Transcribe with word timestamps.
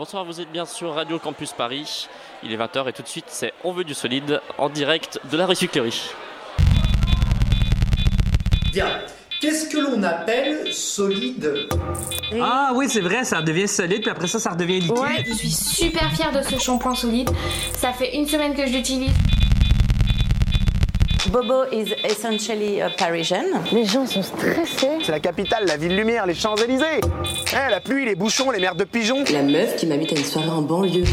Bonsoir, 0.00 0.24
vous 0.24 0.40
êtes 0.40 0.50
bien 0.50 0.64
sur 0.64 0.94
Radio 0.94 1.18
Campus 1.18 1.52
Paris. 1.52 2.08
Il 2.42 2.50
est 2.50 2.56
20h 2.56 2.88
et 2.88 2.92
tout 2.94 3.02
de 3.02 3.06
suite 3.06 3.26
c'est 3.28 3.52
On 3.64 3.72
veut 3.72 3.84
du 3.84 3.92
solide 3.92 4.40
en 4.56 4.70
direct 4.70 5.20
de 5.30 5.36
la 5.36 5.44
recyclerie. 5.44 6.10
Bien. 8.72 8.88
Qu'est-ce 9.42 9.68
que 9.68 9.76
l'on 9.76 10.02
appelle 10.02 10.72
solide 10.72 11.68
Ah 12.40 12.72
oui, 12.74 12.88
c'est 12.88 13.02
vrai, 13.02 13.24
ça 13.24 13.42
devient 13.42 13.68
solide, 13.68 14.00
puis 14.00 14.10
après 14.10 14.26
ça, 14.26 14.38
ça 14.38 14.52
redevient 14.52 14.80
liquide. 14.80 14.98
Ouais, 14.98 15.22
je 15.26 15.34
suis 15.34 15.50
super 15.50 16.10
fière 16.14 16.32
de 16.32 16.40
ce 16.40 16.58
shampoing 16.58 16.94
solide. 16.94 17.28
Ça 17.76 17.92
fait 17.92 18.16
une 18.16 18.26
semaine 18.26 18.54
que 18.54 18.66
je 18.66 18.72
l'utilise. 18.72 19.12
Bobo 21.30 21.62
is 21.70 21.94
essentially 22.04 22.80
a 22.80 22.90
Parisian. 22.90 23.44
Les 23.70 23.84
gens 23.84 24.04
sont 24.04 24.22
stressés. 24.22 24.98
C'est 25.04 25.12
la 25.12 25.20
capitale, 25.20 25.64
la 25.64 25.76
ville 25.76 25.94
lumière, 25.94 26.26
les 26.26 26.34
Champs-Élysées. 26.34 27.00
Eh, 27.52 27.70
la 27.70 27.78
pluie, 27.78 28.04
les 28.04 28.16
bouchons, 28.16 28.50
les 28.50 28.58
merdes 28.58 28.78
de 28.78 28.84
pigeons. 28.84 29.22
La 29.32 29.42
meuf 29.44 29.76
qui 29.76 29.86
m'invite 29.86 30.12
à 30.12 30.16
une 30.16 30.24
soirée 30.24 30.50
en 30.50 30.62
banlieue. 30.62 31.04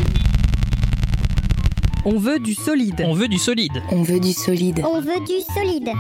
On 2.03 2.17
veut 2.17 2.39
du 2.39 2.55
solide. 2.55 3.03
On 3.05 3.13
veut 3.13 3.27
du 3.27 3.37
solide. 3.37 3.83
On 3.91 4.01
veut 4.01 4.19
du 4.19 4.33
solide. 4.33 4.83
On 4.89 4.99
veut 4.99 5.19
du 5.19 5.39
solide. 5.53 5.91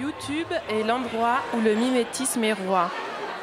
YouTube 0.00 0.48
est 0.68 0.82
l'endroit 0.82 1.38
où 1.56 1.60
le 1.60 1.76
mimétisme 1.76 2.42
est 2.42 2.54
roi. 2.54 2.90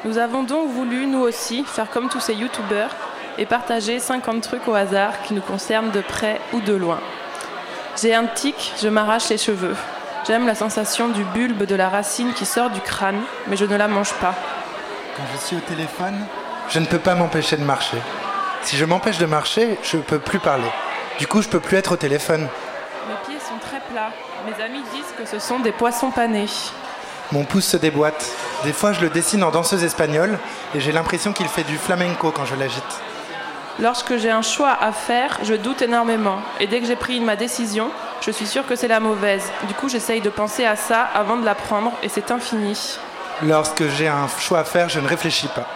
Nous 0.04 0.18
avons 0.18 0.42
donc 0.42 0.68
voulu, 0.72 1.06
nous 1.06 1.20
aussi, 1.20 1.64
faire 1.64 1.88
comme 1.90 2.10
tous 2.10 2.20
ces 2.20 2.34
youtubeurs 2.34 2.90
et 3.38 3.46
partager 3.46 3.98
50 3.98 4.42
trucs 4.42 4.68
au 4.68 4.74
hasard 4.74 5.22
qui 5.22 5.34
nous 5.34 5.40
concernent 5.40 5.90
de 5.90 6.00
près 6.00 6.40
ou 6.52 6.60
de 6.60 6.74
loin. 6.74 7.00
J'ai 8.00 8.14
un 8.14 8.26
tic, 8.26 8.72
je 8.80 8.88
m'arrache 8.88 9.28
les 9.28 9.38
cheveux. 9.38 9.76
J'aime 10.26 10.46
la 10.46 10.54
sensation 10.54 11.08
du 11.08 11.24
bulbe 11.24 11.64
de 11.64 11.74
la 11.74 11.88
racine 11.88 12.32
qui 12.32 12.46
sort 12.46 12.70
du 12.70 12.80
crâne, 12.80 13.20
mais 13.48 13.56
je 13.56 13.64
ne 13.64 13.76
la 13.76 13.88
mange 13.88 14.12
pas. 14.14 14.34
Quand 15.16 15.24
je 15.32 15.46
suis 15.46 15.56
au 15.56 15.60
téléphone, 15.60 16.18
je 16.68 16.78
ne 16.78 16.86
peux 16.86 16.98
pas 16.98 17.14
m'empêcher 17.14 17.56
de 17.56 17.64
marcher. 17.64 17.98
Si 18.62 18.76
je 18.76 18.84
m'empêche 18.84 19.18
de 19.18 19.26
marcher, 19.26 19.78
je 19.82 19.96
ne 19.96 20.02
peux 20.02 20.20
plus 20.20 20.38
parler. 20.38 20.70
Du 21.18 21.26
coup, 21.26 21.42
je 21.42 21.48
peux 21.48 21.60
plus 21.60 21.76
être 21.76 21.92
au 21.92 21.96
téléphone. 21.96 22.48
Mes 23.08 23.14
pieds 23.26 23.40
sont 23.40 23.58
très 23.60 23.80
plats. 23.92 24.10
Mes 24.46 24.64
amis 24.64 24.82
disent 24.94 25.12
que 25.18 25.26
ce 25.26 25.38
sont 25.38 25.58
des 25.58 25.72
poissons 25.72 26.10
panés. 26.10 26.46
Mon 27.32 27.44
pouce 27.44 27.66
se 27.66 27.76
déboîte. 27.76 28.30
Des 28.64 28.72
fois, 28.72 28.92
je 28.92 29.00
le 29.00 29.10
dessine 29.10 29.42
en 29.42 29.50
danseuse 29.50 29.82
espagnole 29.82 30.38
et 30.74 30.80
j'ai 30.80 30.92
l'impression 30.92 31.32
qu'il 31.32 31.48
fait 31.48 31.64
du 31.64 31.76
flamenco 31.76 32.30
quand 32.30 32.44
je 32.44 32.54
l'agite. 32.54 33.02
Lorsque 33.80 34.18
j'ai 34.18 34.30
un 34.30 34.42
choix 34.42 34.76
à 34.78 34.92
faire, 34.92 35.38
je 35.42 35.54
doute 35.54 35.80
énormément. 35.80 36.40
Et 36.60 36.66
dès 36.66 36.80
que 36.80 36.86
j'ai 36.86 36.96
pris 36.96 37.20
ma 37.20 37.36
décision, 37.36 37.90
je 38.20 38.30
suis 38.30 38.46
sûre 38.46 38.66
que 38.66 38.76
c'est 38.76 38.88
la 38.88 39.00
mauvaise. 39.00 39.50
Du 39.66 39.74
coup, 39.74 39.88
j'essaye 39.88 40.20
de 40.20 40.28
penser 40.28 40.66
à 40.66 40.76
ça 40.76 41.08
avant 41.14 41.36
de 41.36 41.44
la 41.44 41.54
prendre 41.54 41.90
et 42.02 42.08
c'est 42.08 42.30
infini. 42.30 42.98
Lorsque 43.42 43.88
j'ai 43.88 44.08
un 44.08 44.28
choix 44.38 44.60
à 44.60 44.64
faire, 44.64 44.90
je 44.90 45.00
ne 45.00 45.08
réfléchis 45.08 45.48
pas. 45.48 45.66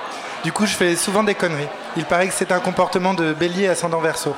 Du 0.45 0.53
coup, 0.53 0.67
je 0.67 0.75
fais 0.77 0.95
souvent 0.95 1.25
des 1.25 1.35
conneries. 1.35 1.69
Il 1.97 2.05
paraît 2.05 2.29
que 2.29 2.35
c'est 2.35 2.53
un 2.53 2.61
comportement 2.61 3.15
de 3.15 3.33
bélier 3.33 3.69
ascendant 3.69 4.01
verso. 4.01 4.37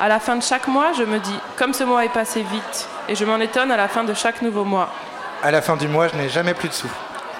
À 0.00 0.08
la 0.08 0.18
fin 0.18 0.34
de 0.36 0.42
chaque 0.42 0.66
mois, 0.66 0.92
je 0.92 1.04
me 1.04 1.18
dis, 1.18 1.38
comme 1.56 1.72
ce 1.72 1.84
mois 1.84 2.04
est 2.04 2.12
passé 2.12 2.42
vite, 2.42 2.88
et 3.08 3.14
je 3.14 3.24
m'en 3.24 3.38
étonne 3.38 3.70
à 3.70 3.76
la 3.76 3.86
fin 3.86 4.02
de 4.02 4.14
chaque 4.14 4.42
nouveau 4.42 4.64
mois. 4.64 4.90
À 5.42 5.50
la 5.50 5.62
fin 5.62 5.76
du 5.76 5.88
mois, 5.88 6.08
je 6.08 6.16
n'ai 6.16 6.28
jamais 6.28 6.54
plus 6.54 6.68
de 6.68 6.74
sous. 6.74 6.90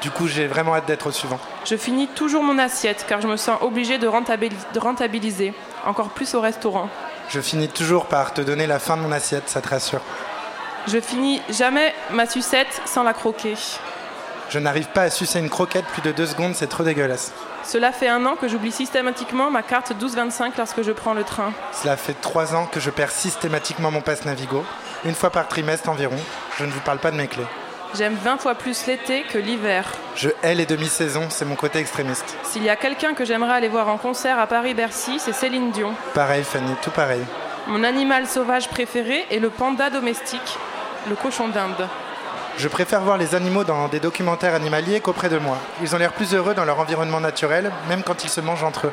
Du 0.01 0.11
coup, 0.11 0.29
j'ai 0.29 0.47
vraiment 0.47 0.75
hâte 0.75 0.87
d'être 0.87 1.07
au 1.07 1.11
suivant. 1.11 1.39
Je 1.65 1.77
finis 1.77 2.09
toujours 2.09 2.43
mon 2.43 2.59
assiette 2.59 3.05
car 3.07 3.21
je 3.21 3.29
me 3.29 3.37
sens 3.37 3.59
obligée 3.61 3.99
de, 3.99 4.07
de, 4.07 4.79
rentabiliser, 4.79 5.53
encore 5.85 6.09
plus 6.11 6.35
au 6.35 6.41
restaurant. 6.41 6.89
Je 7.29 7.41
finis 7.41 7.69
toujours 7.69 8.07
par 8.07 8.33
te 8.33 8.41
donner 8.41 8.67
la 8.67 8.79
fin 8.79 8.97
de 8.97 9.03
mon 9.03 9.13
assiette, 9.13 9.49
ça 9.49 9.61
te 9.61 9.69
rassure. 9.69 10.01
Je 10.87 10.99
finis 11.01 11.43
jamais 11.51 11.95
ma 12.11 12.27
sucette 12.27 12.81
sans 12.87 13.03
la 13.03 13.13
croquer. 13.13 13.55
Je 14.49 14.59
n'arrive 14.59 14.89
pas 14.89 15.03
à 15.03 15.11
sucer 15.11 15.39
une 15.39 15.51
croquette 15.51 15.85
plus 15.85 16.03
de 16.03 16.13
deux 16.13 16.27
secondes, 16.27 16.55
c'est 16.55 16.67
trop 16.67 16.83
dégueulasse. 16.83 17.33
Cela 17.63 17.93
fait 17.93 18.09
un 18.09 18.25
an 18.25 18.37
que 18.37 18.49
j'oublie 18.49 18.73
systématiquement 18.73 19.51
ma 19.51 19.63
carte 19.63 19.91
1225 19.91 20.57
lorsque 20.57 20.83
je 20.83 20.93
prends 20.93 21.15
le 21.15 21.25
train. 21.25 21.53
Cela 21.73 21.97
fait 21.97 22.15
trois 22.21 22.55
ans 22.55 22.67
que 22.67 22.81
je 22.81 22.91
perds 22.91 23.13
systématiquement 23.13 23.91
mon 23.91 24.01
passe 24.01 24.25
Navigo, 24.25 24.65
une 25.05 25.15
fois 25.15 25.31
par 25.31 25.47
trimestre 25.47 25.89
environ. 25.91 26.17
Je 26.59 26.65
ne 26.65 26.71
vous 26.71 26.81
parle 26.81 26.99
pas 26.99 27.11
de 27.11 27.17
mes 27.17 27.29
clés. 27.29 27.47
J'aime 27.97 28.15
20 28.15 28.39
fois 28.39 28.55
plus 28.55 28.87
l'été 28.87 29.25
que 29.25 29.37
l'hiver. 29.37 29.85
Je 30.15 30.31
hais 30.45 30.55
les 30.55 30.65
demi-saisons, 30.65 31.29
c'est 31.29 31.45
mon 31.45 31.57
côté 31.57 31.81
extrémiste. 31.81 32.37
S'il 32.45 32.63
y 32.63 32.69
a 32.69 32.77
quelqu'un 32.77 33.15
que 33.15 33.25
j'aimerais 33.25 33.55
aller 33.55 33.69
voir 33.69 33.89
en 33.89 33.99
concert 33.99 34.39
à 34.39 34.47
Paris-Bercy, 34.47 35.19
c'est 35.19 35.33
Céline 35.33 35.73
Dion. 35.73 35.93
Pareil 36.15 36.45
Fanny, 36.45 36.73
tout 36.83 36.93
pareil. 36.93 37.23
Mon 37.67 37.83
animal 37.83 38.27
sauvage 38.29 38.69
préféré 38.69 39.27
est 39.31 39.41
le 39.41 39.51
panda 39.51 39.91
domestique, 39.91 40.57
le 41.09 41.17
cochon 41.17 41.49
d'Inde. 41.49 41.89
Je 42.59 42.69
préfère 42.69 43.01
voir 43.01 43.19
les 43.19 43.35
animaux 43.35 43.65
dans 43.65 43.89
des 43.89 44.01
documentaires 44.01 44.55
animaliers 44.55 45.01
qu'auprès 45.01 45.29
de 45.29 45.39
moi. 45.39 45.59
Ils 45.83 45.95
ont 45.95 45.99
l'air 45.99 46.13
plus 46.13 46.35
heureux 46.35 46.55
dans 46.55 46.65
leur 46.65 46.79
environnement 46.79 47.21
naturel, 47.21 47.73
même 47.89 48.03
quand 48.05 48.23
ils 48.23 48.31
se 48.31 48.41
mangent 48.41 48.65
entre 48.65 48.87
eux. 48.87 48.93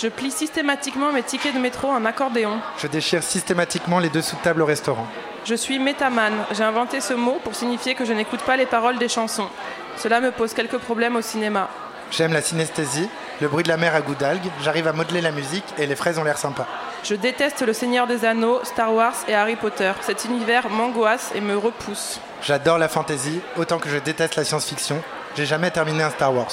Je 0.00 0.06
plie 0.06 0.30
systématiquement 0.30 1.12
mes 1.12 1.24
tickets 1.24 1.52
de 1.52 1.58
métro 1.58 1.88
en 1.88 2.04
accordéon. 2.04 2.60
Je 2.78 2.86
déchire 2.86 3.20
systématiquement 3.20 3.98
les 3.98 4.10
dessous 4.10 4.36
de 4.36 4.42
table 4.42 4.62
au 4.62 4.64
restaurant. 4.64 5.08
Je 5.44 5.56
suis 5.56 5.80
métaman. 5.80 6.32
J'ai 6.52 6.62
inventé 6.62 7.00
ce 7.00 7.14
mot 7.14 7.40
pour 7.42 7.56
signifier 7.56 7.96
que 7.96 8.04
je 8.04 8.12
n'écoute 8.12 8.42
pas 8.42 8.56
les 8.56 8.66
paroles 8.66 8.98
des 8.98 9.08
chansons. 9.08 9.48
Cela 9.96 10.20
me 10.20 10.30
pose 10.30 10.54
quelques 10.54 10.78
problèmes 10.78 11.16
au 11.16 11.22
cinéma. 11.22 11.68
J'aime 12.12 12.32
la 12.32 12.42
synesthésie, 12.42 13.08
le 13.40 13.48
bruit 13.48 13.64
de 13.64 13.68
la 13.68 13.76
mer 13.76 13.94
à 13.96 14.00
goût 14.00 14.14
d'algues, 14.14 14.48
j'arrive 14.62 14.86
à 14.86 14.92
modeler 14.92 15.20
la 15.20 15.32
musique 15.32 15.64
et 15.78 15.86
les 15.86 15.96
fraises 15.96 16.18
ont 16.18 16.24
l'air 16.24 16.38
sympas. 16.38 16.66
Je 17.02 17.16
déteste 17.16 17.62
le 17.62 17.72
Seigneur 17.72 18.06
des 18.06 18.24
Anneaux, 18.24 18.60
Star 18.62 18.94
Wars 18.94 19.14
et 19.26 19.34
Harry 19.34 19.56
Potter. 19.56 19.92
Cet 20.02 20.24
univers 20.24 20.70
m'angoisse 20.70 21.32
et 21.34 21.40
me 21.40 21.58
repousse. 21.58 22.20
J'adore 22.42 22.78
la 22.78 22.88
fantasy, 22.88 23.40
autant 23.56 23.78
que 23.78 23.88
je 23.88 23.98
déteste 23.98 24.36
la 24.36 24.44
science-fiction. 24.44 25.02
J'ai 25.36 25.44
jamais 25.46 25.72
terminé 25.72 26.04
un 26.04 26.10
Star 26.10 26.32
Wars. 26.32 26.52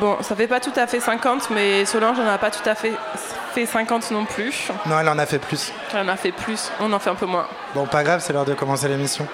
Bon, 0.00 0.16
ça 0.22 0.34
fait 0.34 0.46
pas 0.46 0.60
tout 0.60 0.72
à 0.76 0.86
fait 0.86 1.00
50, 1.00 1.50
mais 1.50 1.84
Solange 1.84 2.18
n'en 2.18 2.26
a 2.26 2.38
pas 2.38 2.50
tout 2.50 2.66
à 2.68 2.74
fait 2.74 2.92
fait 3.52 3.66
50 3.66 4.10
non 4.12 4.24
plus. 4.24 4.70
Non, 4.86 4.98
elle 4.98 5.08
en 5.08 5.18
a 5.18 5.26
fait 5.26 5.38
plus. 5.38 5.72
Elle 5.92 6.00
en 6.00 6.08
a 6.08 6.16
fait 6.16 6.32
plus, 6.32 6.70
on 6.80 6.92
en 6.92 6.98
fait 6.98 7.10
un 7.10 7.14
peu 7.14 7.26
moins. 7.26 7.46
Bon, 7.74 7.86
pas 7.86 8.02
grave, 8.02 8.22
c'est 8.24 8.32
l'heure 8.32 8.46
de 8.46 8.54
commencer 8.54 8.88
l'émission. 8.88 9.28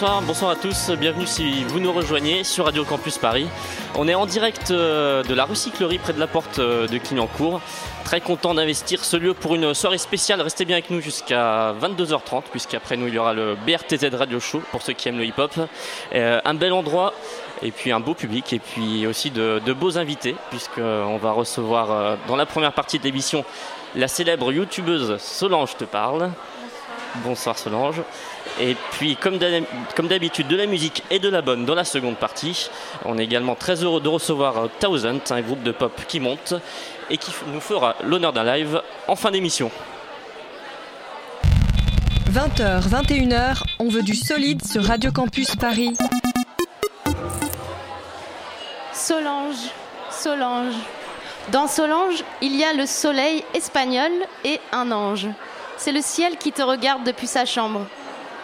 Bonsoir, 0.00 0.22
bonsoir 0.22 0.50
à 0.52 0.54
tous, 0.54 0.90
bienvenue 0.90 1.26
si 1.26 1.64
vous 1.64 1.80
nous 1.80 1.92
rejoignez 1.92 2.44
sur 2.44 2.66
Radio 2.66 2.84
Campus 2.84 3.18
Paris. 3.18 3.48
On 3.96 4.06
est 4.06 4.14
en 4.14 4.26
direct 4.26 4.70
euh, 4.70 5.24
de 5.24 5.34
la 5.34 5.44
recyclerie 5.44 5.98
près 5.98 6.12
de 6.12 6.20
la 6.20 6.28
porte 6.28 6.60
euh, 6.60 6.86
de 6.86 6.98
Clignancourt. 6.98 7.60
Très 8.04 8.20
content 8.20 8.54
d'investir 8.54 9.04
ce 9.04 9.16
lieu 9.16 9.34
pour 9.34 9.56
une 9.56 9.74
soirée 9.74 9.98
spéciale. 9.98 10.40
Restez 10.40 10.66
bien 10.66 10.76
avec 10.76 10.90
nous 10.90 11.00
jusqu'à 11.00 11.74
22h30, 11.82 12.44
puisqu'après 12.52 12.96
nous 12.96 13.08
il 13.08 13.14
y 13.14 13.18
aura 13.18 13.34
le 13.34 13.56
BRTZ 13.66 14.14
Radio 14.14 14.38
Show 14.38 14.62
pour 14.70 14.82
ceux 14.82 14.92
qui 14.92 15.08
aiment 15.08 15.18
le 15.18 15.24
hip-hop. 15.24 15.58
Euh, 16.14 16.40
un 16.44 16.54
bel 16.54 16.72
endroit 16.72 17.12
et 17.62 17.72
puis 17.72 17.90
un 17.90 17.98
beau 17.98 18.14
public 18.14 18.52
et 18.52 18.60
puis 18.60 19.04
aussi 19.04 19.32
de, 19.32 19.60
de 19.66 19.72
beaux 19.72 19.98
invités, 19.98 20.36
puisqu'on 20.50 21.16
va 21.16 21.32
recevoir 21.32 22.18
dans 22.28 22.36
la 22.36 22.46
première 22.46 22.72
partie 22.72 23.00
de 23.00 23.04
l'émission 23.04 23.44
la 23.96 24.06
célèbre 24.06 24.52
youtubeuse 24.52 25.16
Solange 25.18 25.76
te 25.76 25.84
parle. 25.84 26.30
Bonsoir 27.16 27.58
Solange. 27.58 28.02
Et 28.60 28.76
puis, 28.92 29.16
comme 29.16 29.38
d'hab- 29.38 29.64
comme 29.96 30.08
d'habitude, 30.08 30.46
de 30.48 30.56
la 30.56 30.66
musique 30.66 31.02
et 31.10 31.18
de 31.18 31.28
la 31.28 31.42
bonne 31.42 31.64
dans 31.64 31.74
la 31.74 31.84
seconde 31.84 32.16
partie. 32.16 32.70
On 33.04 33.18
est 33.18 33.24
également 33.24 33.54
très 33.54 33.82
heureux 33.82 34.00
de 34.00 34.08
recevoir 34.08 34.58
euh, 34.58 34.66
Thousand, 34.80 35.18
un 35.30 35.40
groupe 35.40 35.62
de 35.62 35.72
pop 35.72 35.92
qui 36.06 36.20
monte 36.20 36.54
et 37.10 37.16
qui 37.16 37.30
nous 37.52 37.60
fera 37.60 37.94
l'honneur 38.04 38.32
d'un 38.32 38.44
live 38.44 38.80
en 39.06 39.16
fin 39.16 39.30
d'émission. 39.30 39.70
20h, 42.30 42.88
21h, 42.88 43.62
on 43.78 43.88
veut 43.88 44.02
du 44.02 44.14
solide 44.14 44.64
sur 44.64 44.84
Radio 44.84 45.10
Campus 45.10 45.56
Paris. 45.56 45.94
Solange, 48.92 49.56
Solange. 50.10 50.74
Dans 51.52 51.66
Solange, 51.66 52.22
il 52.42 52.54
y 52.56 52.64
a 52.64 52.74
le 52.74 52.84
soleil 52.84 53.42
espagnol 53.54 54.10
et 54.44 54.60
un 54.72 54.90
ange. 54.92 55.26
C'est 55.78 55.92
le 55.92 56.02
ciel 56.02 56.36
qui 56.36 56.50
te 56.50 56.60
regarde 56.60 57.04
depuis 57.04 57.28
sa 57.28 57.44
chambre. 57.44 57.86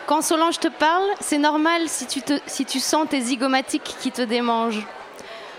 Quand 0.06 0.22
Solange 0.22 0.60
te 0.60 0.68
parle, 0.68 1.08
c'est 1.20 1.38
normal 1.38 1.88
si 1.88 2.06
tu, 2.06 2.22
si 2.46 2.80
sens 2.80 3.08
tes 3.10 3.20
zygomatiques 3.20 3.96
qui 4.00 4.12
te 4.12 4.22
démangent. 4.22 4.86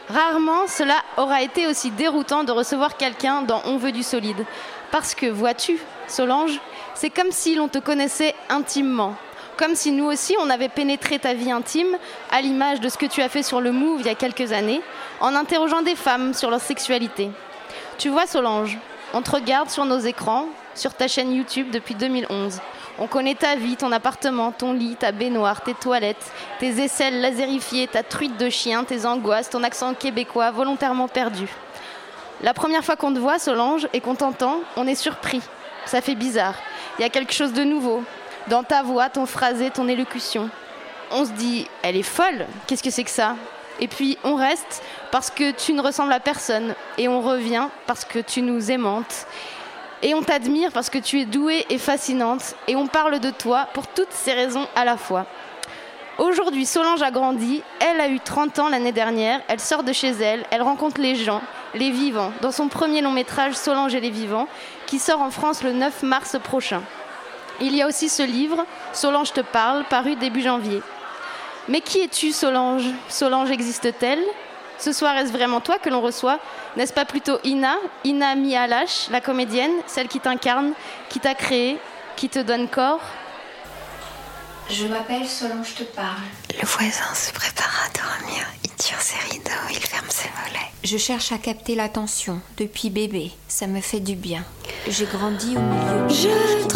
Rarement 0.09 0.67
cela 0.67 0.95
aura 1.17 1.41
été 1.41 1.67
aussi 1.67 1.91
déroutant 1.91 2.45
de 2.45 2.53
recevoir 2.53 2.95
quelqu'un 2.95 3.41
dans 3.41 3.61
On 3.65 3.75
veut 3.75 3.91
du 3.91 4.03
solide. 4.03 4.45
Parce 4.91 5.13
que, 5.15 5.25
vois-tu, 5.25 5.77
Solange, 6.07 6.61
c'est 6.93 7.09
comme 7.09 7.31
si 7.31 7.55
l'on 7.55 7.67
te 7.67 7.79
connaissait 7.79 8.35
intimement. 8.47 9.15
Comme 9.57 9.75
si 9.75 9.91
nous 9.91 10.05
aussi 10.05 10.35
on 10.39 10.49
avait 10.49 10.69
pénétré 10.69 11.19
ta 11.19 11.33
vie 11.33 11.51
intime, 11.51 11.97
à 12.31 12.41
l'image 12.41 12.79
de 12.79 12.87
ce 12.87 12.97
que 12.97 13.05
tu 13.05 13.21
as 13.21 13.29
fait 13.29 13.43
sur 13.43 13.59
le 13.59 13.73
Move 13.73 13.99
il 13.99 14.05
y 14.05 14.09
a 14.09 14.15
quelques 14.15 14.53
années, 14.53 14.81
en 15.19 15.35
interrogeant 15.35 15.81
des 15.81 15.95
femmes 15.95 16.33
sur 16.33 16.49
leur 16.49 16.61
sexualité. 16.61 17.31
Tu 17.97 18.07
vois, 18.07 18.27
Solange, 18.27 18.77
on 19.13 19.21
te 19.21 19.31
regarde 19.31 19.69
sur 19.69 19.83
nos 19.83 19.99
écrans, 19.99 20.47
sur 20.75 20.93
ta 20.93 21.07
chaîne 21.07 21.33
YouTube 21.33 21.71
depuis 21.71 21.95
2011. 21.95 22.59
On 22.99 23.07
connaît 23.07 23.35
ta 23.35 23.55
vie, 23.55 23.75
ton 23.75 23.91
appartement, 23.91 24.51
ton 24.51 24.73
lit, 24.73 24.95
ta 24.95 25.11
baignoire, 25.11 25.61
tes 25.61 25.73
toilettes, 25.73 26.31
tes 26.59 26.81
aisselles 26.83 27.21
lasérifiées, 27.21 27.87
ta 27.87 28.03
truite 28.03 28.37
de 28.37 28.49
chien, 28.49 28.83
tes 28.83 29.05
angoisses, 29.05 29.49
ton 29.49 29.63
accent 29.63 29.93
québécois 29.93 30.51
volontairement 30.51 31.07
perdu. 31.07 31.47
La 32.41 32.53
première 32.53 32.83
fois 32.83 32.95
qu'on 32.95 33.13
te 33.13 33.19
voit, 33.19 33.39
Solange, 33.39 33.87
et 33.93 34.01
qu'on 34.01 34.15
t'entend, 34.15 34.59
on 34.75 34.87
est 34.87 34.95
surpris. 34.95 35.41
Ça 35.85 36.01
fait 36.01 36.15
bizarre. 36.15 36.55
Il 36.97 37.01
y 37.01 37.05
a 37.05 37.09
quelque 37.09 37.33
chose 37.33 37.53
de 37.53 37.63
nouveau. 37.63 38.03
Dans 38.47 38.63
ta 38.63 38.83
voix, 38.83 39.09
ton 39.09 39.25
phrasé, 39.25 39.71
ton 39.71 39.87
élocution. 39.87 40.49
On 41.11 41.25
se 41.25 41.31
dit, 41.31 41.67
elle 41.81 41.95
est 41.95 42.03
folle, 42.03 42.45
qu'est-ce 42.67 42.83
que 42.83 42.89
c'est 42.89 43.03
que 43.03 43.09
ça? 43.09 43.35
Et 43.79 43.87
puis 43.87 44.17
on 44.23 44.35
reste 44.35 44.81
parce 45.11 45.29
que 45.29 45.51
tu 45.51 45.73
ne 45.73 45.81
ressembles 45.81 46.13
à 46.13 46.19
personne. 46.19 46.75
Et 46.97 47.07
on 47.07 47.21
revient 47.21 47.67
parce 47.87 48.05
que 48.05 48.19
tu 48.19 48.41
nous 48.41 48.71
aimantes. 48.71 49.27
Et 50.05 50.13
on 50.13 50.21
t'admire 50.21 50.71
parce 50.71 50.91
que 50.91 50.99
tu 50.99 51.19
es 51.19 51.25
douée 51.25 51.65
et 51.71 51.79
fascinante. 51.79 52.53
Et 52.67 52.75
on 52.75 52.85
parle 52.85 53.19
de 53.19 53.31
toi 53.31 53.67
pour 53.73 53.87
toutes 53.87 54.11
ces 54.11 54.33
raisons 54.33 54.67
à 54.75 54.85
la 54.85 54.97
fois. 54.97 55.25
Aujourd'hui, 56.19 56.67
Solange 56.67 57.01
a 57.01 57.09
grandi. 57.09 57.63
Elle 57.79 57.99
a 57.99 58.07
eu 58.07 58.19
30 58.19 58.59
ans 58.59 58.69
l'année 58.69 58.91
dernière. 58.91 59.41
Elle 59.47 59.59
sort 59.59 59.81
de 59.81 59.91
chez 59.93 60.11
elle. 60.11 60.45
Elle 60.51 60.61
rencontre 60.61 61.01
les 61.01 61.15
gens, 61.15 61.41
les 61.73 61.89
vivants, 61.89 62.31
dans 62.41 62.51
son 62.51 62.67
premier 62.67 63.01
long 63.01 63.09
métrage 63.09 63.55
Solange 63.55 63.95
et 63.95 63.99
les 63.99 64.11
vivants, 64.11 64.47
qui 64.85 64.99
sort 64.99 65.21
en 65.23 65.31
France 65.31 65.63
le 65.63 65.73
9 65.73 66.03
mars 66.03 66.37
prochain. 66.37 66.83
Il 67.59 67.75
y 67.75 67.81
a 67.81 67.87
aussi 67.87 68.07
ce 68.07 68.21
livre, 68.21 68.63
Solange 68.93 69.33
te 69.33 69.41
parle, 69.41 69.85
paru 69.85 70.15
début 70.17 70.43
janvier. 70.43 70.83
Mais 71.67 71.81
qui 71.81 72.01
es-tu, 72.01 72.31
Solange? 72.31 72.85
Solange 73.09 73.49
existe-t-elle? 73.49 74.23
Ce 74.77 74.91
soir, 74.91 75.15
est-ce 75.17 75.31
vraiment 75.31 75.61
toi 75.61 75.77
que 75.79 75.89
l'on 75.89 76.01
reçoit 76.01 76.39
N'est-ce 76.75 76.93
pas 76.93 77.05
plutôt 77.05 77.37
Ina, 77.43 77.75
Ina 78.03 78.35
Mialash, 78.35 79.09
la 79.09 79.21
comédienne, 79.21 79.71
celle 79.87 80.07
qui 80.07 80.19
t'incarne, 80.19 80.73
qui 81.09 81.19
t'a 81.19 81.33
créé, 81.33 81.77
qui 82.15 82.29
te 82.29 82.39
donne 82.39 82.67
corps? 82.67 83.01
Je 84.69 84.87
m'appelle 84.87 85.27
Solange 85.27 85.75
te 85.75 85.83
parle. 85.83 86.23
Le 86.59 86.65
voisin 86.65 87.13
se 87.13 87.31
prépare 87.31 87.83
à 87.85 87.89
dormir. 87.97 88.45
Il 88.63 88.71
tire 88.71 88.99
ses 88.99 89.17
rideaux, 89.31 89.51
il 89.69 89.77
ferme 89.77 90.09
ses 90.09 90.29
volets. 90.43 90.71
Je 90.83 90.97
cherche 90.97 91.31
à 91.31 91.37
capter 91.37 91.75
l'attention 91.75 92.41
depuis 92.57 92.89
bébé. 92.89 93.31
Ça 93.47 93.67
me 93.67 93.79
fait 93.79 93.99
du 93.99 94.15
bien. 94.15 94.43
J'ai 94.87 95.05
grandi 95.05 95.55
au 95.55 95.59
milieu 95.59 96.07
de. 96.07 96.13
J'ai 96.13 96.67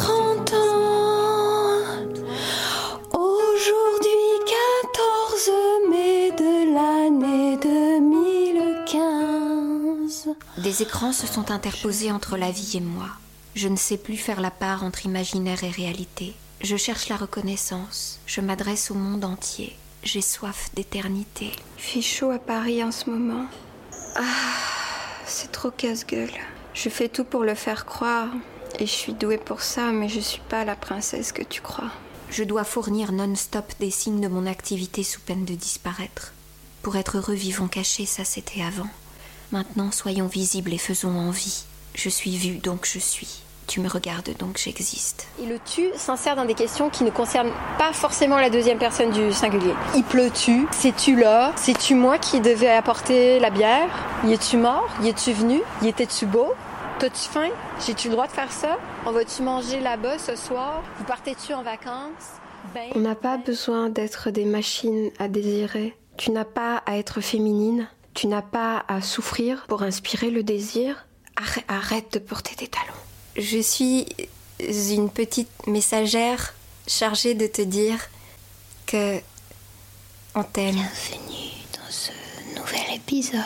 Des 10.70 10.84
écrans 10.84 11.14
se 11.14 11.26
sont 11.26 11.50
interposés 11.50 12.12
entre 12.12 12.38
la 12.38 12.52
vie 12.52 12.78
et 12.78 12.80
moi. 12.80 13.08
Je 13.56 13.68
ne 13.68 13.76
sais 13.76 13.98
plus 13.98 14.18
faire 14.18 14.40
la 14.40 14.52
part 14.52 14.84
entre 14.84 15.08
imaginaire 15.08 15.64
et 15.64 15.72
réalité. 15.72 16.36
Je 16.62 16.78
cherche 16.78 17.10
la 17.10 17.18
reconnaissance. 17.18 18.20
Je 18.28 18.40
m'adresse 18.40 18.92
au 18.92 18.94
monde 18.94 19.26
entier. 19.26 19.76
J'ai 20.04 20.22
soif 20.22 20.70
d'éternité. 20.76 21.54
Il 21.80 21.84
fait 21.84 22.02
chaud 22.04 22.30
à 22.30 22.38
Paris 22.38 22.84
en 22.84 22.92
ce 22.92 23.10
moment. 23.10 23.48
Ah, 24.16 24.22
c'est 25.26 25.52
trop 25.52 25.72
casse-gueule. 25.72 26.30
Je 26.76 26.90
fais 26.90 27.10
tout 27.10 27.24
pour 27.24 27.42
le 27.42 27.56
faire 27.56 27.88
croire. 27.88 28.30
Et 28.78 28.86
je 28.86 28.92
suis 28.92 29.14
douée 29.14 29.40
pour 29.40 29.64
ça, 29.64 29.92
mais 29.92 30.08
je 30.08 30.20
suis 30.20 30.44
pas 30.50 30.66
la 30.66 30.76
princesse 30.76 31.32
que 31.32 31.42
tu 31.42 31.62
crois. 31.62 31.90
Je 32.30 32.44
dois 32.44 32.64
fournir 32.64 33.12
non-stop 33.12 33.74
des 33.80 33.90
signes 33.90 34.22
de 34.22 34.28
mon 34.28 34.46
activité 34.46 35.02
sous 35.02 35.22
peine 35.22 35.46
de 35.46 35.56
disparaître. 35.56 36.32
Pour 36.84 36.96
être 36.96 37.18
heureux, 37.18 37.34
vivons 37.34 37.68
cachés, 37.68 38.06
ça 38.06 38.24
c'était 38.24 38.62
avant. 38.62 38.88
Maintenant, 39.52 39.92
soyons 39.92 40.28
visibles 40.28 40.74
et 40.74 40.78
faisons 40.78 41.18
envie. 41.18 41.64
Je 41.96 42.10
suis 42.10 42.38
vue, 42.38 42.58
donc 42.58 42.86
je 42.86 43.00
suis. 43.00 43.42
Tu 43.68 43.82
me 43.82 43.90
regardes, 43.90 44.36
donc 44.38 44.58
j'existe. 44.58 45.28
Et 45.42 45.46
le 45.46 45.60
tu 45.60 45.90
s'insère 45.96 46.36
dans 46.36 46.46
des 46.46 46.54
questions 46.56 46.90
qui 46.90 47.04
ne 47.04 47.10
concernent 47.12 47.52
pas 47.78 47.94
forcément 47.94 48.38
la 48.38 48.50
deuxième 48.50 48.80
personne 48.80 49.12
du 49.12 49.32
singulier. 49.32 49.74
Il 49.96 50.04
pleut-tu? 50.04 50.68
C'est-tu 50.72 51.16
là 51.16 51.52
C'est-tu 51.56 51.94
moi 51.96 52.18
qui 52.18 52.42
devais 52.42 52.70
apporter 52.70 53.40
la 53.40 53.50
bière? 53.50 53.90
Y 54.24 54.34
es-tu 54.34 54.58
mort? 54.58 54.88
Y 55.04 55.10
es-tu 55.10 55.34
venu? 55.34 55.62
Y 55.84 55.88
étais-tu 55.88 56.26
beau? 56.26 56.54
T'as-tu 57.00 57.30
faim? 57.30 57.50
J'ai-tu 57.86 58.08
le 58.10 58.14
droit 58.14 58.28
de 58.28 58.32
faire 58.32 58.52
ça? 58.52 58.78
On 59.06 59.12
va-tu 59.12 59.42
manger 59.44 59.80
là-bas 59.80 60.18
ce 60.20 60.36
soir? 60.36 60.84
Vous 60.98 61.06
partez-tu 61.06 61.54
en 61.54 61.62
vacances? 61.64 62.38
Ben, 62.74 62.90
On 62.96 63.00
n'a 63.00 63.16
pas 63.16 63.38
besoin 63.38 63.90
d'être 63.90 64.32
des 64.32 64.46
machines 64.46 65.10
à 65.18 65.28
désirer. 65.28 65.96
Tu 66.18 66.32
n'as 66.32 66.44
pas 66.46 66.84
à 66.86 66.98
être 66.98 67.22
féminine. 67.22 67.88
Tu 68.14 68.28
n'as 68.28 68.42
pas 68.42 68.84
à 68.88 69.02
souffrir 69.02 69.66
pour 69.68 69.84
inspirer 69.84 70.30
le 70.30 70.44
désir? 70.44 71.06
Arrête, 71.36 71.66
arrête 71.68 72.14
de 72.14 72.20
porter 72.20 72.56
des 72.56 72.68
talons. 72.68 72.94
Je 73.38 73.60
suis 73.60 74.08
une 74.60 75.10
petite 75.10 75.50
messagère 75.68 76.54
chargée 76.88 77.34
de 77.34 77.48
te 77.48 77.62
dire 77.62 78.00
que 78.86 79.20
on 80.36 80.44
t'aime. 80.44 80.76
Bienvenue 80.76 81.52
dans 81.74 81.90
ce 81.90 82.12
nouvel 82.56 82.96
épisode 82.96 83.40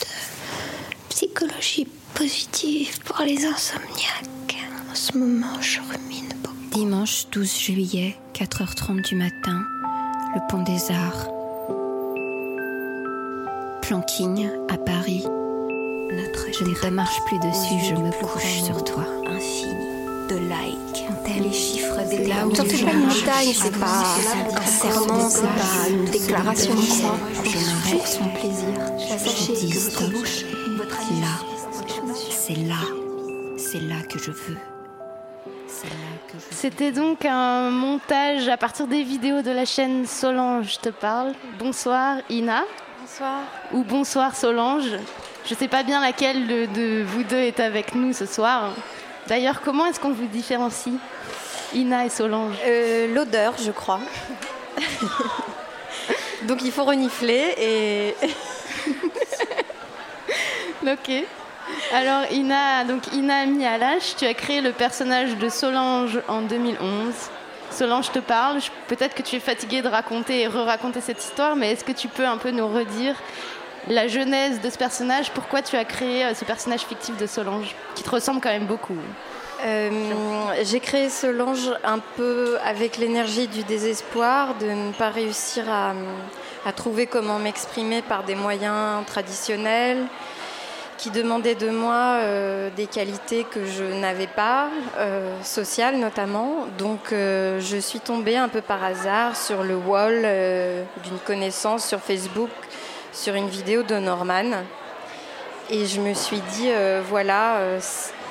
de 0.00 1.08
psychologie 1.08 1.88
positive 2.14 3.00
pour 3.00 3.18
les 3.24 3.44
insomniaques. 3.44 4.56
En 4.90 4.94
ce 4.94 5.18
moment, 5.18 5.60
je 5.60 5.80
rumine 5.80 6.28
beaucoup. 6.42 6.54
Dimanche 6.70 7.26
12 7.32 7.58
juillet, 7.58 8.16
4h30 8.34 9.02
du 9.08 9.16
matin, 9.16 9.64
le 10.34 10.40
pont 10.48 10.62
des 10.62 10.92
Arts. 10.92 11.28
Planking 13.86 14.48
à 14.70 14.78
Paris. 14.78 15.24
Notre 15.26 16.46
je 16.58 16.64
ne 16.64 16.74
te 16.74 16.86
marche 16.86 17.22
plus 17.26 17.38
dessus, 17.38 17.84
je 17.84 17.94
me 17.94 18.10
couche 18.12 18.62
sur 18.64 18.82
toi. 18.82 19.04
Infini 19.26 19.74
de 20.30 20.36
likes, 20.36 21.04
les 21.42 21.52
chiffres 21.52 22.00
des 22.08 22.26
là 22.26 22.46
où 22.46 22.50
pas 22.50 22.62
une 22.62 22.98
montagne, 23.00 23.52
c'est 23.52 23.78
pas 23.78 24.16
un 24.56 24.66
serment, 24.66 25.28
c'est 25.28 25.42
pas 25.42 25.88
une 25.90 26.06
déclaration. 26.06 26.74
Je 27.44 27.58
m'arrête 27.58 28.06
son 28.06 28.24
plaisir. 28.30 29.18
Sachez 29.18 29.54
Je 29.54 29.74
que 29.74 29.78
stop. 29.78 30.02
votre 30.02 30.12
bouche, 30.12 30.44
Là, 31.20 32.06
c'est 32.30 32.56
là, 32.56 32.80
c'est 33.58 33.80
là 33.80 34.00
que 34.08 34.18
je 34.18 34.30
veux. 34.30 34.58
C'est 35.66 35.88
là 35.88 36.32
que 36.32 36.38
je 36.38 36.56
C'était 36.56 36.92
donc 36.92 37.26
un 37.26 37.68
montage 37.68 38.48
à 38.48 38.56
partir 38.56 38.86
des 38.86 39.02
vidéos 39.02 39.42
de 39.42 39.50
la 39.50 39.66
chaîne 39.66 40.06
Solange 40.06 40.78
te 40.80 40.88
parle. 40.88 41.34
Bonsoir 41.58 42.16
Ina. 42.30 42.62
Bonsoir. 43.04 43.42
Ou 43.74 43.84
bonsoir 43.84 44.34
Solange. 44.34 44.88
Je 45.44 45.54
sais 45.54 45.68
pas 45.68 45.82
bien 45.82 46.00
laquelle 46.00 46.46
de, 46.46 46.64
de 46.64 47.02
vous 47.02 47.22
deux 47.22 47.36
est 47.36 47.60
avec 47.60 47.94
nous 47.94 48.14
ce 48.14 48.24
soir. 48.24 48.70
D'ailleurs, 49.26 49.60
comment 49.60 49.84
est-ce 49.84 50.00
qu'on 50.00 50.14
vous 50.14 50.24
différencie 50.24 50.94
Ina 51.74 52.06
et 52.06 52.08
Solange 52.08 52.54
Euh, 52.64 53.12
L'odeur, 53.14 53.52
je 53.62 53.72
crois. 53.72 54.00
Donc 56.44 56.62
il 56.62 56.72
faut 56.72 56.84
renifler 56.84 57.54
et. 57.58 58.16
ok. 60.90 61.24
Alors 61.92 62.32
Ina, 62.32 62.84
donc 62.84 63.12
Ina 63.12 63.44
Mialash, 63.44 64.16
tu 64.16 64.24
as 64.24 64.32
créé 64.32 64.62
le 64.62 64.72
personnage 64.72 65.36
de 65.36 65.50
Solange 65.50 66.20
en 66.26 66.40
2011. 66.40 67.12
Solange 67.74 68.12
te 68.12 68.20
parle. 68.20 68.58
Peut-être 68.86 69.14
que 69.14 69.22
tu 69.22 69.36
es 69.36 69.40
fatiguée 69.40 69.82
de 69.82 69.88
raconter 69.88 70.42
et 70.42 70.46
re-raconter 70.46 71.00
cette 71.00 71.22
histoire, 71.22 71.56
mais 71.56 71.72
est-ce 71.72 71.84
que 71.84 71.92
tu 71.92 72.08
peux 72.08 72.24
un 72.24 72.36
peu 72.36 72.50
nous 72.50 72.68
redire 72.68 73.16
la 73.88 74.06
genèse 74.06 74.60
de 74.60 74.70
ce 74.70 74.78
personnage? 74.78 75.30
Pourquoi 75.32 75.60
tu 75.60 75.76
as 75.76 75.84
créé 75.84 76.24
euh, 76.24 76.34
ce 76.34 76.44
personnage 76.44 76.82
fictif 76.82 77.16
de 77.16 77.26
Solange, 77.26 77.74
qui 77.96 78.02
te 78.04 78.10
ressemble 78.10 78.40
quand 78.40 78.50
même 78.50 78.66
beaucoup? 78.66 78.96
Euh, 79.64 79.90
J'ai 80.62 80.78
créé 80.80 81.08
Solange 81.08 81.70
un 81.82 81.98
peu 81.98 82.58
avec 82.64 82.96
l'énergie 82.96 83.48
du 83.48 83.64
désespoir, 83.64 84.54
de 84.60 84.66
ne 84.66 84.92
pas 84.92 85.10
réussir 85.10 85.64
à 85.68 86.72
trouver 86.72 87.06
comment 87.06 87.38
m'exprimer 87.38 88.02
par 88.02 88.24
des 88.24 88.34
moyens 88.34 89.04
traditionnels, 89.06 90.04
qui 91.04 91.10
demandaient 91.10 91.54
de 91.54 91.68
moi 91.68 92.16
euh, 92.22 92.70
des 92.74 92.86
qualités 92.86 93.44
que 93.44 93.66
je 93.66 93.84
n'avais 94.00 94.26
pas, 94.26 94.70
euh, 94.96 95.36
sociales 95.42 95.98
notamment. 95.98 96.66
Donc 96.78 97.12
euh, 97.12 97.60
je 97.60 97.76
suis 97.76 98.00
tombée 98.00 98.38
un 98.38 98.48
peu 98.48 98.62
par 98.62 98.82
hasard 98.82 99.36
sur 99.36 99.64
le 99.64 99.76
wall 99.76 100.22
euh, 100.24 100.82
d'une 101.04 101.18
connaissance 101.18 101.86
sur 101.86 102.00
Facebook, 102.00 102.48
sur 103.12 103.34
une 103.34 103.50
vidéo 103.50 103.82
de 103.82 103.96
Norman. 103.96 104.64
Et 105.68 105.84
je 105.84 106.00
me 106.00 106.14
suis 106.14 106.40
dit, 106.52 106.70
voilà, 107.10 107.58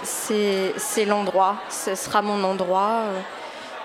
c'est 0.03 1.05
l'endroit, 1.05 1.57
ce 1.69 1.93
sera 1.93 2.23
mon 2.23 2.43
endroit. 2.43 3.03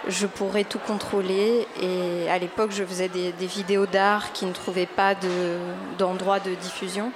je 0.07 0.27
pourrai 0.27 0.65
tout 0.65 0.79
contrôler. 0.79 1.67
Et 1.83 2.31
à 2.31 2.39
l'époque, 2.39 2.71
je 2.73 2.85
faisais 2.85 3.09
des, 3.09 3.33
vidéos 3.47 3.87
d'art 3.87 4.33
qui 4.33 4.47
ne 4.47 4.53
trouvaient 4.53 4.87
pas 4.87 5.15
de- 5.15 5.59
d'endroit 5.99 6.41
de, 6.41 6.55
diffusion. 6.55 7.13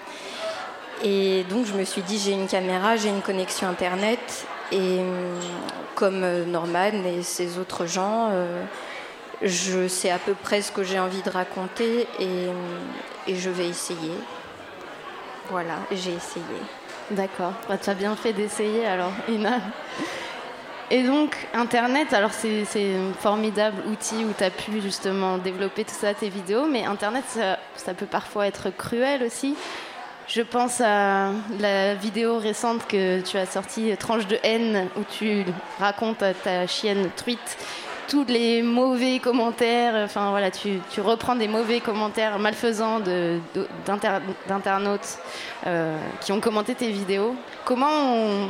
Et 1.02 1.44
donc, 1.50 1.66
je 1.66 1.72
me 1.72 1.84
suis 1.84 2.02
dit, 2.02 2.18
j'ai 2.18 2.32
une 2.32 2.46
caméra, 2.46 2.96
j'ai 2.96 3.08
une 3.08 3.22
connexion 3.22 3.68
Internet. 3.68 4.46
Et 4.70 5.00
hum, 5.00 5.40
comme 5.94 6.22
euh, 6.22 6.44
Norman 6.44 7.04
et 7.04 7.22
ces 7.22 7.58
autres 7.58 7.86
gens, 7.86 8.28
euh, 8.30 8.62
je 9.42 9.88
sais 9.88 10.10
à 10.10 10.18
peu 10.18 10.34
près 10.34 10.62
ce 10.62 10.72
que 10.72 10.82
j'ai 10.82 10.98
envie 10.98 11.22
de 11.22 11.30
raconter 11.30 12.06
et, 12.18 12.48
hum, 12.48 13.34
je 13.34 13.50
vais 13.50 13.68
essayer. 13.68 14.14
Voilà, 15.50 15.74
j'ai 15.90 16.14
essayé. 16.14 16.44
D'accord. 17.10 17.52
Bah, 17.68 17.76
tu 17.76 17.90
as 17.90 17.94
bien 17.94 18.16
fait 18.16 18.32
d'essayer 18.32 18.86
alors, 18.86 19.12
Ina. 19.28 19.58
Et 20.90 21.02
donc, 21.02 21.36
Internet, 21.54 22.12
alors 22.12 22.32
c'est 22.32 22.64
un 22.76 23.12
formidable 23.18 23.82
outil 23.90 24.24
où 24.24 24.32
tu 24.36 24.44
as 24.44 24.50
pu 24.50 24.80
justement 24.82 25.38
développer 25.38 25.84
tout 25.84 25.94
ça, 25.94 26.12
tes 26.12 26.28
vidéos, 26.28 26.66
mais 26.66 26.84
Internet, 26.84 27.24
ça 27.76 27.94
peut 27.94 28.06
parfois 28.06 28.46
être 28.46 28.70
cruel 28.70 29.22
aussi. 29.22 29.56
Je 30.28 30.42
pense 30.42 30.80
à 30.80 31.30
la 31.58 31.94
vidéo 31.94 32.38
récente 32.38 32.86
que 32.86 33.20
tu 33.20 33.36
as 33.36 33.46
sortie, 33.46 33.94
Tranche 33.98 34.26
de 34.26 34.38
haine, 34.42 34.88
où 34.96 35.00
tu 35.18 35.44
racontes 35.78 36.22
à 36.22 36.32
ta 36.32 36.66
chienne 36.66 37.10
truite 37.16 37.58
tous 38.08 38.24
les 38.28 38.62
mauvais 38.62 39.20
commentaires, 39.20 39.94
enfin 40.04 40.30
voilà, 40.30 40.50
tu, 40.50 40.80
reprends 40.98 41.34
des 41.36 41.48
mauvais 41.48 41.80
commentaires 41.80 42.38
malfaisants 42.38 43.00
d'internautes 44.48 45.18
euh, 45.66 45.96
qui 46.20 46.32
ont 46.32 46.40
commenté 46.40 46.74
tes 46.74 46.90
vidéos. 46.90 47.34
Comment, 47.64 48.48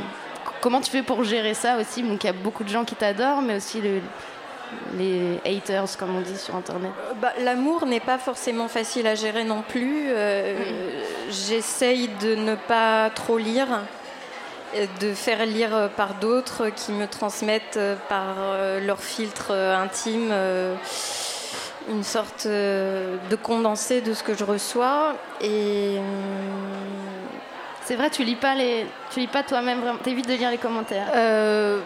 comment 0.61 0.81
tu 0.81 0.91
fais 0.91 1.03
pour 1.03 1.23
gérer 1.23 1.55
ça 1.55 1.77
aussi? 1.79 2.03
Donc 2.03 2.25
il 2.25 2.27
y 2.27 2.31
a 2.31 2.33
beaucoup 2.33 2.65
de 2.65 2.71
gens 2.71 2.85
qui 2.85 2.97
t'adorent, 2.97 3.43
mais 3.43 3.57
aussi 3.57 3.81
le- 3.81 4.01
les 4.97 5.41
haters, 5.45 5.97
comme 5.99 6.17
on 6.17 6.21
dit 6.21 6.37
sur 6.37 6.55
Internet. 6.57 6.91
Bah, 7.21 7.33
L'amour 7.41 7.87
n'est 7.87 8.01
pas 8.01 8.19
forcément 8.19 8.69
facile 8.69 9.07
à 9.07 9.15
gérer 9.15 9.45
non 9.45 9.63
plus. 9.67 10.07
Euh, 10.09 10.57
J'essaye 11.31 12.09
de 12.21 12.35
ne 12.35 12.55
pas 12.55 13.11
trop 13.11 13.39
lire, 13.39 13.69
et 14.75 14.89
de 15.01 15.13
faire 15.13 15.45
lire 15.45 15.75
euh, 15.75 15.89
par 15.89 16.15
d'autres 16.15 16.69
qui 16.71 16.93
me 16.93 17.07
transmettent 17.07 17.77
euh, 17.77 17.95
par 18.09 18.37
euh, 18.39 18.81
leur 18.81 19.01
filtre 19.01 19.49
euh, 19.51 19.77
intime 19.77 20.31
euh, 20.31 20.75
une 21.91 22.05
sorte 22.05 22.47
euh, 22.47 23.17
de 23.29 23.37
condensé 23.37 24.01
de 24.01 24.15
ce 24.15 24.23
que 24.23 24.35
je 24.35 24.45
reçois. 24.45 25.15
Et 25.43 25.99
c'est 27.85 27.97
vrai, 27.97 28.09
tu 28.09 28.25
lis 28.25 28.37
pas 28.37 28.55
les, 28.55 28.87
tu 29.13 29.21
lis 29.21 29.27
pas 29.27 29.43
toi-même 29.43 29.81
vraiment. 29.81 29.99
T'évites 29.99 30.29
de 30.29 30.35
lire 30.35 30.51
les 30.51 30.59
commentaires. 30.59 31.09
Euh, 31.15 31.81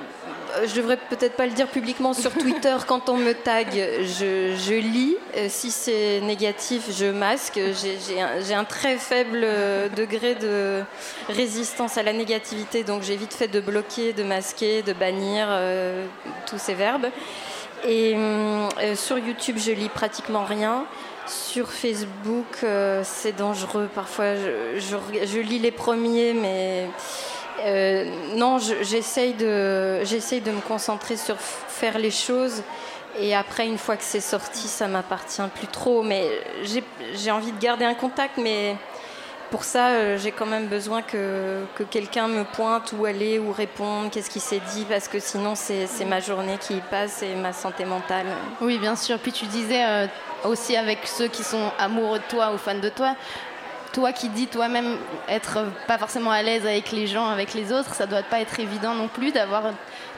je 0.65 0.75
devrais 0.75 0.97
peut-être 0.97 1.35
pas 1.37 1.47
le 1.47 1.53
dire 1.53 1.67
publiquement 1.69 2.13
sur 2.15 2.33
Twitter 2.39 2.77
quand 2.87 3.09
on 3.09 3.17
me 3.17 3.33
tag. 3.33 3.69
Je, 3.73 4.55
je 4.57 4.75
lis. 4.75 5.17
Euh, 5.37 5.49
Si 5.49 5.71
c'est 5.71 6.21
négatif, 6.21 6.85
je 6.97 7.07
masque. 7.07 7.59
J'ai- 7.59 8.55
un, 8.55 8.65
très 8.65 8.97
faible 8.97 9.41
euh, 9.43 9.89
degré 9.89 10.35
de 10.35 10.83
résistance 11.29 11.99
à 11.99 12.03
la 12.03 12.13
négativité, 12.13 12.85
donc 12.85 13.03
j'ai 13.03 13.17
vite 13.17 13.35
fait 13.35 13.49
de 13.49 13.61
bloquer, 13.61 14.13
de 14.13 14.23
masquer, 14.23 14.83
de 14.83 14.93
bannir 14.93 15.47
euh, 15.51 16.07
tous 16.49 16.59
ces 16.59 16.75
verbes. 16.75 17.07
Et 17.87 18.15
euh, 18.17 18.69
sur 18.97 19.19
YouTube, 19.19 19.57
je 19.59 19.73
lis 19.73 19.89
pratiquement 19.89 20.45
rien. 20.45 20.85
Sur 21.27 21.71
Facebook, 21.73 22.47
euh, 22.63 23.03
c'est 23.05 23.37
dangereux. 23.37 23.89
Parfois, 23.95 24.35
je, 24.37 24.81
je- 24.81 25.27
je 25.27 25.39
lis 25.41 25.59
les 25.59 25.73
premiers, 25.73 26.33
mais 26.33 26.87
euh, 27.65 28.05
non, 28.35 28.59
je- 28.59 28.83
j'essaye 28.83 29.35
de, 29.35 30.05
j'essaye 30.05 30.41
de 30.41 30.51
me 30.51 30.61
concentrer 30.61 31.17
sur 31.17 31.37
faire 31.39 31.99
les 31.99 32.11
choses. 32.11 32.63
Et 33.19 33.35
après, 33.35 33.67
une 33.67 33.79
fois 33.79 33.97
que 33.97 34.03
c'est 34.05 34.21
sorti, 34.21 34.69
ça 34.69 34.89
m'appartient 34.89 35.41
plus 35.55 35.67
trop. 35.69 36.03
Mais 36.03 36.29
j'ai 37.15 37.31
envie 37.31 37.53
de 37.53 37.59
garder 37.59 37.85
un 37.85 37.95
contact, 37.95 38.37
mais 38.37 38.77
pour 39.51 39.65
ça, 39.65 39.89
euh, 39.89 40.19
j'ai 40.19 40.33
quand 40.33 40.45
même 40.45 40.67
besoin 40.67 41.01
que, 41.03 41.63
que 41.77 41.83
quelqu'un 41.85 42.29
me 42.29 42.45
pointe 42.45 42.93
où 42.99 43.05
aller, 43.07 43.39
ou 43.39 43.53
réponde, 43.53 44.11
qu'est-ce 44.11 44.29
qui 44.29 44.41
s'est 44.41 44.61
dit, 44.75 44.85
parce 44.89 45.09
que 45.09 45.19
sinon, 45.21 45.55
c'est 45.55 45.87
ma 46.05 46.21
journée 46.21 46.59
qui 46.61 46.75
passe 46.91 47.23
et 47.23 47.35
ma 47.37 47.53
santé 47.53 47.85
mentale. 47.85 48.27
Oui, 48.61 48.77
bien 48.79 48.97
sûr. 48.97 49.19
Puis 49.19 49.33
tu 49.33 49.47
disais 49.47 49.83
euh, 49.87 50.07
aussi 50.45 50.77
avec 50.77 51.07
ceux 51.07 51.29
qui 51.29 51.43
sont 51.43 51.71
amoureux 51.79 52.19
de 52.19 52.25
toi 52.29 52.51
ou 52.53 52.59
fans 52.59 52.75
de 52.79 52.89
toi, 52.91 53.15
toi 53.93 54.13
qui 54.13 54.29
dis 54.29 54.47
toi-même 54.47 54.97
être 55.29 55.59
pas 55.87 55.99
forcément 55.99 56.31
à 56.31 56.43
l'aise 56.43 56.65
avec 56.67 56.93
les 56.93 57.07
gens, 57.07 57.27
avec 57.29 57.55
les 57.55 57.73
autres, 57.73 57.95
ça 57.95 58.07
doit 58.07 58.23
pas 58.23 58.41
être 58.41 58.59
évident 58.61 58.95
non 58.95 59.09
plus 59.09 59.33
d'avoir 59.33 59.65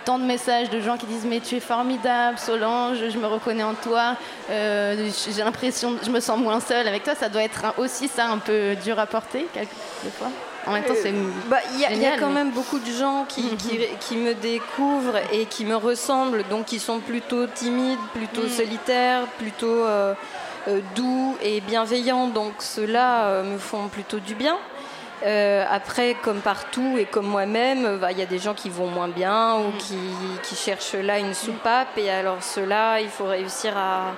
tant 0.05 0.19
de 0.19 0.25
messages 0.25 0.71
de 0.71 0.81
gens 0.81 0.97
qui 0.97 1.07
disent 1.07 1.27
mais 1.27 1.41
tu 1.41 1.57
es 1.57 1.61
formidable 1.61 2.39
Solange, 2.39 2.99
je 3.09 3.19
me 3.19 3.27
reconnais 3.27 3.63
en 3.65 3.75
toi, 3.75 4.17
euh, 4.51 5.09
j'ai 5.31 5.43
l'impression, 5.43 5.97
je 6.03 6.11
me 6.11 6.21
sens 6.21 6.39
moins 6.39 6.61
seule 6.61 6.89
avec 6.89 7.05
toi. 7.05 7.15
Ça 7.15 7.29
doit 7.29 7.43
être 7.43 7.75
aussi 7.79 8.09
ça 8.09 8.27
un 8.27 8.39
peu 8.39 8.75
dur 8.83 8.99
à 8.99 9.07
porter 9.07 9.47
quelquefois. 9.53 10.29
En 10.67 10.73
même 10.73 10.85
temps, 10.85 10.95
c'est 11.03 11.11
Euh, 11.13 11.31
bah, 11.47 11.59
Il 11.75 11.81
y, 11.81 11.85
a- 11.87 11.93
y 11.95 12.19
quand 12.19 12.27
mais- 12.29 12.35
même 12.35 12.51
beaucoup 12.51 12.79
de 12.79 12.91
gens 12.91 13.25
qui, 13.27 13.43
qui, 13.57 13.79
qui 14.01 14.17
me 14.17 14.35
découvrent 14.35 15.17
et 15.33 15.47
qui 15.47 15.65
me 15.65 15.77
ressemblent, 15.77 16.45
donc 16.51 16.67
qui 16.67 16.79
sont 16.79 16.99
plutôt 17.01 17.47
timides, 17.47 17.99
plutôt 18.13 18.43
Mm. 18.43 18.49
solitaires, 18.51 19.23
plutôt 19.39 19.67
euh, 19.87 20.13
doux 20.95 21.37
et 21.43 21.61
bienveillants. 21.61 22.29
Donc 22.29 22.55
ceux-là 22.61 23.27
euh, 23.27 23.43
me 23.43 23.59
font 23.59 23.89
plutôt 23.89 24.19
du 24.19 24.35
bien. 24.35 24.57
Euh, 25.27 25.65
après, 25.69 26.15
comme 26.23 26.39
partout 26.41 26.97
et 26.97 27.05
comme 27.05 27.27
moi-même, 27.27 27.85
euh, 27.85 27.97
bah, 27.97 28.13
il 28.13 28.19
y 28.19 28.23
a 28.23 28.27
des 28.27 28.39
gens 28.39 28.55
qui 28.55 28.71
vont 28.71 28.87
moins 28.87 29.09
bien 29.09 29.57
ou 29.57 29.73
qui, 29.77 29.99
qui 30.45 30.55
cherchent 30.55 30.95
là 30.95 31.19
une 31.19 31.35
soupape. 31.35 31.97
Et 31.97 32.09
alors 32.11 32.43
ceux-là, 32.43 33.01
il 33.01 33.09
faut 33.09 33.25
réussir 33.25 33.77
à, 33.77 34.13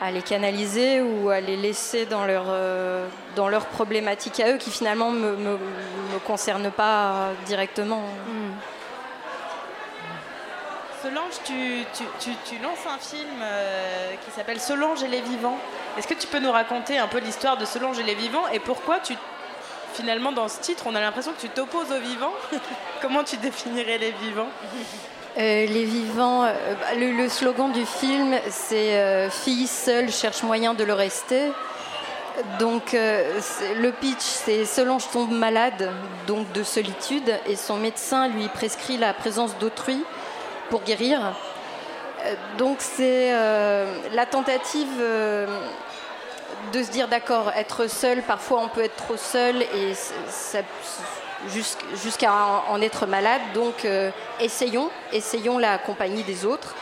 à 0.00 0.10
les 0.10 0.22
canaliser 0.22 1.02
ou 1.02 1.28
à 1.28 1.40
les 1.40 1.56
laisser 1.56 2.06
dans 2.06 2.24
leur, 2.24 2.46
euh, 2.48 3.06
dans 3.36 3.48
leurs 3.48 3.66
problématiques 3.66 4.40
à 4.40 4.52
eux 4.52 4.56
qui 4.56 4.70
finalement 4.70 5.12
ne 5.12 5.18
me, 5.18 5.36
me, 5.36 5.52
me 5.52 6.18
concernent 6.26 6.70
pas 6.70 7.28
directement. 7.44 8.02
Solange, 11.04 11.34
tu, 11.44 12.56
lances 12.62 12.86
un 12.88 12.96
film 12.96 13.28
euh, 13.42 14.12
qui 14.24 14.30
s'appelle 14.30 14.58
Solange 14.58 15.02
et 15.02 15.08
les 15.08 15.20
vivants. 15.20 15.58
Est-ce 15.98 16.08
que 16.08 16.14
tu 16.14 16.26
peux 16.26 16.38
nous 16.38 16.50
raconter 16.50 16.96
un 16.96 17.08
peu 17.08 17.18
l'histoire 17.18 17.58
de 17.58 17.66
Solange 17.66 17.98
et 17.98 18.02
les 18.04 18.14
vivants 18.14 18.48
et 18.48 18.58
pourquoi 18.58 19.00
tu 19.00 19.14
finalement 19.92 20.32
dans 20.32 20.48
ce 20.48 20.60
titre 20.60 20.84
on 20.86 20.94
a 20.94 21.00
l'impression 21.00 21.32
que 21.32 21.42
tu 21.42 21.50
t'opposes 21.50 21.92
aux 21.92 22.00
vivants 22.00 22.32
Comment 23.02 23.22
tu 23.22 23.36
définirais 23.36 23.98
les 23.98 24.12
vivants 24.12 24.48
Euh, 25.36 25.66
les 25.66 25.84
vivants, 25.84 26.44
euh, 26.44 26.54
bah, 26.80 26.94
le, 26.96 27.28
slogan 27.28 27.70
du 27.70 27.84
film, 27.84 28.34
c'est 28.48 28.94
euh, 28.94 29.28
Fille 29.28 29.66
seule 29.66 30.10
cherche 30.10 30.42
moyen 30.42 30.72
de 30.72 30.84
le 30.84 30.94
rester. 30.94 31.52
Donc 32.58 32.94
le 32.94 33.90
pitch, 33.90 34.22
c'est 34.22 34.64
Solange 34.64 35.08
tombe 35.10 35.30
malade, 35.30 35.92
donc 36.26 36.50
de 36.52 36.62
solitude, 36.64 37.30
et 37.46 37.56
son 37.56 37.76
médecin 37.76 38.26
lui 38.26 38.48
prescrit 38.48 38.96
la 38.96 39.12
présence 39.12 39.56
d'autrui 39.58 40.02
pour 40.70 40.82
guérir. 40.82 41.20
Euh, 42.24 42.34
donc 42.58 42.78
c'est 42.80 43.32
euh, 43.32 43.86
la 44.12 44.26
tentative 44.26 44.88
euh, 44.98 45.46
de 46.72 46.82
se 46.82 46.90
dire 46.90 47.08
d'accord, 47.08 47.52
être 47.56 47.88
seul, 47.88 48.22
parfois 48.22 48.60
on 48.60 48.68
peut 48.68 48.82
être 48.82 48.96
trop 48.96 49.16
seul 49.16 49.62
et 49.62 49.92
jusqu'à 52.02 52.32
en 52.68 52.80
être 52.80 53.06
malade. 53.06 53.42
Donc 53.52 53.86
essayons, 54.40 54.90
essayons 55.12 55.58
la 55.58 55.78
compagnie 55.78 56.22
des 56.22 56.46
autres. 56.46 56.74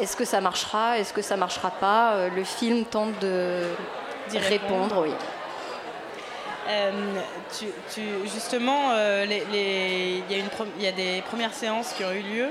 est-ce 0.00 0.16
que 0.16 0.24
ça 0.24 0.40
marchera, 0.40 0.98
est-ce 0.98 1.12
que 1.12 1.22
ça 1.22 1.36
marchera 1.36 1.70
pas? 1.70 2.28
Le 2.34 2.44
film 2.44 2.84
tente 2.84 3.18
de 3.20 3.62
D'y 4.28 4.38
répondre, 4.38 5.02
oui. 5.02 5.14
Euh, 6.68 6.90
tu, 7.58 8.02
justement, 8.24 8.90
euh, 8.92 9.24
il 9.26 10.82
y, 10.82 10.86
a 10.86 10.92
des 10.92 11.22
premières 11.22 11.54
séances 11.54 11.94
qui 11.94 12.04
ont 12.04 12.12
eu 12.12 12.20
lieu. 12.20 12.46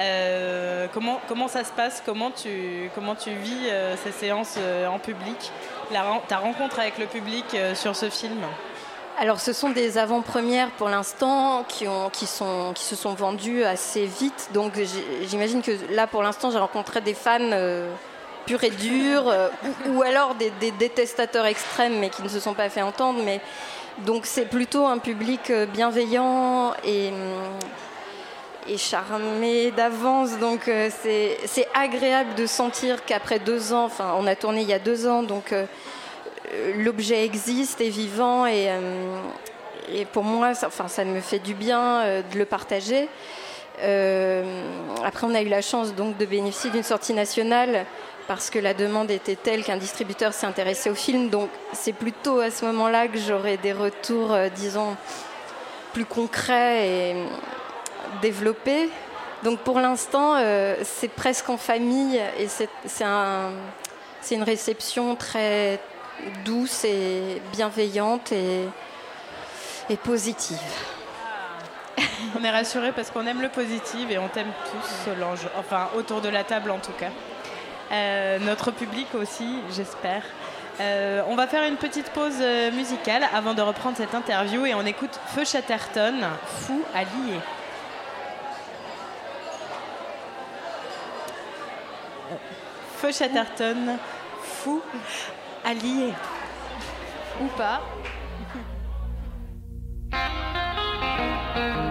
Euh, 0.00 0.86
comment, 0.92 1.18
comment 1.28 1.48
ça 1.48 1.64
se 1.64 1.72
passe? 1.72 2.02
Comment 2.04 2.30
tu, 2.30 2.90
comment 2.94 3.14
tu 3.14 3.30
vis 3.30 3.70
ces 4.04 4.12
séances 4.12 4.58
en 4.88 4.98
public? 4.98 5.50
Ta 6.28 6.38
rencontre 6.38 6.78
avec 6.78 6.98
le 6.98 7.06
public 7.06 7.56
sur 7.74 7.96
ce 7.96 8.10
film? 8.10 8.40
Alors, 9.18 9.40
ce 9.40 9.52
sont 9.52 9.70
des 9.70 9.96
avant-premières 9.96 10.70
pour 10.72 10.88
l'instant 10.88 11.64
qui, 11.68 11.86
qui, 12.12 12.26
qui 12.74 12.84
se 12.84 12.96
sont 12.96 13.14
vendues 13.14 13.64
assez 13.64 14.04
vite. 14.04 14.50
Donc, 14.52 14.72
j'imagine 15.22 15.62
que 15.62 15.72
là, 15.90 16.06
pour 16.06 16.22
l'instant, 16.22 16.50
j'ai 16.50 16.58
rencontré 16.58 17.00
des 17.00 17.14
fans 17.14 17.38
purs 18.46 18.64
et 18.64 18.70
durs, 18.70 19.28
euh, 19.28 19.48
ou, 19.88 20.02
alors 20.02 20.34
des, 20.34 20.70
détestateurs 20.72 21.46
extrêmes, 21.46 21.98
mais 21.98 22.10
qui 22.10 22.22
ne 22.22 22.28
se 22.28 22.40
sont 22.40 22.54
pas 22.54 22.68
fait 22.68 22.82
entendre. 22.82 23.20
Mais, 23.24 23.40
donc, 23.98 24.26
c'est 24.26 24.46
plutôt 24.46 24.86
un 24.86 24.98
public 24.98 25.50
euh, 25.50 25.66
bienveillant 25.66 26.74
et, 26.84 27.08
hum, 27.08 27.14
et 28.68 28.76
charmé 28.76 29.70
d'avance. 29.70 30.38
Donc, 30.38 30.68
euh, 30.68 30.90
c'est 31.00 31.68
agréable 31.74 32.34
de 32.34 32.46
sentir 32.46 33.04
qu'après 33.04 33.38
deux 33.38 33.72
ans, 33.72 33.84
enfin, 33.84 34.14
on 34.18 34.26
a 34.26 34.34
tourné 34.34 34.62
il 34.62 34.68
y 34.68 34.72
a 34.72 34.78
deux 34.78 35.06
ans, 35.06 35.22
donc. 35.22 35.54
l'objet 36.76 37.24
existe, 37.24 37.80
est 37.80 37.88
vivant 37.88 38.46
et, 38.46 38.68
euh, 38.68 39.16
et 39.92 40.04
pour 40.04 40.24
moi, 40.24 40.54
ça, 40.54 40.66
enfin, 40.68 40.88
ça 40.88 41.04
me 41.04 41.20
fait 41.20 41.40
du 41.40 41.54
bien 41.54 42.22
de 42.32 42.38
le 42.38 42.44
partager. 42.44 43.08
Après, 45.04 45.26
on 45.26 45.34
a 45.34 45.42
eu 45.42 45.48
la 45.48 45.62
chance 45.62 45.94
donc 45.94 46.16
de 46.16 46.26
bénéficier 46.26 46.70
d'une 46.70 46.84
sortie 46.84 47.12
nationale 47.12 47.86
parce 48.26 48.50
que 48.50 48.58
la 48.58 48.74
demande 48.74 49.10
était 49.10 49.36
telle 49.36 49.64
qu'un 49.64 49.76
distributeur 49.76 50.32
s'est 50.32 50.46
intéressé 50.46 50.90
au 50.90 50.94
film. 50.94 51.28
Donc, 51.28 51.50
c'est 51.72 51.92
plutôt 51.92 52.40
à 52.40 52.50
ce 52.50 52.64
moment-là 52.66 53.08
que 53.08 53.18
j'aurai 53.18 53.56
des 53.56 53.72
retours, 53.72 54.32
euh, 54.32 54.48
disons, 54.48 54.96
plus 55.92 56.04
concrets 56.04 56.88
et 56.88 57.14
euh, 57.14 57.26
développés. 58.22 58.88
Donc, 59.42 59.60
pour 59.60 59.78
l'instant, 59.78 60.36
euh, 60.36 60.76
c'est 60.82 61.08
presque 61.08 61.50
en 61.50 61.56
famille 61.56 62.20
et 62.38 62.48
c'est 62.48 62.68
c'est 62.86 63.04
un, 63.04 63.52
c'est 64.20 64.36
une 64.36 64.42
réception 64.42 65.16
très 65.16 65.78
douce 66.44 66.84
et 66.84 67.42
bienveillante 67.52 68.32
et, 68.32 68.62
et 69.90 69.96
positive. 69.96 70.56
On 72.36 72.42
est 72.42 72.50
rassurés 72.50 72.92
parce 72.92 73.10
qu'on 73.10 73.26
aime 73.26 73.42
le 73.42 73.50
positif 73.50 74.10
et 74.10 74.18
on 74.18 74.28
t'aime 74.28 74.50
tous, 74.70 75.04
Solange. 75.04 75.46
Enfin, 75.58 75.88
autour 75.94 76.20
de 76.20 76.28
la 76.28 76.42
table 76.42 76.70
en 76.70 76.78
tout 76.78 76.92
cas. 76.92 77.10
Euh, 77.92 78.38
notre 78.38 78.70
public 78.70 79.08
aussi, 79.14 79.60
j'espère. 79.74 80.22
Euh, 80.80 81.22
on 81.28 81.36
va 81.36 81.46
faire 81.46 81.68
une 81.68 81.76
petite 81.76 82.10
pause 82.10 82.38
euh, 82.40 82.72
musicale 82.72 83.24
avant 83.32 83.54
de 83.54 83.62
reprendre 83.62 83.96
cette 83.96 84.14
interview 84.14 84.66
et 84.66 84.74
on 84.74 84.84
écoute 84.84 85.20
Feu 85.28 85.44
Chatterton, 85.44 86.14
Fou 86.46 86.82
à 86.94 87.02
lier. 87.02 87.38
Feu 92.96 93.12
Chatterton, 93.12 93.98
Fou 94.42 94.82
à 95.64 95.74
lier. 95.74 96.12
Ou 97.40 97.46
pas. 97.56 97.82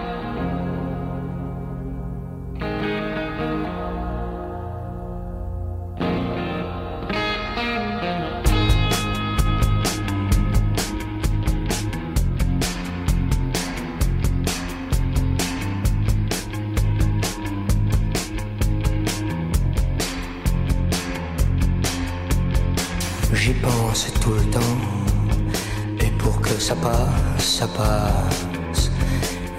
ça 27.64 27.70
passe. 27.78 28.92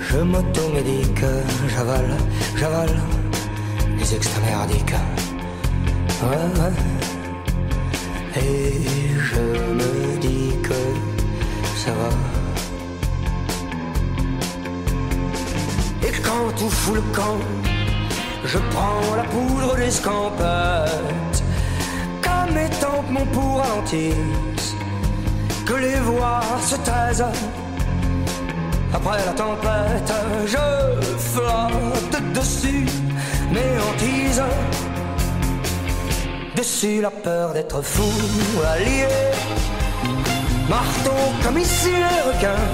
Je 0.09 0.19
m'automédique, 0.19 1.25
j'avale, 1.75 2.17
j'avale 2.57 2.97
les 3.99 4.14
extra 4.14 4.40
merdiques. 4.40 4.99
Ouais, 6.23 6.47
ouais. 6.59 6.75
Et 8.43 8.73
je 9.31 9.45
me 9.79 9.90
dis 10.27 10.53
que 10.69 10.81
ça 11.83 11.93
va. 12.01 12.11
Et 16.07 16.12
quand 16.27 16.47
tout 16.59 16.73
fout 16.81 16.97
le 16.97 17.05
camp, 17.19 17.40
je 18.45 18.59
prends 18.73 19.17
la 19.17 19.25
poudre 19.33 19.77
d'escampette 19.77 21.38
comme 22.27 22.57
étant 22.69 23.03
mon 23.11 23.25
pour 23.27 23.62
que 25.67 25.75
les 25.75 26.01
voix 26.01 26.43
se 26.71 26.77
taisent. 26.77 27.63
Après 29.07 29.27
la 29.27 29.33
tempête, 29.33 30.12
je 30.47 31.19
flotte 31.19 32.33
dessus 32.33 32.87
mes 33.53 33.79
hantises, 33.79 34.43
dessus 36.57 37.03
la 37.03 37.11
peur 37.11 37.53
d'être 37.53 37.83
fou, 37.83 38.11
allié, 38.67 39.07
marteau 40.71 41.11
comme 41.43 41.59
ici 41.59 41.90
les 41.90 42.33
requins, 42.33 42.64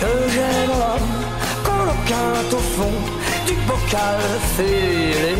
que 0.00 0.30
j'aime 0.34 0.70
quand 1.64 1.84
le 1.86 2.54
au 2.54 2.60
fond 2.60 2.98
du 3.46 3.54
bocal 3.66 4.20
fêlé. 4.54 5.36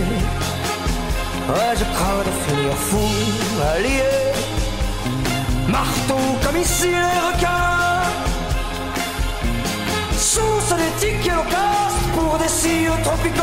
Ouais, 1.51 1.75
je 1.77 1.85
crains 1.85 2.25
de 2.25 2.33
finir 2.47 2.75
fou, 2.75 3.09
allié. 3.75 4.09
Marteau 5.69 6.17
comme 6.43 6.57
ici 6.57 6.87
les 6.87 7.37
requins. 7.37 7.68
Source 10.39 10.75
d'éthique 10.77 11.27
et 11.27 11.31
loquace 11.31 11.99
pour 12.15 12.39
des 12.39 12.49
cires 12.49 13.03
tropicaux. 13.03 13.43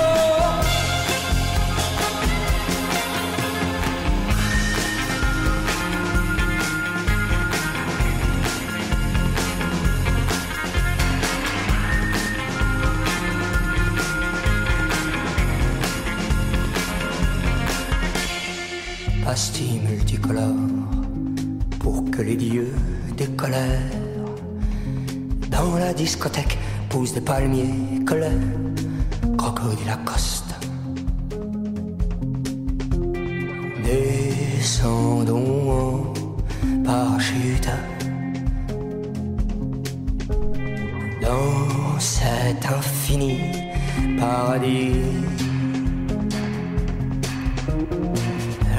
pastilles 19.26 19.82
multicolores 19.90 20.46
pour 21.80 22.10
que 22.10 22.22
les 22.22 22.38
dieux 22.38 22.74
décolèrent. 23.18 23.92
Dans 25.50 25.76
la 25.78 25.94
discothèque 25.94 26.58
poussent 26.96 27.12
des 27.12 27.20
palmiers 27.20 28.06
colères, 28.06 28.32
crocodile 29.38 29.86
Lacoste. 29.86 30.56
Descendons 33.84 35.72
en 35.82 36.14
parachute 36.86 37.70
dans 41.22 42.00
cet 42.00 42.66
infini 42.66 43.40
paradis. 44.18 45.02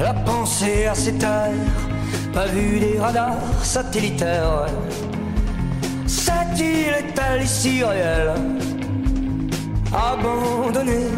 La 0.01 0.15
pensée 0.15 0.87
à 0.87 0.95
ces 0.95 1.13
terres, 1.13 1.53
pas 2.33 2.47
vu 2.47 2.81
des 2.81 2.99
radars 2.99 3.63
satellitaires. 3.63 4.86
Cette 6.57 6.65
île 6.65 6.95
est-elle 7.01 7.43
ici 7.43 7.85
réelle, 7.85 8.33
abandonnée 9.93 11.11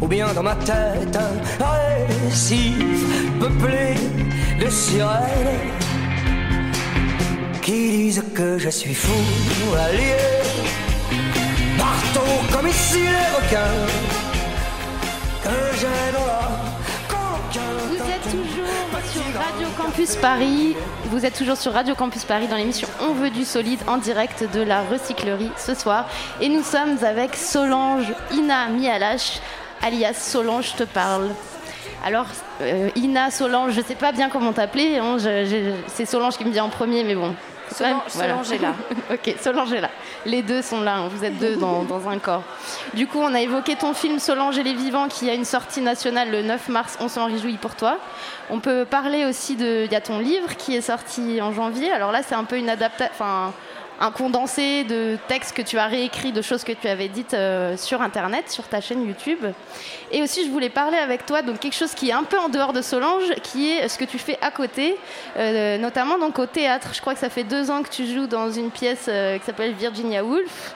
Ou 0.00 0.06
bien 0.08 0.32
dans 0.34 0.42
ma 0.42 0.56
tête, 0.56 1.16
un 1.16 2.24
récif 2.24 3.04
peuplé 3.38 3.94
de 4.60 4.68
sirènes 4.68 5.70
qui 7.60 7.90
disent 7.90 8.24
que 8.34 8.58
je 8.58 8.68
suis 8.68 8.94
fou, 8.94 9.22
allié, 9.76 10.16
marteau 11.78 12.30
comme 12.52 12.66
ici 12.66 12.98
les 12.98 13.30
requins, 13.36 13.86
que 15.44 15.48
êtes 15.48 16.14
toujours 16.14 16.51
sur 19.12 19.22
Radio 19.38 19.68
Campus 19.76 20.16
Paris. 20.16 20.74
Vous 21.04 21.26
êtes 21.26 21.36
toujours 21.36 21.56
sur 21.58 21.72
Radio 21.72 21.94
Campus 21.94 22.24
Paris 22.24 22.48
dans 22.48 22.56
l'émission 22.56 22.88
On 23.00 23.12
veut 23.12 23.28
du 23.28 23.44
solide 23.44 23.80
en 23.86 23.98
direct 23.98 24.44
de 24.54 24.62
la 24.62 24.82
recyclerie 24.82 25.50
ce 25.58 25.74
soir. 25.74 26.08
Et 26.40 26.48
nous 26.48 26.62
sommes 26.62 26.96
avec 27.04 27.36
Solange 27.36 28.06
Ina 28.32 28.68
Mialache, 28.68 29.40
alias 29.82 30.14
Solange 30.14 30.76
te 30.76 30.84
parle. 30.84 31.28
Alors, 32.04 32.24
euh, 32.62 32.88
Ina, 32.96 33.30
Solange, 33.30 33.72
je 33.74 33.82
sais 33.82 33.96
pas 33.96 34.12
bien 34.12 34.30
comment 34.30 34.52
t'appeler. 34.52 34.98
hein, 34.98 35.16
c'est 35.88 36.06
Solange 36.06 36.38
qui 36.38 36.44
me 36.46 36.50
vient 36.50 36.64
en 36.64 36.70
premier, 36.70 37.04
mais 37.04 37.14
bon. 37.14 37.34
Solange- 37.72 37.92
Ouais, 37.94 38.10
voilà. 38.14 38.32
Solange 38.44 38.52
est 38.52 38.58
là. 38.58 38.74
ok, 39.12 39.34
Solange 39.40 39.72
est 39.72 39.80
là. 39.80 39.90
Les 40.26 40.42
deux 40.42 40.62
sont 40.62 40.80
là, 40.80 40.96
hein, 40.96 41.08
vous 41.10 41.24
êtes 41.24 41.38
deux 41.38 41.56
dans, 41.56 41.82
dans 41.82 42.08
un 42.08 42.18
corps. 42.18 42.42
Du 42.94 43.06
coup, 43.06 43.18
on 43.20 43.34
a 43.34 43.40
évoqué 43.40 43.76
ton 43.76 43.94
film 43.94 44.18
Solange 44.18 44.58
et 44.58 44.62
les 44.62 44.74
vivants 44.74 45.08
qui 45.08 45.28
a 45.30 45.34
une 45.34 45.44
sortie 45.44 45.80
nationale 45.80 46.30
le 46.30 46.42
9 46.42 46.68
mars. 46.68 46.96
On 47.00 47.08
s'en 47.08 47.26
réjouit 47.26 47.56
pour 47.56 47.74
toi. 47.74 47.98
On 48.50 48.60
peut 48.60 48.84
parler 48.84 49.24
aussi 49.24 49.56
de. 49.56 49.84
Il 49.86 49.92
y 49.92 49.96
a 49.96 50.00
ton 50.00 50.18
livre 50.18 50.56
qui 50.56 50.76
est 50.76 50.80
sorti 50.80 51.40
en 51.40 51.52
janvier. 51.52 51.90
Alors 51.92 52.12
là, 52.12 52.22
c'est 52.22 52.34
un 52.34 52.44
peu 52.44 52.56
une 52.58 52.68
adaptation. 52.68 53.12
Enfin, 53.14 53.52
un 54.02 54.10
condensé 54.10 54.82
de 54.82 55.16
textes 55.28 55.56
que 55.56 55.62
tu 55.62 55.78
as 55.78 55.86
réécrits, 55.86 56.32
de 56.32 56.42
choses 56.42 56.64
que 56.64 56.72
tu 56.72 56.88
avais 56.88 57.06
dites 57.08 57.34
euh, 57.34 57.76
sur 57.76 58.02
Internet, 58.02 58.50
sur 58.50 58.64
ta 58.66 58.80
chaîne 58.80 59.06
YouTube. 59.06 59.38
Et 60.10 60.22
aussi, 60.22 60.44
je 60.44 60.50
voulais 60.50 60.70
parler 60.70 60.98
avec 60.98 61.24
toi 61.24 61.40
donc 61.40 61.60
quelque 61.60 61.76
chose 61.76 61.94
qui 61.94 62.10
est 62.10 62.12
un 62.12 62.24
peu 62.24 62.36
en 62.36 62.48
dehors 62.48 62.72
de 62.72 62.82
Solange, 62.82 63.32
qui 63.44 63.70
est 63.70 63.88
ce 63.88 63.96
que 63.96 64.04
tu 64.04 64.18
fais 64.18 64.38
à 64.42 64.50
côté, 64.50 64.96
euh, 65.36 65.78
notamment 65.78 66.18
donc 66.18 66.40
au 66.40 66.46
théâtre. 66.46 66.88
Je 66.92 67.00
crois 67.00 67.14
que 67.14 67.20
ça 67.20 67.30
fait 67.30 67.44
deux 67.44 67.70
ans 67.70 67.82
que 67.84 67.90
tu 67.90 68.04
joues 68.06 68.26
dans 68.26 68.50
une 68.50 68.72
pièce 68.72 69.06
euh, 69.08 69.38
qui 69.38 69.44
s'appelle 69.44 69.72
Virginia 69.72 70.24
Woolf. 70.24 70.74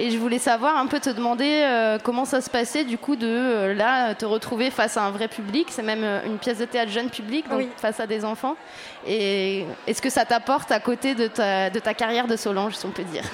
Et 0.00 0.10
je 0.10 0.18
voulais 0.18 0.38
savoir 0.40 0.76
un 0.76 0.86
peu 0.86 0.98
te 0.98 1.10
demander 1.10 1.98
comment 2.02 2.24
ça 2.24 2.40
se 2.40 2.50
passait 2.50 2.82
du 2.82 2.98
coup 2.98 3.14
de 3.14 3.72
là 3.76 4.12
te 4.16 4.24
retrouver 4.24 4.72
face 4.72 4.96
à 4.96 5.02
un 5.04 5.12
vrai 5.12 5.28
public. 5.28 5.68
C'est 5.70 5.84
même 5.84 6.04
une 6.26 6.38
pièce 6.38 6.58
de 6.58 6.64
théâtre 6.64 6.90
jeune 6.90 7.10
public, 7.10 7.48
donc 7.48 7.60
Oui. 7.60 7.68
face 7.76 8.00
à 8.00 8.08
des 8.08 8.24
enfants. 8.24 8.56
Et 9.06 9.64
est-ce 9.86 10.02
que 10.02 10.10
ça 10.10 10.24
t'apporte 10.24 10.72
à 10.72 10.80
côté 10.80 11.14
de 11.14 11.28
ta, 11.28 11.70
de 11.70 11.78
ta 11.78 11.94
carrière 11.94 12.26
de 12.26 12.34
Solange, 12.34 12.67
si 12.74 12.86
on 12.86 12.90
peut 12.90 13.04
dire 13.04 13.24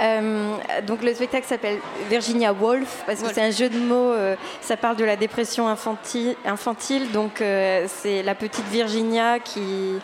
Euh, 0.00 0.54
donc 0.86 1.02
le 1.02 1.12
spectacle 1.12 1.46
s'appelle 1.46 1.76
Virginia 2.08 2.54
Woolf 2.54 3.02
parce 3.04 3.18
que 3.18 3.24
Voilà. 3.24 3.34
c'est 3.34 3.42
un 3.42 3.50
jeu 3.50 3.68
de 3.68 3.78
mots. 3.78 4.12
euh, 4.12 4.36
ça 4.62 4.78
parle 4.78 4.96
de 4.96 5.04
la 5.04 5.16
dépression 5.16 5.68
infantile. 5.68 6.34
infantile 6.46 7.12
donc 7.12 7.42
euh, 7.42 7.84
c'est 7.88 8.22
la 8.22 8.34
petite 8.34 8.64
Virginia 8.68 9.38
qui 9.38 9.98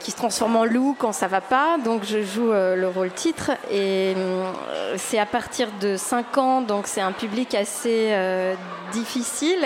qui 0.00 0.10
se 0.10 0.16
transforme 0.16 0.56
en 0.56 0.64
loup 0.64 0.96
quand 0.98 1.12
ça 1.12 1.28
va 1.28 1.40
pas. 1.40 1.78
Donc 1.84 2.02
je 2.04 2.20
joue 2.22 2.50
le 2.50 2.86
rôle 2.88 3.12
titre 3.12 3.52
et 3.72 4.14
c'est 4.96 5.20
à 5.20 5.26
partir 5.26 5.68
de 5.80 5.96
5 5.96 6.38
ans. 6.38 6.60
Donc 6.60 6.88
c'est 6.88 7.00
un 7.00 7.12
public 7.12 7.54
assez 7.54 8.12
difficile. 8.92 9.64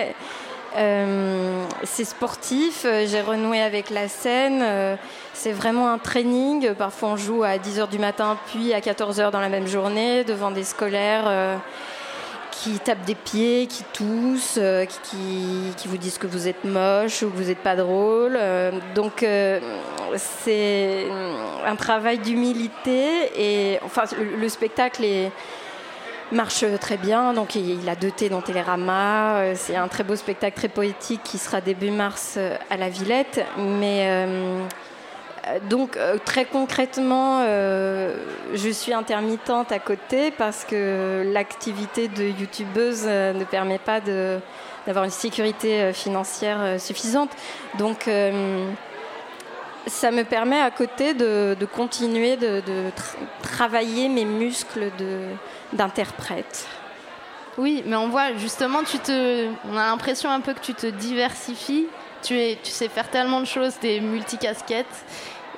C'est 0.74 2.04
sportif, 2.04 2.86
j'ai 3.06 3.20
renoué 3.20 3.60
avec 3.60 3.90
la 3.90 4.08
scène, 4.08 4.96
c'est 5.42 5.50
vraiment 5.50 5.90
un 5.90 5.98
training. 5.98 6.72
Parfois 6.74 7.08
on 7.08 7.16
joue 7.16 7.42
à 7.42 7.56
10h 7.56 7.90
du 7.90 7.98
matin 7.98 8.38
puis 8.46 8.72
à 8.72 8.78
14h 8.78 9.32
dans 9.32 9.40
la 9.40 9.48
même 9.48 9.66
journée 9.66 10.22
devant 10.22 10.52
des 10.52 10.62
scolaires 10.62 11.24
euh, 11.26 11.56
qui 12.52 12.78
tapent 12.78 13.04
des 13.04 13.16
pieds, 13.16 13.66
qui 13.66 13.82
toussent, 13.92 14.60
euh, 14.62 14.84
qui, 14.84 15.88
vous 15.88 15.96
disent 15.96 16.18
que 16.18 16.28
vous 16.28 16.46
êtes 16.46 16.62
moche 16.62 17.24
ou 17.24 17.30
que 17.30 17.36
vous 17.36 17.48
n'êtes 17.48 17.58
pas 17.58 17.74
drôle. 17.74 18.36
Euh, 18.36 18.70
donc 18.94 19.26
c'est 20.16 21.06
un 21.66 21.74
travail 21.74 22.18
d'humilité 22.18 23.32
et 23.36 23.80
enfin 23.84 24.04
le, 24.16 24.36
le 24.36 24.48
spectacle 24.48 25.04
marche 26.30 26.64
très 26.80 26.98
bien. 26.98 27.32
Donc 27.32 27.56
il 27.56 27.88
a 27.88 27.96
deux 27.96 28.12
T 28.12 28.28
dans 28.28 28.42
Télérama. 28.42 29.56
C'est 29.56 29.74
un 29.74 29.88
très 29.88 30.04
beau 30.04 30.14
spectacle 30.14 30.56
très 30.56 30.68
poétique 30.68 31.22
qui 31.24 31.38
sera 31.38 31.60
début 31.60 31.90
mars 31.90 32.38
à 32.70 32.76
la 32.76 32.88
Villette. 32.88 33.44
Mais 33.58 34.61
donc 35.60 35.96
euh, 35.96 36.18
très 36.24 36.44
concrètement, 36.44 37.40
euh, 37.42 38.14
je 38.54 38.70
suis 38.70 38.92
intermittente 38.92 39.72
à 39.72 39.78
côté 39.78 40.30
parce 40.30 40.64
que 40.64 41.22
l'activité 41.32 42.08
de 42.08 42.24
youtubeuse 42.24 43.04
euh, 43.06 43.32
ne 43.32 43.44
permet 43.44 43.78
pas 43.78 44.00
d'avoir 44.00 45.04
une 45.04 45.10
sécurité 45.10 45.92
financière 45.92 46.80
suffisante. 46.80 47.30
Donc 47.78 48.08
ça 49.86 50.10
me 50.10 50.22
permet 50.24 50.60
à 50.60 50.70
côté 50.70 51.14
de, 51.14 51.56
continuer 51.72 52.36
de, 52.36 52.60
de 52.60 52.90
tra- 52.90 53.16
travailler 53.42 54.08
mes 54.08 54.24
muscles 54.24 54.90
d'interprète. 55.72 56.66
Oui, 57.58 57.82
mais 57.86 57.96
on 57.96 58.08
voit 58.08 58.34
justement, 58.36 58.82
tu 58.82 58.98
te, 58.98 59.46
on 59.70 59.76
a 59.76 59.86
l'impression 59.86 60.30
un 60.30 60.40
peu 60.40 60.54
que 60.54 60.60
tu 60.60 60.74
te 60.74 60.86
diversifies. 60.86 61.86
Tu, 62.22 62.34
tu 62.62 62.70
sais 62.70 62.88
faire 62.88 63.10
tellement 63.10 63.40
de 63.40 63.46
choses, 63.46 63.74
des 63.80 64.00
multicasquettes. 64.00 64.86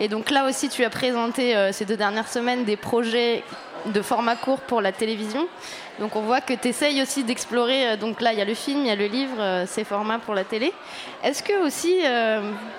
Et 0.00 0.08
donc 0.08 0.30
là 0.30 0.46
aussi, 0.46 0.68
tu 0.68 0.84
as 0.84 0.90
présenté 0.90 1.56
euh, 1.56 1.72
ces 1.72 1.84
deux 1.84 1.96
dernières 1.96 2.28
semaines 2.28 2.64
des 2.64 2.76
projets 2.76 3.44
de 3.86 4.02
format 4.02 4.34
court 4.34 4.60
pour 4.60 4.80
la 4.80 4.90
télévision. 4.90 5.46
Donc 6.00 6.16
on 6.16 6.22
voit 6.22 6.40
que 6.40 6.54
tu 6.54 6.68
essayes 6.68 7.00
aussi 7.00 7.22
d'explorer. 7.22 7.90
euh, 7.90 7.96
donc 7.96 8.20
là, 8.20 8.32
il 8.32 8.38
y 8.38 8.42
a 8.42 8.44
le 8.44 8.54
film, 8.54 8.80
il 8.80 8.86
y 8.88 8.90
a 8.90 8.96
le 8.96 9.06
livre, 9.06 9.36
euh, 9.38 9.66
ces 9.66 9.84
formats 9.84 10.18
pour 10.18 10.34
la 10.34 10.42
télé. 10.42 10.72
Est-ce 11.22 11.42
que 11.42 11.64
aussi, 11.64 11.98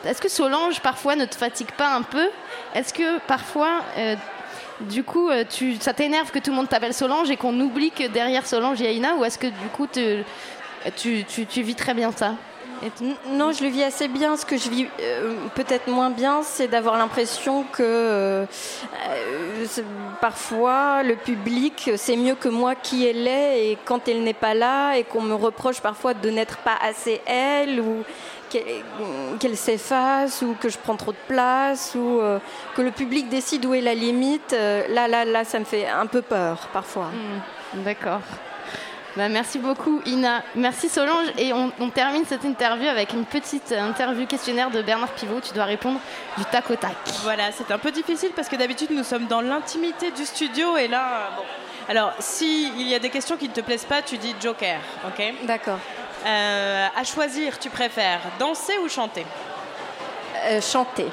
est-ce 0.04 0.21
que 0.21 0.30
Solange 0.30 0.82
parfois 0.82 1.15
ne 1.15 1.25
te 1.25 1.36
fatigue 1.36 1.71
pas 1.71 1.95
un 1.95 2.01
peu? 2.01 2.28
Est-ce 2.73 2.93
que 2.93 3.19
parfois 3.28 3.82
du 4.82 5.04
coup, 5.04 5.30
ça 5.80 5.93
t'énerve 5.93 6.32
que 6.32 6.39
tout 6.39 6.51
le 6.51 6.58
monde 6.58 6.67
t'appelle 6.67 6.93
Solange 6.93 7.32
et 7.32 7.38
qu'on 7.38 7.58
oublie 7.60 7.91
que 7.91 8.08
derrière 8.08 8.45
Solange, 8.45 8.80
il 8.82 8.86
y 8.86 8.89
a 8.89 8.91
Ina? 8.91 9.15
Ou 9.15 9.23
est-ce 9.25 9.39
que 9.39 9.47
du 9.47 9.67
coup, 9.73 9.88
tu, 9.88 11.62
vis 11.62 11.75
très 11.75 11.93
bien 11.93 12.12
ça? 12.12 12.36
Non, 13.29 13.51
je 13.51 13.63
le 13.63 13.69
vis 13.69 13.83
assez 13.83 14.07
bien. 14.07 14.38
Ce 14.38 14.45
que 14.45 14.57
je 14.57 14.69
vis 14.69 14.88
euh, 15.01 15.35
peut-être 15.55 15.88
moins 15.88 16.09
bien, 16.09 16.41
c'est 16.43 16.67
d'avoir 16.67 16.97
l'impression 16.97 17.63
que 17.71 17.83
euh, 17.83 18.45
euh, 19.09 19.65
parfois 20.21 21.03
le 21.03 21.15
public 21.15 21.91
sait 21.95 22.17
mieux 22.17 22.35
que 22.35 22.49
moi 22.49 22.75
qui 22.75 23.05
elle 23.05 23.27
est 23.27 23.71
et 23.71 23.77
quand 23.85 24.07
elle 24.07 24.23
n'est 24.23 24.33
pas 24.33 24.53
là 24.53 24.95
et 24.95 25.03
qu'on 25.03 25.21
me 25.21 25.33
reproche 25.33 25.81
parfois 25.81 26.13
de 26.13 26.29
n'être 26.29 26.57
pas 26.57 26.77
assez 26.81 27.21
elle 27.25 27.79
ou 27.79 28.03
qu'elle 29.39 29.57
s'efface 29.57 30.41
ou 30.41 30.55
que 30.59 30.69
je 30.69 30.77
prends 30.77 30.95
trop 30.95 31.11
de 31.11 31.17
place 31.27 31.95
ou 31.95 32.21
que 32.75 32.81
le 32.81 32.91
public 32.91 33.27
décide 33.27 33.65
où 33.65 33.73
est 33.73 33.81
la 33.81 33.95
limite. 33.95 34.55
là, 34.89 35.07
là, 35.07 35.25
là, 35.25 35.43
ça 35.43 35.59
me 35.59 35.65
fait 35.65 35.88
un 35.88 36.05
peu 36.05 36.21
peur 36.21 36.69
parfois. 36.71 37.07
Hmm, 37.07 37.83
D'accord. 37.83 38.21
Bah, 39.15 39.30
merci 39.30 39.60
beaucoup 39.60 40.01
Ina. 40.06 40.43
Merci 40.56 40.89
Solange. 40.89 41.28
Et 41.38 41.54
on, 41.54 41.71
on 41.80 41.89
termine 41.89 42.25
cette 42.25 42.43
interview 42.43 42.89
avec 42.89 43.13
une 43.13 43.25
petite 43.25 43.71
interview 43.71 44.25
questionnaire 44.25 44.69
de 44.69 44.82
Bernard 44.82 45.12
Pivot. 45.12 45.39
Tu 45.39 45.54
dois 45.54 45.63
répondre 45.63 45.99
du 46.38 46.43
tac 46.45 46.69
au 46.69 46.75
tac. 46.75 46.95
Voilà, 47.23 47.51
c'est 47.54 47.71
un 47.71 47.78
peu 47.78 47.91
difficile 47.91 48.32
parce 48.36 48.49
que 48.49 48.58
d'habitude 48.58 48.89
nous 48.91 49.04
sommes 49.04 49.28
dans 49.28 49.41
l'intimité 49.41 50.12
du 50.12 50.25
studio 50.25 50.75
et 50.75 50.88
là, 50.88 51.04
euh, 51.06 51.36
bon. 51.38 51.43
Alors, 51.88 52.13
s'il 52.19 52.82
y 52.82 52.95
a 52.95 52.99
des 52.99 53.10
questions 53.10 53.38
qui 53.38 53.47
ne 53.47 53.54
te 53.54 53.62
plaisent 53.62 53.86
pas, 53.86 54.01
tu 54.01 54.17
dis 54.17 54.36
Joker, 54.41 54.80
ok? 55.08 55.34
D'accord. 55.43 55.78
Euh, 56.25 56.88
à 56.95 57.04
choisir, 57.04 57.60
tu 57.60 57.69
préfères 57.69 58.21
danser 58.39 58.73
ou 58.84 58.89
chanter? 58.89 59.25
Euh, 60.47 60.60
chanter. 60.62 61.06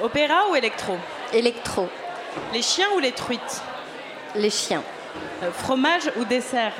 Opéra 0.00 0.48
ou 0.50 0.54
électro? 0.54 0.96
Électro. 1.32 1.88
Les 2.52 2.62
chiens 2.62 2.86
ou 2.94 3.00
les 3.00 3.12
truites? 3.12 3.62
Les 4.36 4.50
chiens. 4.50 4.84
Euh, 5.42 5.50
Fromage 5.52 6.10
ou 6.16 6.24
dessert? 6.24 6.72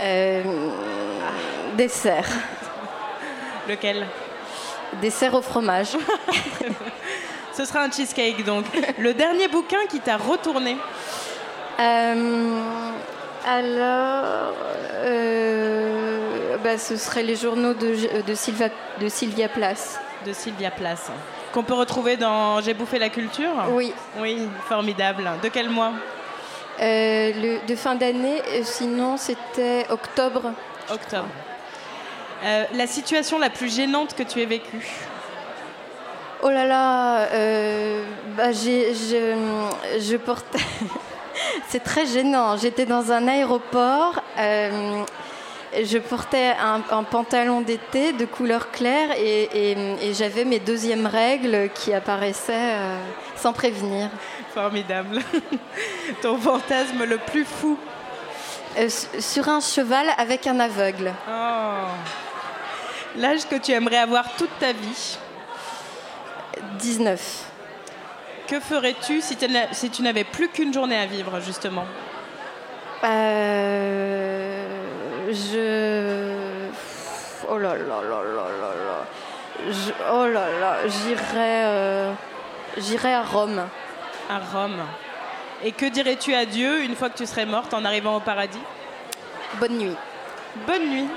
Euh, 0.00 0.42
dessert. 1.76 2.28
Lequel? 3.68 4.06
Dessert 5.00 5.34
au 5.34 5.42
fromage. 5.42 5.96
Ce 7.52 7.64
sera 7.64 7.82
un 7.82 7.90
cheesecake 7.90 8.44
donc. 8.44 8.64
Le 8.98 9.12
dernier 9.12 9.48
bouquin 9.48 9.84
qui 9.88 10.00
t'a 10.00 10.16
retourné? 10.16 10.76
Euh, 11.78 12.60
alors, 13.46 14.54
euh, 14.94 16.56
bah, 16.62 16.78
ce 16.78 16.96
serait 16.96 17.22
les 17.22 17.36
journaux 17.36 17.74
de, 17.74 18.22
de, 18.22 18.34
Sylva, 18.34 18.68
de 19.00 19.08
Sylvia 19.08 19.48
Place. 19.48 19.98
De 20.26 20.32
Sylvia 20.32 20.70
Place. 20.70 21.10
Qu'on 21.52 21.62
peut 21.62 21.74
retrouver 21.74 22.16
dans 22.16 22.60
J'ai 22.60 22.74
bouffé 22.74 22.98
la 22.98 23.08
culture? 23.08 23.52
Oui. 23.70 23.92
Oui, 24.18 24.48
formidable. 24.68 25.30
De 25.42 25.48
quel 25.48 25.68
mois? 25.68 25.92
Le, 26.80 27.66
de 27.66 27.74
fin 27.76 27.94
d'année, 27.94 28.40
euh, 28.48 28.60
sinon 28.64 29.16
c'était 29.16 29.86
octobre. 29.90 30.52
Octobre. 30.90 31.28
Euh, 32.44 32.64
la 32.74 32.86
situation 32.86 33.38
la 33.38 33.50
plus 33.50 33.74
gênante 33.74 34.14
que 34.14 34.22
tu 34.22 34.40
aies 34.40 34.46
vécue? 34.46 34.86
Oh 36.42 36.48
là 36.48 36.64
là, 36.64 37.18
euh, 37.32 38.02
bah, 38.36 38.50
j'ai, 38.52 38.94
je, 38.94 39.34
je 40.00 40.16
portais. 40.16 40.58
C'est 41.68 41.84
très 41.84 42.06
gênant. 42.06 42.56
J'étais 42.56 42.86
dans 42.86 43.12
un 43.12 43.28
aéroport. 43.28 44.20
euh, 44.38 45.02
je 45.84 45.98
portais 45.98 46.52
un, 46.60 46.80
un 46.90 47.04
pantalon 47.04 47.60
d'été 47.60 48.12
de 48.12 48.24
couleur 48.24 48.70
claire 48.72 49.10
et, 49.16 49.42
et- 49.52 49.76
et 50.08 50.14
j'avais 50.14 50.44
mes 50.44 50.58
deuxièmes 50.58 51.06
règles 51.06 51.68
qui 51.74 51.92
apparaissaient 51.94 52.52
euh, 52.74 52.96
sans 53.36 53.52
prévenir. 53.52 54.08
Formidable. 54.54 55.20
Ton 56.22 56.36
fantasme 56.38 57.04
le 57.04 57.18
plus 57.18 57.44
fou 57.44 57.78
Euh, 58.78 58.88
sur 59.18 59.48
un 59.48 59.60
cheval 59.60 60.06
avec 60.16 60.46
un 60.46 60.60
aveugle. 60.60 61.12
Oh. 61.28 61.86
L'âge 63.16 63.46
que 63.48 63.56
tu 63.56 63.72
aimerais 63.72 63.98
avoir 63.98 64.24
toute 64.36 64.56
ta 64.60 64.72
vie? 64.72 65.18
19. 66.78 67.44
Que 68.46 68.60
ferais-tu 68.60 69.20
si 69.20 69.36
tu 69.36 70.02
n'avais 70.02 70.22
plus 70.24 70.48
qu'une 70.48 70.72
journée 70.72 70.96
à 70.98 71.06
vivre, 71.06 71.40
justement? 71.40 71.84
Euh, 73.02 74.66
oh 77.48 77.58
là 77.58 77.74
là 77.74 77.76
là 78.02 78.22
là 78.36 78.46
là 78.60 78.70
là. 78.86 79.06
Je- 79.68 79.92
oh 80.12 80.26
là 80.26 80.46
là, 80.60 80.76
j'irai, 80.86 81.64
euh, 81.64 82.12
j'irai 82.76 83.14
à 83.14 83.22
Rome. 83.22 83.62
À 84.30 84.38
Rome. 84.38 84.78
Et 85.64 85.72
que 85.72 85.86
dirais-tu 85.86 86.34
à 86.34 86.46
Dieu 86.46 86.84
une 86.84 86.94
fois 86.94 87.10
que 87.10 87.18
tu 87.18 87.26
serais 87.26 87.46
morte 87.46 87.74
en 87.74 87.84
arrivant 87.84 88.16
au 88.16 88.20
paradis? 88.20 88.60
Bonne 89.58 89.76
nuit. 89.76 89.96
Bonne 90.68 90.88
nuit. 90.88 91.08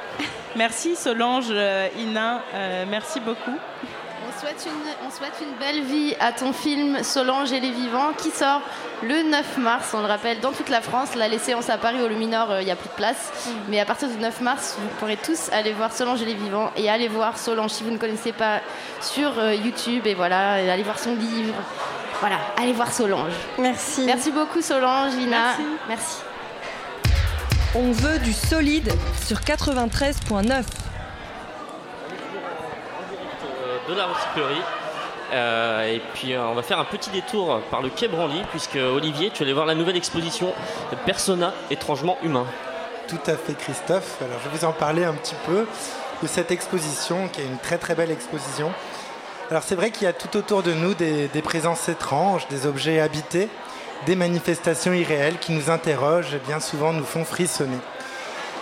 Merci 0.56 0.96
Solange, 0.96 1.46
euh, 1.52 1.90
Ina, 1.96 2.42
euh, 2.56 2.86
merci 2.90 3.20
beaucoup. 3.20 3.56
On 4.28 4.40
souhaite, 4.40 4.66
une, 4.66 5.08
on 5.08 5.12
souhaite 5.12 5.36
une 5.42 5.54
belle 5.60 5.84
vie 5.84 6.16
à 6.20 6.32
ton 6.32 6.54
film 6.54 7.04
Solange 7.04 7.52
et 7.52 7.60
les 7.60 7.70
vivants 7.70 8.14
qui 8.18 8.32
sort 8.32 8.62
le 9.04 9.30
9 9.30 9.58
mars, 9.60 9.94
on 9.94 10.00
le 10.00 10.08
rappelle, 10.08 10.40
dans 10.40 10.52
toute 10.52 10.70
la 10.70 10.82
France. 10.82 11.14
La 11.16 11.30
séance 11.38 11.70
à 11.70 11.78
Paris 11.78 12.02
au 12.02 12.08
Luminor, 12.08 12.50
euh, 12.50 12.62
il 12.62 12.66
n'y 12.66 12.72
a 12.72 12.76
plus 12.76 12.90
de 12.90 12.96
place. 12.96 13.32
Mais 13.70 13.80
à 13.80 13.86
partir 13.86 14.08
du 14.08 14.18
9 14.18 14.42
mars, 14.42 14.76
vous 14.80 14.88
pourrez 14.98 15.18
tous 15.18 15.52
aller 15.52 15.72
voir 15.72 15.94
Solange 15.94 16.24
et 16.24 16.26
les 16.26 16.34
vivants 16.34 16.72
et 16.76 16.90
aller 16.90 17.10
voir 17.10 17.38
Solange 17.38 17.72
si 17.72 17.84
vous 17.84 17.92
ne 17.92 17.98
connaissez 17.98 18.32
pas 18.32 18.62
sur 19.02 19.38
euh, 19.38 19.54
YouTube. 19.54 20.08
Et 20.08 20.16
voilà, 20.16 20.62
et 20.62 20.70
allez 20.72 20.84
voir 20.84 20.98
son 20.98 21.14
livre. 21.16 21.54
Voilà, 22.20 22.38
allez 22.58 22.74
voir 22.74 22.92
Solange. 22.92 23.34
Merci. 23.58 24.06
Merci 24.06 24.32
beaucoup 24.32 24.62
Solange, 24.62 25.14
Ina. 25.16 25.58
Merci. 25.88 26.22
On 27.76 27.92
veut 27.92 28.20
du 28.20 28.34
solide 28.34 28.92
sur 29.26 29.40
93.9. 29.40 30.64
euh, 33.64 33.90
de 33.90 33.94
la 33.98 34.06
recyclerie. 34.06 34.62
Euh, 35.32 35.92
et 35.92 36.02
puis 36.14 36.34
euh, 36.34 36.46
on 36.46 36.54
va 36.54 36.62
faire 36.62 36.80
un 36.80 36.86
petit 36.86 37.10
détour 37.10 37.60
par 37.72 37.82
le 37.82 37.90
Quai 37.90 38.08
Branly, 38.08 38.44
puisque 38.52 38.76
Olivier, 38.76 39.32
tu 39.32 39.44
allais 39.44 39.54
voir 39.54 39.66
la 39.66 39.74
nouvelle 39.74 39.98
exposition 39.98 40.54
Persona 41.06 41.54
étrangement 41.72 42.18
humain. 42.24 42.46
Tout 43.08 43.20
à 43.26 43.36
fait, 43.36 43.54
Christophe. 43.56 44.22
Alors, 44.22 44.38
je 44.44 44.50
vais 44.50 44.58
vous 44.58 44.66
en 44.66 44.72
parler 44.72 45.04
un 45.04 45.14
petit 45.14 45.36
peu 45.46 45.68
de 46.22 46.28
cette 46.28 46.52
exposition, 46.52 47.28
qui 47.28 47.42
est 47.42 47.46
une 47.46 47.58
très 47.58 47.78
très 47.78 47.96
belle 47.96 48.12
exposition. 48.12 48.72
Alors, 49.52 49.64
c'est 49.64 49.76
vrai 49.76 49.92
qu'il 49.92 50.04
y 50.04 50.08
a 50.08 50.14
tout 50.14 50.38
autour 50.38 50.64
de 50.64 50.74
nous 50.74 50.94
des, 50.94 51.28
présences 51.44 51.90
étranges, 51.90 52.48
des 52.48 52.66
objets 52.66 53.02
habités, 53.02 53.50
des 54.06 54.16
manifestations 54.16 54.94
irréelles 54.94 55.38
qui 55.38 55.52
nous 55.52 55.70
interrogent 55.70 56.34
et 56.34 56.42
bien 56.48 56.60
souvent 56.60 56.94
nous 56.94 57.04
font 57.04 57.26
frissonner. 57.26 57.78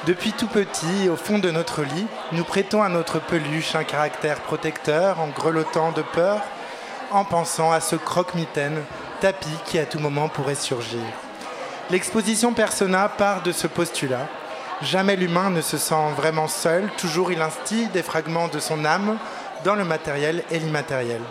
Depuis 0.07 0.33
tout 0.33 0.47
petit, 0.47 1.07
au 1.09 1.15
fond 1.15 1.37
de 1.37 1.51
notre 1.51 1.83
lit, 1.83 2.07
nous 2.31 2.43
prêtons 2.43 2.81
à 2.81 2.89
notre 2.89 3.19
peluche 3.19 3.75
un 3.75 3.83
caractère 3.83 4.41
protecteur 4.41 5.19
en 5.19 5.27
grelottant 5.27 5.91
de 5.91 6.01
peur, 6.01 6.41
en 7.11 7.25
pensant 7.25 7.71
à 7.71 7.79
ce 7.79 7.95
croque-mitaine, 7.95 8.81
tapis 9.19 9.49
qui 9.65 9.77
à 9.77 9.85
tout 9.85 9.99
moment 9.99 10.29
pourrait 10.29 10.55
surgir. 10.55 11.01
L'exposition 11.91 12.53
Persona 12.53 13.07
part 13.07 13.43
de 13.43 13.51
ce 13.51 13.67
postulat. 13.67 14.27
Jamais 14.81 15.15
l'humain 15.15 15.51
ne 15.51 15.61
se 15.61 15.77
sent 15.77 16.11
vraiment 16.17 16.47
seul, 16.47 16.89
toujours 16.97 17.31
il 17.31 17.41
instille 17.41 17.87
des 17.93 18.01
fragments 18.01 18.47
de 18.47 18.59
son 18.59 18.83
âme 18.83 19.19
dans 19.63 19.75
le 19.75 19.83
matériel 19.83 20.43
et 20.51 20.59
l'immatériel. 20.59 21.21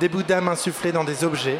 Des 0.00 0.08
bouts 0.08 0.22
insufflés 0.30 0.92
dans 0.92 1.04
des 1.04 1.24
objets. 1.24 1.58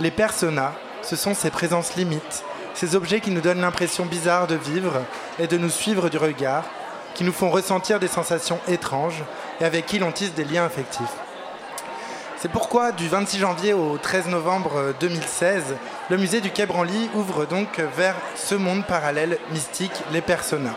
Les 0.00 0.10
personas, 0.10 0.72
ce 1.02 1.16
sont 1.16 1.34
ces 1.34 1.50
présences 1.50 1.96
limites, 1.96 2.44
ces 2.74 2.94
objets 2.94 3.20
qui 3.20 3.30
nous 3.30 3.40
donnent 3.40 3.60
l'impression 3.60 4.04
bizarre 4.06 4.46
de 4.46 4.56
vivre 4.56 5.02
et 5.38 5.46
de 5.46 5.56
nous 5.56 5.70
suivre 5.70 6.08
du 6.08 6.18
regard, 6.18 6.64
qui 7.14 7.24
nous 7.24 7.32
font 7.32 7.50
ressentir 7.50 7.98
des 7.98 8.08
sensations 8.08 8.60
étranges 8.68 9.22
et 9.60 9.64
avec 9.64 9.86
qui 9.86 9.98
l'on 9.98 10.12
tisse 10.12 10.34
des 10.34 10.44
liens 10.44 10.66
affectifs. 10.66 11.14
C'est 12.38 12.50
pourquoi, 12.50 12.92
du 12.92 13.08
26 13.08 13.38
janvier 13.38 13.72
au 13.72 13.96
13 13.96 14.28
novembre 14.28 14.94
2016, 15.00 15.74
le 16.10 16.16
musée 16.18 16.42
du 16.42 16.50
Quai 16.50 16.66
Branly 16.66 17.08
ouvre 17.14 17.46
donc 17.46 17.80
vers 17.96 18.14
ce 18.34 18.54
monde 18.54 18.84
parallèle 18.84 19.38
mystique, 19.50 20.02
les 20.12 20.20
personas. 20.20 20.74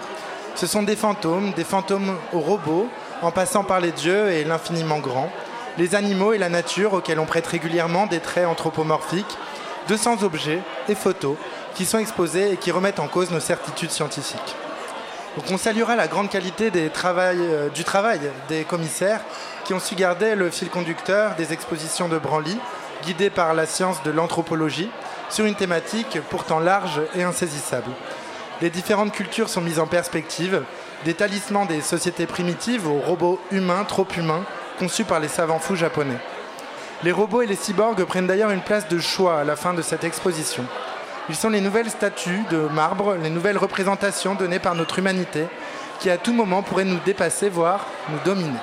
Ce 0.56 0.68
sont 0.68 0.84
des 0.84 0.96
fantômes, 0.96 1.52
des 1.52 1.66
fantômes 1.66 2.16
aux 2.32 2.40
robots, 2.40 2.88
en 3.22 3.32
passant 3.32 3.64
par 3.64 3.80
les 3.80 3.92
dieux 3.92 4.30
et 4.32 4.44
l'infiniment 4.44 5.00
grand, 5.00 5.32
les 5.78 5.96
animaux 5.96 6.34
et 6.34 6.38
la 6.38 6.50
nature 6.50 6.94
auxquels 6.94 7.20
on 7.20 7.26
prête 7.26 7.48
régulièrement 7.48 8.06
des 8.06 8.20
traits 8.20 8.48
anthropomorphiques, 8.48 9.38
200 9.88 10.24
objets 10.24 10.60
et 10.88 10.96
photos 10.96 11.36
qui 11.76 11.86
sont 11.86 12.00
exposés 12.00 12.54
et 12.54 12.58
qui 12.58 12.72
remettent 12.72 13.00
en 13.00 13.08
cause 13.08 13.32
nos 13.32 13.40
certitudes 13.40 13.92
scientifiques. 13.92 14.56
Donc 15.36 15.46
on 15.52 15.58
saluera 15.58 15.96
la 15.96 16.08
grande 16.08 16.30
qualité 16.30 16.72
euh, 16.76 17.70
du 17.70 17.84
travail 17.84 18.20
des 18.50 18.64
commissaires 18.64 19.22
qui 19.64 19.74
ont 19.74 19.80
su 19.80 19.96
garder 19.96 20.36
le 20.36 20.50
fil 20.50 20.70
conducteur 20.70 21.36
des 21.36 21.54
expositions 21.54 22.10
de 22.10 22.18
Branly, 22.18 22.58
guidées 23.04 23.30
par 23.30 23.54
la 23.54 23.66
science 23.66 24.04
de 24.04 24.12
l'anthropologie, 24.12 24.90
sur 25.30 25.46
une 25.46 25.56
thématique 25.56 26.20
pourtant 26.30 26.60
large 26.60 27.02
et 27.16 27.24
insaisissable. 27.24 27.92
Les 28.62 28.70
différentes 28.70 29.14
cultures 29.14 29.48
sont 29.48 29.62
mises 29.62 29.80
en 29.80 29.88
perspective, 29.88 30.64
des 31.06 31.14
talismans 31.14 31.66
des 31.66 31.82
sociétés 31.82 32.26
primitives 32.26 32.88
aux 32.88 33.00
robots 33.00 33.40
humains 33.52 33.84
trop 33.86 34.08
humains 34.18 34.44
conçus 34.80 35.06
par 35.06 35.20
les 35.20 35.28
savants 35.28 35.60
fous 35.60 35.76
japonais. 35.76 36.18
Les 37.04 37.12
robots 37.12 37.42
et 37.42 37.48
les 37.48 37.56
cyborgs 37.56 38.04
prennent 38.04 38.28
d'ailleurs 38.28 38.52
une 38.52 38.62
place 38.62 38.88
de 38.88 39.00
choix 39.00 39.40
à 39.40 39.44
la 39.44 39.56
fin 39.56 39.74
de 39.74 39.82
cette 39.82 40.04
exposition. 40.04 40.66
Ils 41.30 41.36
sont 41.36 41.50
les 41.50 41.62
nouvelles 41.62 41.90
statues 41.90 42.44
de 42.50 42.58
marbre, 42.58 43.16
les 43.22 43.30
nouvelles 43.30 43.58
représentations 43.58 44.36
données 44.36 44.60
par 44.60 44.76
notre 44.76 45.00
humanité, 45.00 45.46
qui 46.00 46.10
à 46.10 46.18
tout 46.18 46.34
moment 46.34 46.64
pourraient 46.64 46.86
nous 46.86 47.00
dépasser, 47.06 47.50
voire 47.50 47.86
nous 48.10 48.20
dominer. 48.26 48.60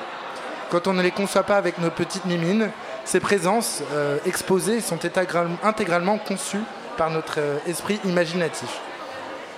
Quand 0.70 0.86
on 0.88 0.92
ne 0.92 1.02
les 1.02 1.12
conçoit 1.12 1.44
pas 1.44 1.56
avec 1.56 1.78
nos 1.78 1.90
petites 1.90 2.24
mimines, 2.24 2.70
ces 3.04 3.20
présences 3.20 3.82
euh, 3.92 4.18
exposées 4.26 4.80
sont 4.80 4.96
intégral- 4.96 5.56
intégralement 5.62 6.18
conçues 6.18 6.64
par 6.96 7.08
notre 7.10 7.38
euh, 7.38 7.58
esprit 7.66 8.00
imaginatif. 8.04 8.80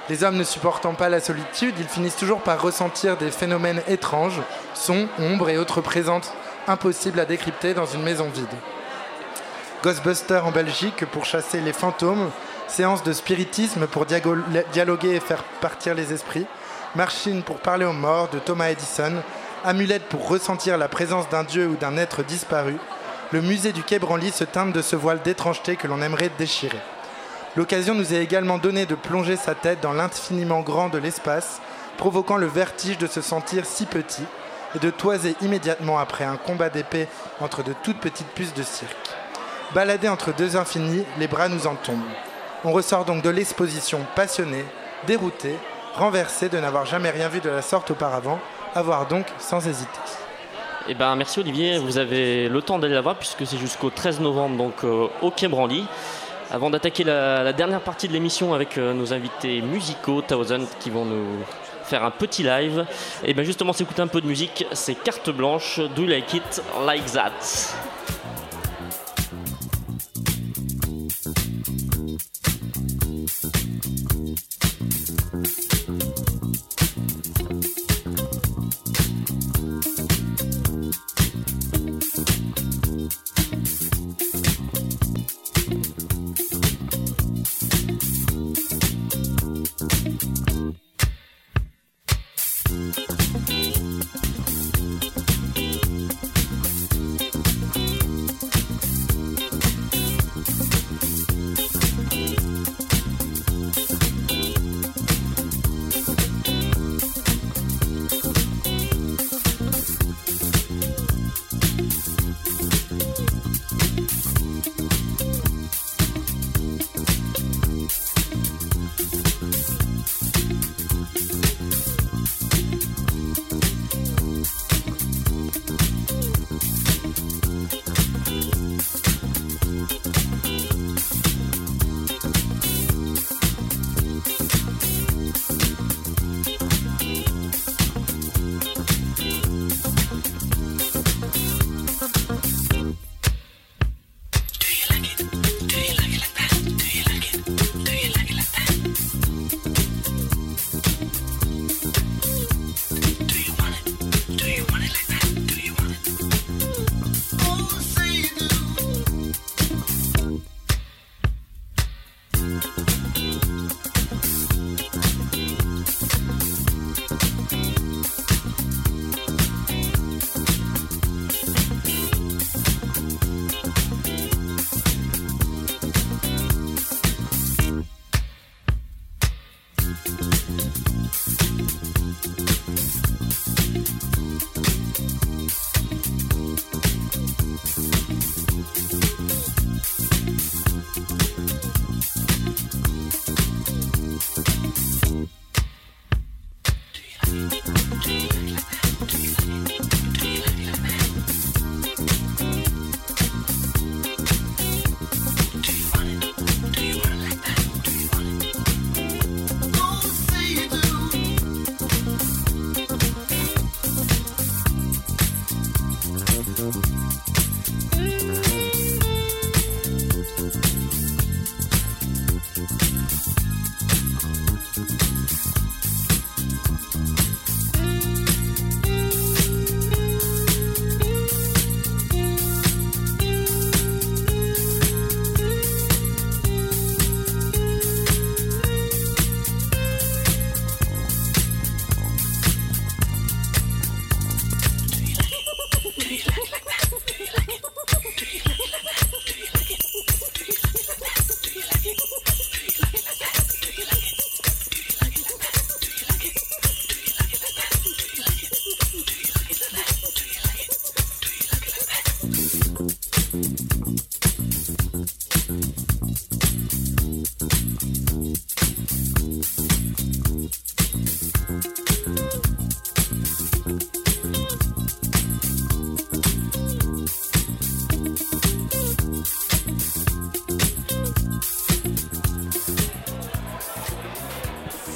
Les 0.08 0.24
hommes 0.24 0.36
ne 0.36 0.44
supportant 0.44 0.94
pas 0.94 1.10
la 1.10 1.20
solitude, 1.20 1.74
ils 1.78 1.86
finissent 1.86 2.16
toujours 2.16 2.40
par 2.40 2.62
ressentir 2.62 3.18
des 3.18 3.30
phénomènes 3.30 3.82
étranges, 3.88 4.40
sons, 4.72 5.06
ombres 5.18 5.50
et 5.50 5.58
autres 5.58 5.82
présentes 5.82 6.32
impossibles 6.66 7.20
à 7.20 7.26
décrypter 7.26 7.74
dans 7.74 7.84
une 7.84 8.02
maison 8.02 8.28
vide. 8.30 8.46
Ghostbusters 9.82 10.46
en 10.46 10.50
Belgique 10.50 11.04
pour 11.06 11.26
chasser 11.26 11.60
les 11.60 11.74
fantômes, 11.74 12.30
séance 12.68 13.02
de 13.02 13.12
spiritisme 13.12 13.86
pour 13.86 14.06
dialoguer 14.06 15.14
et 15.14 15.20
faire 15.20 15.44
partir 15.60 15.94
les 15.94 16.12
esprits, 16.12 16.46
machine 16.96 17.42
pour 17.42 17.58
parler 17.58 17.84
aux 17.84 17.92
morts 17.92 18.28
de 18.30 18.38
Thomas 18.38 18.70
Edison, 18.70 19.22
amulette 19.62 20.08
pour 20.08 20.26
ressentir 20.26 20.78
la 20.78 20.88
présence 20.88 21.28
d'un 21.28 21.44
dieu 21.44 21.66
ou 21.66 21.76
d'un 21.76 21.98
être 21.98 22.22
disparu, 22.22 22.76
le 23.30 23.42
musée 23.42 23.72
du 23.72 23.82
Quai 23.82 23.98
Branly 23.98 24.30
se 24.30 24.44
teinte 24.44 24.72
de 24.72 24.80
ce 24.80 24.96
voile 24.96 25.20
d'étrangeté 25.22 25.76
que 25.76 25.86
l'on 25.86 26.00
aimerait 26.00 26.30
déchirer. 26.38 26.80
L'occasion 27.58 27.96
nous 27.96 28.14
est 28.14 28.22
également 28.22 28.56
donnée 28.56 28.86
de 28.86 28.94
plonger 28.94 29.34
sa 29.34 29.56
tête 29.56 29.80
dans 29.80 29.92
l'infiniment 29.92 30.60
grand 30.60 30.90
de 30.90 30.98
l'espace, 30.98 31.60
provoquant 31.96 32.36
le 32.36 32.46
vertige 32.46 32.98
de 32.98 33.08
se 33.08 33.20
sentir 33.20 33.66
si 33.66 33.84
petit 33.84 34.22
et 34.76 34.78
de 34.78 34.90
toiser 34.90 35.34
immédiatement 35.42 35.98
après 35.98 36.22
un 36.22 36.36
combat 36.36 36.70
d'épée 36.70 37.08
entre 37.40 37.64
de 37.64 37.74
toutes 37.82 37.98
petites 37.98 38.28
puces 38.28 38.54
de 38.54 38.62
cirque. 38.62 39.10
Baladés 39.74 40.08
entre 40.08 40.32
deux 40.32 40.56
infinis, 40.56 41.02
les 41.18 41.26
bras 41.26 41.48
nous 41.48 41.66
en 41.66 41.74
tombent. 41.74 41.98
On 42.62 42.70
ressort 42.70 43.04
donc 43.04 43.24
de 43.24 43.30
l'exposition 43.30 44.06
passionné, 44.14 44.64
dérouté, 45.08 45.56
renversé 45.96 46.48
de 46.48 46.60
n'avoir 46.60 46.86
jamais 46.86 47.10
rien 47.10 47.28
vu 47.28 47.40
de 47.40 47.50
la 47.50 47.62
sorte 47.62 47.90
auparavant, 47.90 48.38
à 48.76 48.82
voir 48.82 49.08
donc 49.08 49.26
sans 49.40 49.66
hésiter. 49.66 49.98
Eh 50.86 50.94
ben, 50.94 51.16
merci 51.16 51.40
Olivier, 51.40 51.78
vous 51.78 51.98
avez 51.98 52.48
le 52.48 52.62
temps 52.62 52.78
d'aller 52.78 52.94
la 52.94 53.00
voir 53.00 53.16
puisque 53.16 53.44
c'est 53.44 53.58
jusqu'au 53.58 53.90
13 53.90 54.20
novembre 54.20 54.56
donc 54.56 54.84
euh, 54.84 55.08
au 55.22 55.32
Quai. 55.32 55.48
Avant 56.50 56.70
d'attaquer 56.70 57.04
la, 57.04 57.52
dernière 57.52 57.80
partie 57.82 58.08
de 58.08 58.14
l'émission 58.14 58.54
avec 58.54 58.78
euh, 58.78 58.94
nos 58.94 59.12
invités 59.12 59.60
musicaux, 59.60 60.22
Thousand, 60.22 60.64
qui 60.80 60.88
vont 60.88 61.04
nous 61.04 61.44
faire 61.84 62.04
un 62.04 62.10
petit 62.10 62.42
live, 62.42 62.86
et 63.22 63.34
bien 63.34 63.44
justement 63.44 63.74
s'écouter 63.74 64.00
un 64.00 64.06
peu 64.06 64.22
de 64.22 64.26
musique, 64.26 64.64
c'est 64.72 64.94
Carte 64.94 65.28
Blanche, 65.30 65.78
Do 65.94 66.02
You 66.02 66.08
Like 66.08 66.34
It? 66.34 66.62
Like 66.86 67.04
That. 67.12 67.32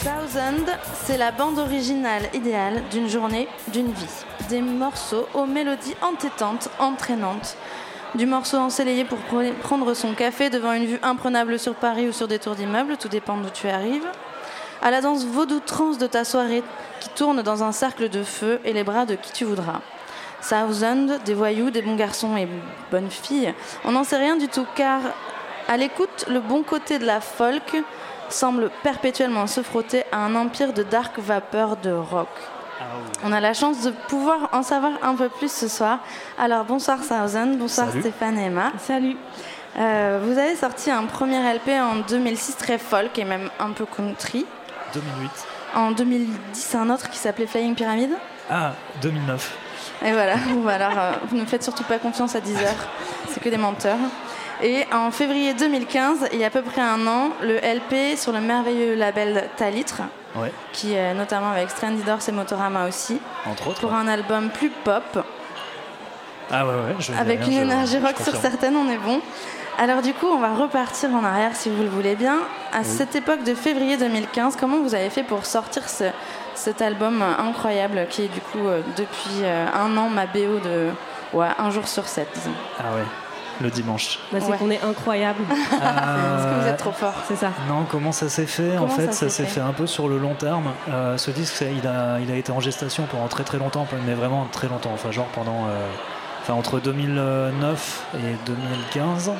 Thousand, 0.02 0.66
c'est 1.04 1.16
la 1.16 1.30
bande 1.30 1.60
originale 1.60 2.28
idéale 2.34 2.82
d'une 2.90 3.08
journée, 3.08 3.46
d'une 3.68 3.92
vie. 3.92 4.24
Des 4.48 4.60
morceaux 4.60 5.28
aux 5.32 5.46
mélodies 5.46 5.94
entêtantes, 6.02 6.70
entraînantes. 6.80 7.56
Du 8.16 8.26
morceau 8.26 8.56
ensoleillé 8.56 9.04
pour 9.04 9.18
pre- 9.18 9.52
prendre 9.54 9.94
son 9.94 10.14
café 10.14 10.50
devant 10.50 10.72
une 10.72 10.86
vue 10.86 10.98
imprenable 11.02 11.56
sur 11.56 11.76
Paris 11.76 12.08
ou 12.08 12.12
sur 12.12 12.26
des 12.26 12.40
tours 12.40 12.56
d'immeubles, 12.56 12.96
tout 12.96 13.08
dépend 13.08 13.36
d'où 13.36 13.50
tu 13.50 13.68
arrives. 13.68 14.06
À 14.82 14.90
la 14.90 15.00
danse 15.00 15.24
vaudou 15.24 15.60
trance 15.60 15.98
de 15.98 16.08
ta 16.08 16.24
soirée 16.24 16.64
qui 16.98 17.08
tourne 17.10 17.42
dans 17.42 17.62
un 17.62 17.70
cercle 17.70 18.08
de 18.08 18.24
feu 18.24 18.60
et 18.64 18.72
les 18.72 18.82
bras 18.82 19.06
de 19.06 19.14
qui 19.14 19.30
tu 19.30 19.44
voudras. 19.44 19.80
Thousand, 20.46 21.18
des 21.24 21.34
voyous, 21.34 21.70
des 21.70 21.82
bons 21.82 21.94
garçons 21.94 22.36
et 22.36 22.48
bonnes 22.90 23.10
filles, 23.10 23.54
on 23.84 23.92
n'en 23.92 24.02
sait 24.02 24.16
rien 24.18 24.34
du 24.34 24.48
tout 24.48 24.66
car 24.74 25.00
à 25.68 25.76
l'écoute, 25.76 26.24
le 26.28 26.40
bon 26.40 26.64
côté 26.64 26.98
de 26.98 27.06
la 27.06 27.20
folk 27.20 27.76
semble 28.32 28.70
perpétuellement 28.82 29.46
se 29.46 29.62
frotter 29.62 30.04
à 30.12 30.18
un 30.18 30.34
empire 30.34 30.72
de 30.72 30.82
dark 30.82 31.18
vapeur 31.18 31.76
de 31.76 31.92
rock. 31.92 32.28
On 33.24 33.32
a 33.32 33.40
la 33.40 33.54
chance 33.54 33.82
de 33.82 33.90
pouvoir 33.90 34.48
en 34.52 34.62
savoir 34.62 34.92
un 35.02 35.14
peu 35.14 35.28
plus 35.28 35.52
ce 35.52 35.68
soir. 35.68 36.00
Alors 36.38 36.64
bonsoir 36.64 36.98
Thousand, 36.98 37.54
bonsoir 37.58 37.88
Salut. 37.88 38.00
Stéphane 38.00 38.38
et 38.38 38.46
Emma. 38.46 38.72
Salut. 38.78 39.16
vous 39.76 40.38
avez 40.38 40.56
sorti 40.56 40.90
un 40.90 41.04
premier 41.04 41.38
LP 41.54 41.68
en 41.70 41.96
2006 42.08 42.56
très 42.56 42.78
folk 42.78 43.16
et 43.18 43.24
même 43.24 43.50
un 43.60 43.70
peu 43.70 43.86
country. 43.86 44.46
2008. 44.94 45.30
En 45.74 45.90
2010 45.92 46.74
un 46.74 46.90
autre 46.90 47.08
qui 47.08 47.18
s'appelait 47.18 47.46
Flying 47.46 47.74
Pyramid. 47.74 48.10
Ah, 48.50 48.72
2009. 49.00 49.56
Et 50.04 50.12
voilà, 50.12 50.36
Bon, 50.54 50.66
alors 50.66 50.98
euh, 50.98 51.12
vous 51.28 51.36
ne 51.36 51.44
faites 51.44 51.62
surtout 51.62 51.84
pas 51.84 51.98
confiance 51.98 52.34
à 52.34 52.40
10 52.40 52.56
heures, 52.56 52.88
c'est 53.28 53.40
que 53.40 53.48
des 53.48 53.56
menteurs. 53.56 53.98
Et 54.62 54.84
en 54.92 55.10
février 55.10 55.54
2015, 55.54 56.28
il 56.32 56.38
y 56.38 56.44
a 56.44 56.46
à 56.46 56.50
peu 56.50 56.62
près 56.62 56.80
un 56.80 57.04
an, 57.08 57.30
le 57.42 57.56
LP 57.56 58.16
sur 58.16 58.30
le 58.32 58.40
merveilleux 58.40 58.94
label 58.94 59.48
Talitre, 59.56 60.02
Ouais, 60.36 60.52
qui 60.72 60.94
est 60.94 61.12
notamment 61.14 61.50
avec 61.50 61.68
Strandy 61.68 62.02
Doors 62.04 62.20
et 62.26 62.32
Motorama 62.32 62.86
aussi, 62.88 63.20
entre 63.44 63.68
autres. 63.68 63.80
pour 63.80 63.92
un 63.92 64.06
album 64.08 64.48
plus 64.50 64.70
pop, 64.70 65.24
Ah 66.50 66.64
ouais, 66.64 66.72
ouais. 66.72 66.94
je 67.00 67.12
avec 67.12 67.44
une 67.46 67.52
énergie 67.54 67.98
rock 67.98 68.14
sur 68.22 68.34
certaines, 68.36 68.76
on 68.76 68.88
est 68.90 68.96
bon. 68.98 69.20
Alors 69.78 70.00
du 70.00 70.14
coup, 70.14 70.26
on 70.26 70.38
va 70.38 70.54
repartir 70.54 71.10
en 71.10 71.24
arrière 71.24 71.56
si 71.56 71.68
vous 71.70 71.82
le 71.82 71.88
voulez 71.88 72.14
bien. 72.14 72.36
À 72.72 72.84
cette 72.84 73.14
époque 73.16 73.42
de 73.42 73.54
février 73.54 73.96
2015, 73.96 74.56
comment 74.56 74.78
vous 74.80 74.94
avez 74.94 75.10
fait 75.10 75.22
pour 75.22 75.44
sortir 75.44 75.88
ce- 75.88 76.04
cet 76.54 76.80
album 76.82 77.22
incroyable 77.22 78.06
qui 78.10 78.22
est 78.24 78.28
du 78.28 78.40
coup 78.40 78.66
euh, 78.68 78.80
depuis 78.96 79.42
euh, 79.42 79.66
un 79.74 79.96
an 79.96 80.08
ma 80.08 80.26
BO 80.26 80.60
de 80.62 80.90
ouais, 81.32 81.48
un 81.58 81.70
jour 81.70 81.88
sur 81.88 82.06
sept, 82.06 82.28
disons. 82.34 82.52
Ah 82.78 82.94
ouais, 82.94 83.02
le 83.60 83.70
dimanche. 83.70 84.18
Bah, 84.32 84.38
c'est 84.40 84.50
Ouais. 84.50 84.56
qu'on 84.56 84.70
est 84.70 84.82
incroyable. 84.82 85.40
Parce 85.70 86.44
que 86.44 86.60
vous 86.62 86.68
êtes 86.68 86.76
trop 86.78 86.92
fort. 86.92 87.14
C'est 87.28 87.36
ça. 87.36 87.50
Non, 87.68 87.84
comment 87.90 88.12
ça 88.12 88.28
s'est 88.28 88.46
fait 88.46 88.76
En 88.78 88.88
fait, 88.88 89.12
ça 89.12 89.28
s'est 89.28 89.44
fait 89.44 89.52
fait 89.52 89.60
un 89.60 89.72
peu 89.72 89.86
sur 89.86 90.08
le 90.08 90.18
long 90.18 90.34
terme. 90.34 90.72
Euh, 90.90 91.16
ce 91.18 91.30
disque, 91.30 91.54
ça, 91.54 91.66
il 91.66 91.86
a, 91.86 92.18
il 92.20 92.30
a 92.30 92.36
été 92.36 92.50
en 92.52 92.60
gestation 92.60 93.04
pendant 93.10 93.28
très 93.28 93.44
très 93.44 93.58
longtemps, 93.58 93.86
mais 94.06 94.14
vraiment 94.14 94.46
très 94.50 94.68
longtemps. 94.68 94.90
Enfin, 94.94 95.10
genre 95.10 95.26
pendant, 95.34 95.66
euh, 95.68 95.86
enfin 96.42 96.54
entre 96.54 96.80
2009 96.80 98.06
et 98.16 98.36
2015. 98.46 99.32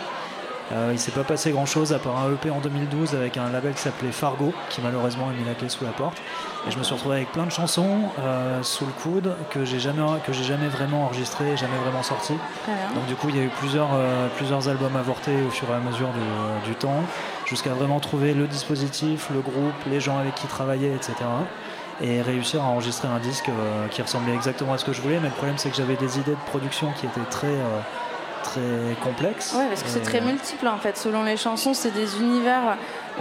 Euh, 0.73 0.91
il 0.93 0.99
s'est 0.99 1.13
pas 1.13 1.25
passé 1.25 1.51
grand 1.51 1.67
chose 1.67 1.93
à 1.93 1.99
part 1.99 2.19
un 2.19 2.33
EP 2.33 2.51
en 2.51 2.61
2012 2.61 3.15
avec 3.15 3.37
un 3.37 3.51
label 3.51 3.75
qui 3.75 3.83
s'appelait 3.83 4.13
Fargo, 4.13 4.53
qui 4.71 4.81
malheureusement 4.81 5.29
a 5.29 5.33
mis 5.33 5.45
la 5.45 5.55
clé 5.55 5.69
sous 5.69 5.85
la 5.85 5.91
porte. 5.91 6.19
Et 6.67 6.71
je 6.71 6.79
me 6.79 6.83
suis 6.83 6.95
retrouvé 6.95 7.17
avec 7.17 7.33
plein 7.33 7.45
de 7.45 7.51
chansons 7.51 7.99
euh, 8.21 8.63
sous 8.63 8.87
le 8.87 8.93
coude 8.93 9.35
que 9.51 9.65
j'ai 9.65 9.81
jamais, 9.81 10.03
que 10.25 10.33
j'ai 10.33 10.45
jamais 10.45 10.69
vraiment 10.69 11.05
enregistrées, 11.05 11.57
jamais 11.57 11.77
vraiment 11.83 12.03
sorties. 12.03 12.39
Bien. 12.67 12.75
Donc 12.95 13.07
du 13.07 13.15
coup, 13.17 13.29
il 13.29 13.37
y 13.37 13.41
a 13.41 13.43
eu 13.43 13.51
plusieurs, 13.59 13.91
euh, 13.95 14.29
plusieurs 14.37 14.69
albums 14.69 14.97
avortés 14.97 15.37
au 15.47 15.51
fur 15.51 15.69
et 15.69 15.75
à 15.75 15.81
mesure 15.81 16.09
du, 16.09 16.71
du 16.71 16.75
temps, 16.75 17.03
jusqu'à 17.47 17.75
vraiment 17.75 18.01
trouver 18.01 18.33
le 18.33 18.47
dispositif, 18.47 19.29
le 19.31 19.41
groupe, 19.41 19.75
les 19.91 20.01
gens 20.01 20.19
avec 20.19 20.35
qui 20.37 20.47
travailler, 20.47 20.95
etc. 20.95 21.15
Et 22.01 22.23
réussir 22.23 22.63
à 22.63 22.67
enregistrer 22.67 23.09
un 23.09 23.19
disque 23.19 23.49
euh, 23.49 23.87
qui 23.89 24.03
ressemblait 24.03 24.35
exactement 24.35 24.73
à 24.73 24.79
ce 24.79 24.85
que 24.85 24.93
je 24.93 25.01
voulais. 25.03 25.19
Mais 25.21 25.29
le 25.29 25.35
problème, 25.35 25.59
c'est 25.59 25.71
que 25.71 25.77
j'avais 25.77 25.97
des 25.97 26.19
idées 26.19 26.33
de 26.33 26.51
production 26.51 26.89
qui 26.99 27.07
étaient 27.07 27.21
très, 27.31 27.49
euh, 27.49 27.81
très 28.43 28.61
complexes. 29.03 29.55
Ouais, 29.57 29.67
parce 29.69 29.83
que 29.83 29.89
c'est 29.89 30.03
très 30.03 30.21
multiple 30.21 30.67
en 30.69 30.79
fait. 30.79 30.97
Selon 30.97 31.23
les 31.23 31.37
chansons, 31.37 31.75
c'est 31.75 31.91
des 31.93 32.17
univers 32.19 32.63
euh, 32.69 32.75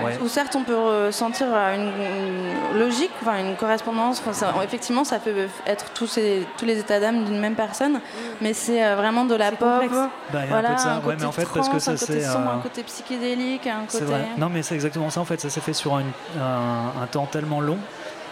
Ouais. 0.06 0.18
où 0.24 0.30
certes 0.30 0.56
on 0.56 0.64
peut 0.64 0.74
ressentir 0.78 1.48
euh, 1.52 1.76
une, 1.76 2.74
une 2.74 2.80
logique, 2.80 3.12
enfin 3.22 3.40
une 3.40 3.58
correspondance. 3.58 4.22
Enfin, 4.22 4.32
ça- 4.32 4.54
effectivement, 4.64 5.04
ça 5.04 5.20
peut 5.20 5.48
être 5.68 5.92
tous, 5.94 6.08
ces, 6.08 6.48
tous 6.58 6.64
les 6.64 6.80
états 6.80 7.02
d'âme 7.02 7.26
d'une 7.26 7.40
même 7.40 7.56
personne, 7.56 8.00
mais 8.40 8.54
c'est 8.54 8.82
euh, 8.86 8.96
vraiment 8.96 9.26
de 9.26 9.36
la 9.36 9.52
pop. 9.52 9.60
Bah, 9.60 9.82
il 9.84 9.92
y 9.92 10.38
a 10.38 10.44
un 10.44 10.46
voilà, 10.48 10.70
peu 10.70 10.76
de 10.76 10.80
ça. 10.80 10.92
un 10.94 10.96
Ouais, 11.00 11.02
côté 11.04 11.18
mais 11.20 11.26
en 11.26 11.32
fait, 11.34 11.44
parce 11.54 11.68
que 11.68 11.72
trance, 11.74 11.84
ça, 11.84 11.92
un 11.92 11.96
côté 11.98 12.22
sombre, 12.22 12.50
euh, 12.52 12.56
un 12.56 12.60
côté 12.60 12.84
psychédélique, 12.84 13.68
un 13.68 13.82
C'est 13.90 14.00
côté. 14.00 14.12
vrai. 14.12 14.26
Non, 14.38 14.48
mais 14.50 14.64
c'est 14.64 14.76
exactement 14.76 15.10
ça 15.10 15.20
en 15.20 15.26
fait. 15.26 15.42
Ça 15.42 15.50
s'est 15.50 15.60
fait 15.62 15.74
sur 15.74 15.94
un, 15.96 16.04
un- 16.40 17.04
un 17.04 17.08
temps 17.12 17.26
tellement 17.26 17.60
long 17.60 17.78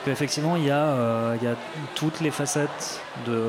qu'effectivement 0.05 0.55
il 0.55 0.65
y, 0.65 0.71
a, 0.71 0.85
euh, 0.85 1.37
il 1.39 1.47
y 1.47 1.51
a 1.51 1.55
toutes 1.95 2.21
les 2.21 2.31
facettes 2.31 3.01
de, 3.25 3.41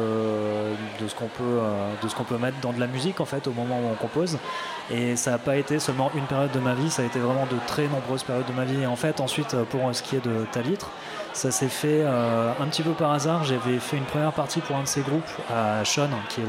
de 1.01 1.09
ce 1.09 1.14
qu'on 1.14 1.26
peut, 1.26 1.42
euh, 1.42 1.92
de 2.03 2.09
ce 2.09 2.14
qu'on 2.14 2.24
peut 2.24 2.38
mettre 2.38 2.59
dans 2.61 2.72
de 2.72 2.80
la 2.80 2.86
musique 2.86 3.20
en 3.20 3.24
fait 3.24 3.46
au 3.46 3.53
moment 3.53 3.78
où 3.80 3.92
on 3.92 3.94
compose. 3.94 4.38
Et 4.90 5.16
ça 5.16 5.32
n'a 5.32 5.38
pas 5.38 5.57
été 5.57 5.78
seulement 5.78 6.11
une 6.14 6.24
période 6.24 6.51
de 6.51 6.59
ma 6.59 6.74
vie, 6.74 6.90
ça 6.90 7.03
a 7.03 7.05
été 7.05 7.18
vraiment 7.18 7.46
de 7.46 7.57
très 7.66 7.86
nombreuses 7.86 8.24
périodes 8.24 8.46
de 8.46 8.53
ma 8.53 8.64
vie. 8.64 8.86
En 8.86 8.96
fait, 8.96 9.20
ensuite, 9.20 9.55
euh, 9.55 9.64
pour 9.64 9.94
ce 9.94 10.03
qui 10.03 10.16
est 10.16 10.24
de 10.24 10.46
Talitre, 10.53 10.90
ça 11.32 11.53
s'est 11.53 11.68
fait 11.68 12.05
un 12.05 12.66
petit 12.66 12.82
peu 12.82 12.90
par 12.90 13.12
hasard. 13.12 13.44
J'avais 13.44 13.78
fait 13.78 13.96
une 13.96 14.05
première 14.05 14.32
partie 14.32 14.61
pour 14.61 14.74
un 14.76 14.82
de 14.82 14.88
ces 14.88 15.03
groupes 15.03 15.22
à 15.48 15.84
Sean, 15.84 16.09
qui 16.28 16.40
est 16.40 16.44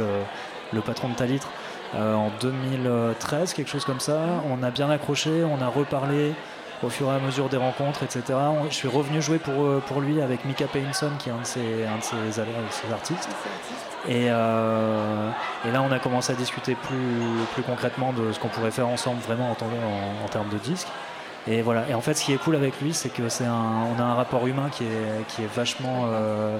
le, 0.73 0.81
patron 0.81 1.09
de 1.09 1.13
Talitre, 1.13 1.47
en 1.95 2.31
2013, 2.41 3.53
quelque 3.53 3.69
chose 3.69 3.85
comme 3.85 3.99
ça. 3.99 4.17
On 4.49 4.63
a 4.63 4.71
bien 4.71 4.89
accroché, 4.89 5.43
on 5.43 5.61
a 5.61 5.67
reparlé 5.67 6.33
au 6.83 6.89
fur 6.89 7.07
et 7.11 7.15
à 7.15 7.19
mesure 7.19 7.47
des 7.49 7.57
rencontres, 7.57 8.03
etc. 8.03 8.23
Je 8.69 8.73
suis 8.75 8.87
revenu 8.87 9.21
jouer 9.21 9.37
pour, 9.37 9.53
euh, 9.63 9.81
pour 9.87 10.01
lui 10.01 10.21
avec 10.21 10.45
Mika 10.45 10.65
Painson, 10.65 11.11
qui 11.19 11.29
est 11.29 11.31
un 11.31 11.41
de 11.41 11.45
ses, 11.45 11.85
un 11.85 11.97
de 11.97 12.03
ses, 12.03 12.41
ses 12.71 12.91
artistes. 12.93 13.29
Et, 14.07 14.27
euh, 14.29 15.29
et 15.67 15.71
là, 15.71 15.83
on 15.87 15.91
a 15.91 15.99
commencé 15.99 16.33
à 16.33 16.35
discuter 16.35 16.75
plus, 16.75 16.97
plus 17.53 17.63
concrètement 17.63 18.13
de 18.13 18.31
ce 18.31 18.39
qu'on 18.39 18.47
pourrait 18.47 18.71
faire 18.71 18.87
ensemble, 18.87 19.19
vraiment 19.21 19.45
en, 19.51 19.51
en- 19.63 20.25
en 20.25 20.27
termes 20.29 20.49
de 20.49 20.57
disques. 20.57 20.87
Et 21.47 21.61
voilà. 21.61 21.83
Et 21.89 21.93
en 21.93 22.01
fait, 22.01 22.13
ce 22.15 22.23
qui 22.25 22.33
est 22.33 22.37
cool 22.37 22.55
avec 22.55 22.79
lui, 22.81 22.93
c'est 22.93 23.09
que 23.09 23.29
c'est 23.29 23.45
un, 23.45 23.85
on 23.95 23.99
a 23.99 24.03
un 24.03 24.13
rapport 24.15 24.45
humain 24.47 24.69
qui 24.71 24.83
est, 24.83 25.25
qui 25.27 25.43
est 25.43 25.53
vachement, 25.55 26.05
euh, 26.07 26.57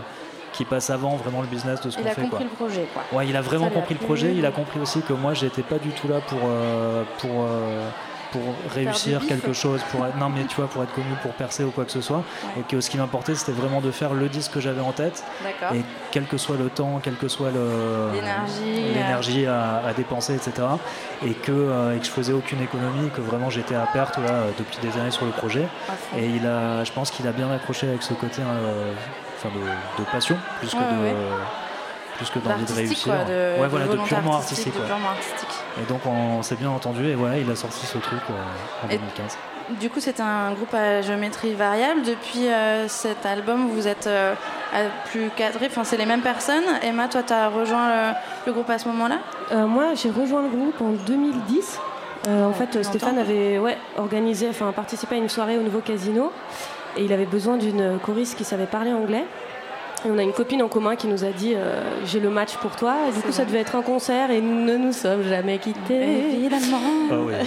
qui 0.54 0.66
passe 0.66 0.90
avant 0.90 1.16
vraiment 1.16 1.42
le 1.42 1.48
business 1.48 1.82
de 1.82 1.90
ce 1.90 1.98
qu'on 1.98 2.04
Il 2.04 2.08
a 2.08 2.12
fait. 2.12 2.22
compris 2.24 2.38
quoi. 2.38 2.46
le 2.46 2.56
projet, 2.68 2.88
quoi. 2.94 3.04
Ouais, 3.18 3.28
il 3.28 3.36
a 3.36 3.42
vraiment 3.42 3.68
a 3.68 3.70
compris 3.72 3.96
le 4.00 4.06
projet. 4.06 4.34
Il 4.36 4.46
a 4.46 4.52
compris 4.52 4.80
aussi 4.80 5.02
que 5.02 5.14
moi, 5.14 5.34
j'étais 5.34 5.62
pas 5.64 5.78
du 5.80 5.90
tout 5.90 6.08
là 6.08 6.20
pour 6.28 6.40
euh, 6.46 7.04
pour 7.20 7.30
euh, 7.44 7.88
pour 8.32 8.42
réussir 8.74 9.22
quelque 9.28 9.54
chose, 9.54 9.82
pour 9.92 10.06
être- 10.06 10.18
non 10.18 10.30
mais 10.30 10.44
tu 10.46 10.56
vois, 10.56 10.68
pour 10.68 10.82
être 10.84 10.94
connu, 10.94 11.08
pour 11.22 11.32
percer 11.34 11.64
ou 11.64 11.72
quoi 11.72 11.86
que 11.86 11.92
ce 11.92 12.02
soit. 12.02 12.24
Et 12.58 12.62
que 12.62 12.80
ce 12.82 12.90
qui 12.90 12.98
m'importait, 12.98 13.36
c'était 13.36 13.52
vraiment 13.52 13.82
de 13.82 13.92
faire 13.92 14.14
le 14.14 14.30
disque 14.30 14.54
que 14.54 14.60
j'avais 14.60 14.82
en 14.82 14.92
tête. 14.92 15.24
D'accord. 15.44 15.76
Et 15.76 15.82
quel 16.12 16.26
que 16.26 16.38
soit 16.38 16.58
le 16.58 16.70
temps, 16.70 17.00
quel 17.04 17.16
que 17.16 17.28
soit 17.28 17.52
le 17.52 18.12
L'énergie, 18.94 19.46
à, 19.46 19.82
à 19.88 19.94
dépenser, 19.94 20.34
etc. 20.36 20.52
Et 21.26 21.34
que, 21.34 21.52
euh, 21.52 21.96
et 21.96 22.00
que 22.00 22.06
je 22.06 22.12
faisais 22.12 22.34
aucune 22.34 22.62
économie, 22.62 23.10
que 23.16 23.22
vraiment 23.22 23.50
j'étais 23.50 23.76
à 23.76 23.86
perte 23.92 24.18
là, 24.18 24.30
euh, 24.32 24.52
depuis 24.58 24.78
des 24.82 24.98
années 25.00 25.12
sur 25.12 25.26
le 25.26 25.32
projet. 25.32 25.68
Et 26.18 26.26
il 26.28 26.46
a, 26.48 26.84
je 26.84 26.92
pense 26.92 27.12
qu'il 27.12 27.28
a 27.28 27.32
bien 27.32 27.52
accroché 27.52 27.88
avec 27.88 28.02
ce 28.04 28.14
côté 28.14 28.42
euh, 28.42 28.94
enfin 29.38 29.50
de, 29.56 30.04
de 30.04 30.10
passion 30.12 30.38
plus 30.60 30.72
que 30.72 30.78
Ouais, 30.78 30.84
de 30.84 31.04
ouais. 31.04 31.16
Plus 32.22 32.30
que 32.30 32.40
d'envie 32.48 32.64
de 32.66 32.74
réussir. 32.74 33.14
quoi, 33.16 33.24
de- 33.24 33.58
ouais, 33.60 33.64
de 33.64 33.68
voilà, 33.70 33.86
de 33.88 33.98
purement 33.98 34.36
artistique, 34.36 34.68
artistique. 34.68 34.74
de 34.76 34.80
ouais. 34.80 34.86
purement 34.88 35.10
artistique. 35.10 35.50
Et 35.82 35.86
donc 35.92 36.02
on 36.06 36.42
s'est 36.44 36.56
bien 36.56 36.70
entendu 36.70 37.08
et 37.08 37.16
ouais, 37.16 37.42
il 37.42 37.50
a 37.52 37.56
sorti 37.56 37.86
ce 37.86 37.98
truc 37.98 38.20
euh, 38.30 38.86
en 38.86 38.90
Et- 38.90 38.98
2015. 38.98 39.38
Du 39.80 39.90
coup, 39.90 40.02
c'est 40.02 40.20
un 40.20 40.52
groupe 40.52 40.74
à 40.74 41.02
géométrie 41.02 41.54
variable. 41.54 42.02
Depuis 42.02 42.48
euh, 42.50 42.90
cet 42.90 43.26
album, 43.26 43.70
vous 43.70 43.88
êtes 43.88 44.06
euh, 44.08 44.34
à 44.74 44.80
plus 45.10 45.30
cadré. 45.38 45.68
Enfin, 45.68 45.86
c'est 45.86 45.96
les 45.96 46.06
mêmes 46.06 46.20
personnes. 46.22 46.66
Emma, 46.84 47.08
toi, 47.08 47.24
tu 47.24 47.32
as 47.32 47.48
rejoint 47.48 47.88
le, 47.88 48.14
le 48.48 48.52
groupe 48.52 48.70
à 48.70 48.78
ce 48.78 48.88
moment-là? 48.90 49.20
Euh, 49.54 49.68
moi, 49.68 49.94
j'ai 49.96 50.10
rejoint 50.10 50.42
le 50.42 50.50
groupe 50.50 50.82
en 50.82 50.90
2010. 51.08 51.80
Euh, 52.28 52.46
en 52.50 52.52
fait, 52.52 52.84
Stéphane 52.84 53.18
avait 53.18 53.60
ouais, 53.60 53.78
organisé, 53.98 54.48
enfin 54.50 54.74
participé 54.74 55.16
à 55.16 55.18
une 55.20 55.30
soirée 55.30 55.58
au 55.58 55.62
nouveau 55.62 55.80
casino 55.80 56.34
et 56.98 57.04
il 57.06 57.14
avait 57.14 57.26
besoin 57.26 57.56
d'une 57.56 57.98
choriste 58.00 58.38
qui 58.38 58.44
savait 58.44 58.66
parler 58.66 58.92
anglais. 58.92 59.24
Et 60.04 60.10
on 60.10 60.18
a 60.18 60.24
une 60.24 60.34
copine 60.34 60.64
en 60.64 60.68
commun 60.68 60.96
qui 60.96 61.06
nous 61.08 61.24
a 61.24 61.30
dit 61.30 61.54
euh, 61.56 61.80
j'ai 62.06 62.20
le 62.20 62.30
match 62.32 62.56
pour 62.58 62.76
toi. 62.76 62.96
Et 63.08 63.12
du 63.12 63.20
coup, 63.22 63.32
ça 63.32 63.46
devait 63.46 63.60
être 63.60 63.76
un 63.76 63.84
concert 63.84 64.32
et 64.32 64.42
nous 64.42 64.66
ne 64.66 64.76
nous 64.78 64.94
sommes 64.94 65.22
jamais 65.24 65.60
quittés. 65.60 66.34
Évidemment. 66.36 66.80
Ah 67.12 67.20
ouais. 67.20 67.42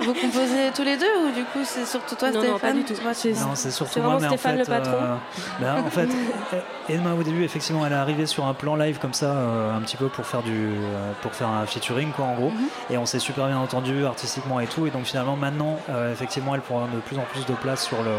Vous 0.00 0.12
composez 0.12 0.70
tous 0.74 0.82
les 0.82 0.96
deux 0.96 1.06
ou 1.28 1.30
du 1.32 1.44
coup, 1.44 1.60
c'est 1.62 1.86
surtout 1.86 2.16
toi, 2.16 2.30
Non, 2.32 2.42
non, 2.42 2.56
Stéphane 2.58 2.58
pas 2.60 2.72
du 2.72 2.84
tout. 2.84 2.94
Toi, 3.00 3.14
c'est- 3.14 3.30
Non, 3.30 3.54
c'est 3.54 3.70
surtout 3.70 3.92
c'est 3.94 4.00
moi, 4.00 4.16
vraiment 4.16 4.30
mais 4.32 4.36
Stéphane 4.36 4.60
en 4.60 4.64
fait, 4.64 4.70
le 4.72 4.76
patron. 4.82 4.96
euh, 4.96 5.14
ben, 5.60 5.76
en 5.86 5.90
fait, 5.90 6.08
Emma 6.88 7.14
au 7.14 7.22
début, 7.22 7.44
effectivement, 7.44 7.86
elle 7.86 7.92
est 7.92 7.96
arrivée 7.96 8.26
sur 8.26 8.44
un 8.44 8.54
plan 8.54 8.74
live 8.74 8.98
comme 8.98 9.14
ça, 9.14 9.26
euh, 9.26 9.76
un 9.76 9.80
petit 9.80 9.96
peu 9.96 10.08
pour 10.08 10.26
faire 10.26 10.42
du, 10.42 10.50
euh, 10.52 11.12
pour 11.22 11.32
faire 11.32 11.48
un 11.48 11.64
featuring, 11.64 12.10
quoi, 12.10 12.24
en 12.24 12.34
gros. 12.34 12.50
Mhm. 12.50 12.66
Et 12.90 12.98
on 12.98 13.06
s'est 13.06 13.20
super 13.20 13.46
bien 13.46 13.58
entendu 13.58 14.04
artistiquement 14.04 14.58
et 14.58 14.66
tout. 14.66 14.84
Et 14.86 14.90
donc 14.90 15.04
finalement, 15.04 15.36
maintenant, 15.36 15.78
euh, 15.90 16.12
effectivement, 16.12 16.54
elle 16.56 16.60
prend 16.60 16.80
de 16.86 16.98
plus 17.06 17.16
en 17.18 17.22
plus 17.32 17.46
de 17.46 17.52
place 17.54 17.84
sur 17.84 18.02
le, 18.02 18.10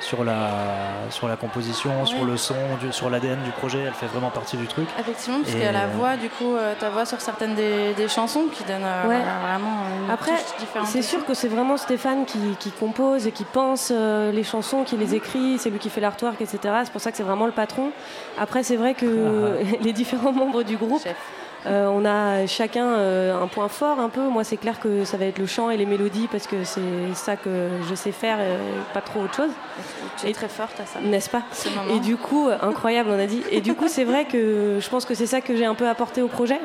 sur 0.00 0.24
la, 0.24 0.48
sur 1.10 1.28
la 1.28 1.36
composition, 1.36 2.06
sur 2.06 2.24
le 2.24 2.36
son, 2.36 2.54
du- 2.80 2.92
sur 2.92 3.10
l'ADN 3.10 3.42
du 3.42 3.50
projet. 3.50 3.80
Elle 3.86 3.92
fait 3.92 4.06
vraiment 4.06 4.30
partie 4.30 4.56
du 4.56 4.66
truc. 4.66 4.88
Effectivement, 4.98 5.38
parce 5.40 5.50
Et, 5.50 5.56
qu'il 5.56 5.62
y 5.64 5.66
a 5.68 5.72
la 5.72 5.86
voix, 5.86 6.16
du 6.16 6.28
coup, 6.30 6.54
euh, 6.56 6.74
ta 6.78 6.90
voix 6.90 7.04
sur 7.04 7.20
certaines 7.20 7.54
des, 7.54 7.92
des 7.94 8.08
chansons 8.08 8.44
qui 8.52 8.64
donne 8.64 8.82
euh, 8.84 9.06
Ouais. 9.08 9.18
vraiment 9.18 9.84
une 10.04 10.10
Après, 10.10 10.32
c'est 10.86 11.02
sûr 11.02 11.24
que 11.26 11.34
c'est 11.34 11.48
vraiment 11.48 11.76
Stéphane 11.76 12.24
qui, 12.24 12.38
qui 12.58 12.70
compose 12.70 13.26
et 13.26 13.32
qui 13.32 13.44
pense 13.44 13.90
euh, 13.94 14.32
les 14.32 14.44
chansons, 14.44 14.84
qui 14.84 14.96
les 14.96 15.14
écrit, 15.14 15.58
c'est 15.58 15.70
lui 15.70 15.78
qui 15.78 15.90
fait 15.90 16.00
l'artwork, 16.00 16.40
etc. 16.40 16.58
C'est 16.84 16.92
pour 16.92 17.00
ça 17.00 17.10
que 17.10 17.16
c'est 17.16 17.22
vraiment 17.22 17.46
le 17.46 17.52
patron. 17.52 17.90
Après, 18.38 18.62
c'est 18.62 18.76
vrai 18.76 18.94
que 18.94 19.58
les 19.82 19.92
différents 19.92 20.32
membres 20.32 20.62
du 20.62 20.76
groupe, 20.76 21.02
euh, 21.66 21.86
on 21.88 22.04
a 22.04 22.46
chacun 22.46 22.86
euh, 22.86 23.40
un 23.42 23.46
point 23.46 23.68
fort 23.68 23.98
un 24.00 24.08
peu. 24.08 24.22
Moi, 24.28 24.44
c'est 24.44 24.56
clair 24.56 24.80
que 24.80 25.04
ça 25.04 25.16
va 25.16 25.26
être 25.26 25.38
le 25.38 25.46
chant 25.46 25.70
et 25.70 25.76
les 25.76 25.86
mélodies 25.86 26.28
parce 26.30 26.46
que 26.46 26.64
c'est 26.64 26.80
ça 27.14 27.36
que 27.36 27.68
je 27.88 27.94
sais 27.94 28.12
faire, 28.12 28.40
et 28.40 28.56
pas 28.94 29.00
trop 29.02 29.20
autre 29.20 29.34
chose. 29.34 29.50
Tu 30.18 30.26
es 30.28 30.32
très 30.32 30.48
forte 30.48 30.78
à 30.80 30.86
ça. 30.86 31.00
N'est-ce 31.00 31.28
pas. 31.30 31.42
Et 31.94 32.00
du 32.00 32.16
coup, 32.16 32.48
euh, 32.48 32.56
incroyable, 32.62 33.10
on 33.12 33.18
a 33.18 33.26
dit. 33.26 33.42
Et 33.50 33.60
du 33.60 33.74
coup, 33.74 33.88
c'est 33.88 34.04
vrai 34.04 34.24
que 34.24 34.78
je 34.80 34.88
pense 34.88 35.04
que 35.04 35.14
c'est 35.14 35.26
ça 35.26 35.40
que 35.40 35.54
j'ai 35.56 35.66
un 35.66 35.74
peu 35.74 35.88
apporté 35.88 36.22
au 36.22 36.28
projet. 36.28 36.60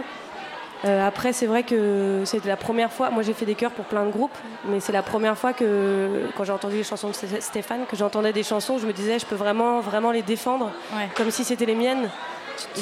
Euh, 0.83 1.07
après, 1.07 1.33
c'est 1.33 1.47
vrai 1.47 1.63
que 1.63 2.21
c'était 2.25 2.49
la 2.49 2.57
première 2.57 2.91
fois. 2.91 3.09
Moi, 3.09 3.23
j'ai 3.23 3.33
fait 3.33 3.45
des 3.45 3.55
chœurs 3.55 3.71
pour 3.71 3.85
plein 3.85 4.05
de 4.05 4.11
groupes, 4.11 4.37
mais 4.67 4.79
c'est 4.79 4.91
la 4.91 5.01
première 5.01 5.35
fois 5.37 5.51
que, 5.53 6.27
quand 6.37 6.43
j'ai 6.43 6.51
entendu 6.51 6.75
les 6.75 6.83
chansons 6.83 7.07
de 7.07 7.13
Sté- 7.13 7.41
Stéphane, 7.41 7.85
que 7.89 7.95
j'entendais 7.95 8.33
des 8.33 8.43
chansons, 8.43 8.77
je 8.77 8.85
me 8.85 8.93
disais, 8.93 9.17
je 9.17 9.25
peux 9.25 9.35
vraiment, 9.35 9.79
vraiment 9.79 10.11
les 10.11 10.21
défendre, 10.21 10.69
Ouais. 10.95 11.09
comme 11.15 11.31
si 11.31 11.43
c'était 11.43 11.65
les 11.65 11.73
miennes. 11.75 12.09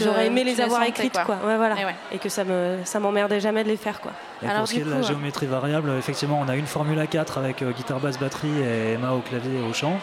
J'aurais 0.02 0.28
aimé 0.28 0.44
les 0.44 0.60
avoir 0.62 0.84
écrites, 0.84 1.14
quoi. 1.14 1.24
quoi. 1.26 1.36
Ouais, 1.46 1.58
voilà. 1.58 1.80
Et 1.82 1.86
ouais. 1.86 1.96
Et 2.12 2.18
que 2.20 2.30
ça 2.30 2.44
me, 2.44 2.78
ça 2.86 3.00
m'emmerdait 3.00 3.40
jamais 3.40 3.64
de 3.64 3.70
les 3.70 3.78
faire, 3.78 4.00
quoi. 4.02 4.12
Et 4.42 4.48
pour 4.48 4.68
ce 4.68 4.74
qui 4.74 4.80
est 4.82 4.84
de 4.84 4.92
la 4.92 5.02
géométrie 5.02 5.46
variable, 5.48 5.92
effectivement, 5.98 6.40
on 6.46 6.50
a 6.50 6.56
une 6.56 6.68
Formule 6.68 7.06
4 7.10 7.38
avec 7.38 7.62
euh, 7.62 7.72
guitare, 7.72 8.00
basse, 8.00 8.20
batterie 8.20 8.60
et 8.62 8.94
Emma 8.94 9.12
au 9.14 9.20
clavier 9.20 9.60
et 9.60 9.70
au 9.70 9.74
chant. 9.74 9.98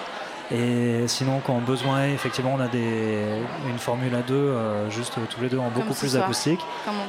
Et 0.52 1.06
sinon, 1.06 1.40
quand 1.46 1.58
besoin 1.58 2.06
est, 2.06 2.12
effectivement, 2.12 2.54
on 2.56 2.60
a 2.60 2.66
des, 2.66 3.22
une 3.68 3.78
Formule 3.78 4.10
2 4.26 4.34
euh, 4.34 4.90
juste 4.90 5.16
euh, 5.18 5.20
tous 5.30 5.40
les 5.40 5.48
deux 5.48 5.58
en 5.58 5.68
beaucoup 5.70 5.94
plus 5.94 6.08
soir. 6.08 6.24
acoustique. 6.24 6.58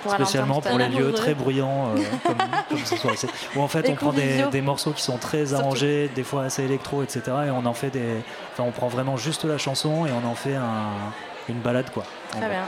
Spécialement 0.08 0.62
pour 0.62 0.78
les 0.78 0.90
lieux 0.90 1.12
très 1.14 1.34
bruyants, 1.34 1.88
euh, 1.98 2.02
comme, 2.24 2.36
comme 2.70 2.86
ce 2.86 2.96
soir. 2.98 3.16
Où 3.56 3.62
en 3.62 3.68
fait, 3.68 3.88
Et 3.90 3.92
on 3.92 3.96
prend 3.96 4.14
des, 4.14 4.44
des 4.52 4.62
morceaux 4.62 4.92
qui 4.92 5.02
sont 5.02 5.18
très 5.18 5.56
arrangés, 5.56 6.10
des 6.14 6.24
fois 6.24 6.44
assez 6.44 6.64
électro, 6.64 7.02
etc. 7.02 7.22
Et 7.48 7.50
on 7.50 7.66
en 7.66 7.74
fait 7.74 7.90
des. 7.90 8.18
Enfin, 8.54 8.64
on 8.68 8.72
prend 8.72 8.90
vraiment 8.90 9.18
juste 9.18 9.44
la 9.46 9.58
chanson 9.58 10.06
et 10.06 10.10
on 10.12 10.28
en 10.30 10.36
fait 10.36 10.56
un- 10.56 11.12
une 11.50 11.60
balade, 11.62 11.90
quoi. 11.92 12.04
Très 12.32 12.50
bien. 12.50 12.64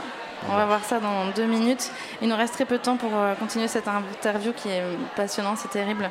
On 0.46 0.56
va 0.56 0.66
voir 0.66 0.84
ça 0.84 1.00
dans 1.00 1.26
deux 1.34 1.46
minutes. 1.46 1.90
Il 2.20 2.28
nous 2.28 2.36
reste 2.36 2.52
très 2.52 2.66
peu 2.66 2.76
de 2.76 2.82
temps 2.82 2.96
pour 2.96 3.10
euh, 3.14 3.32
continuer 3.34 3.66
cette 3.66 3.88
interview 3.88 4.52
qui 4.52 4.68
est 4.68 4.82
passionnante, 5.16 5.56
c'est 5.56 5.70
terrible. 5.70 6.10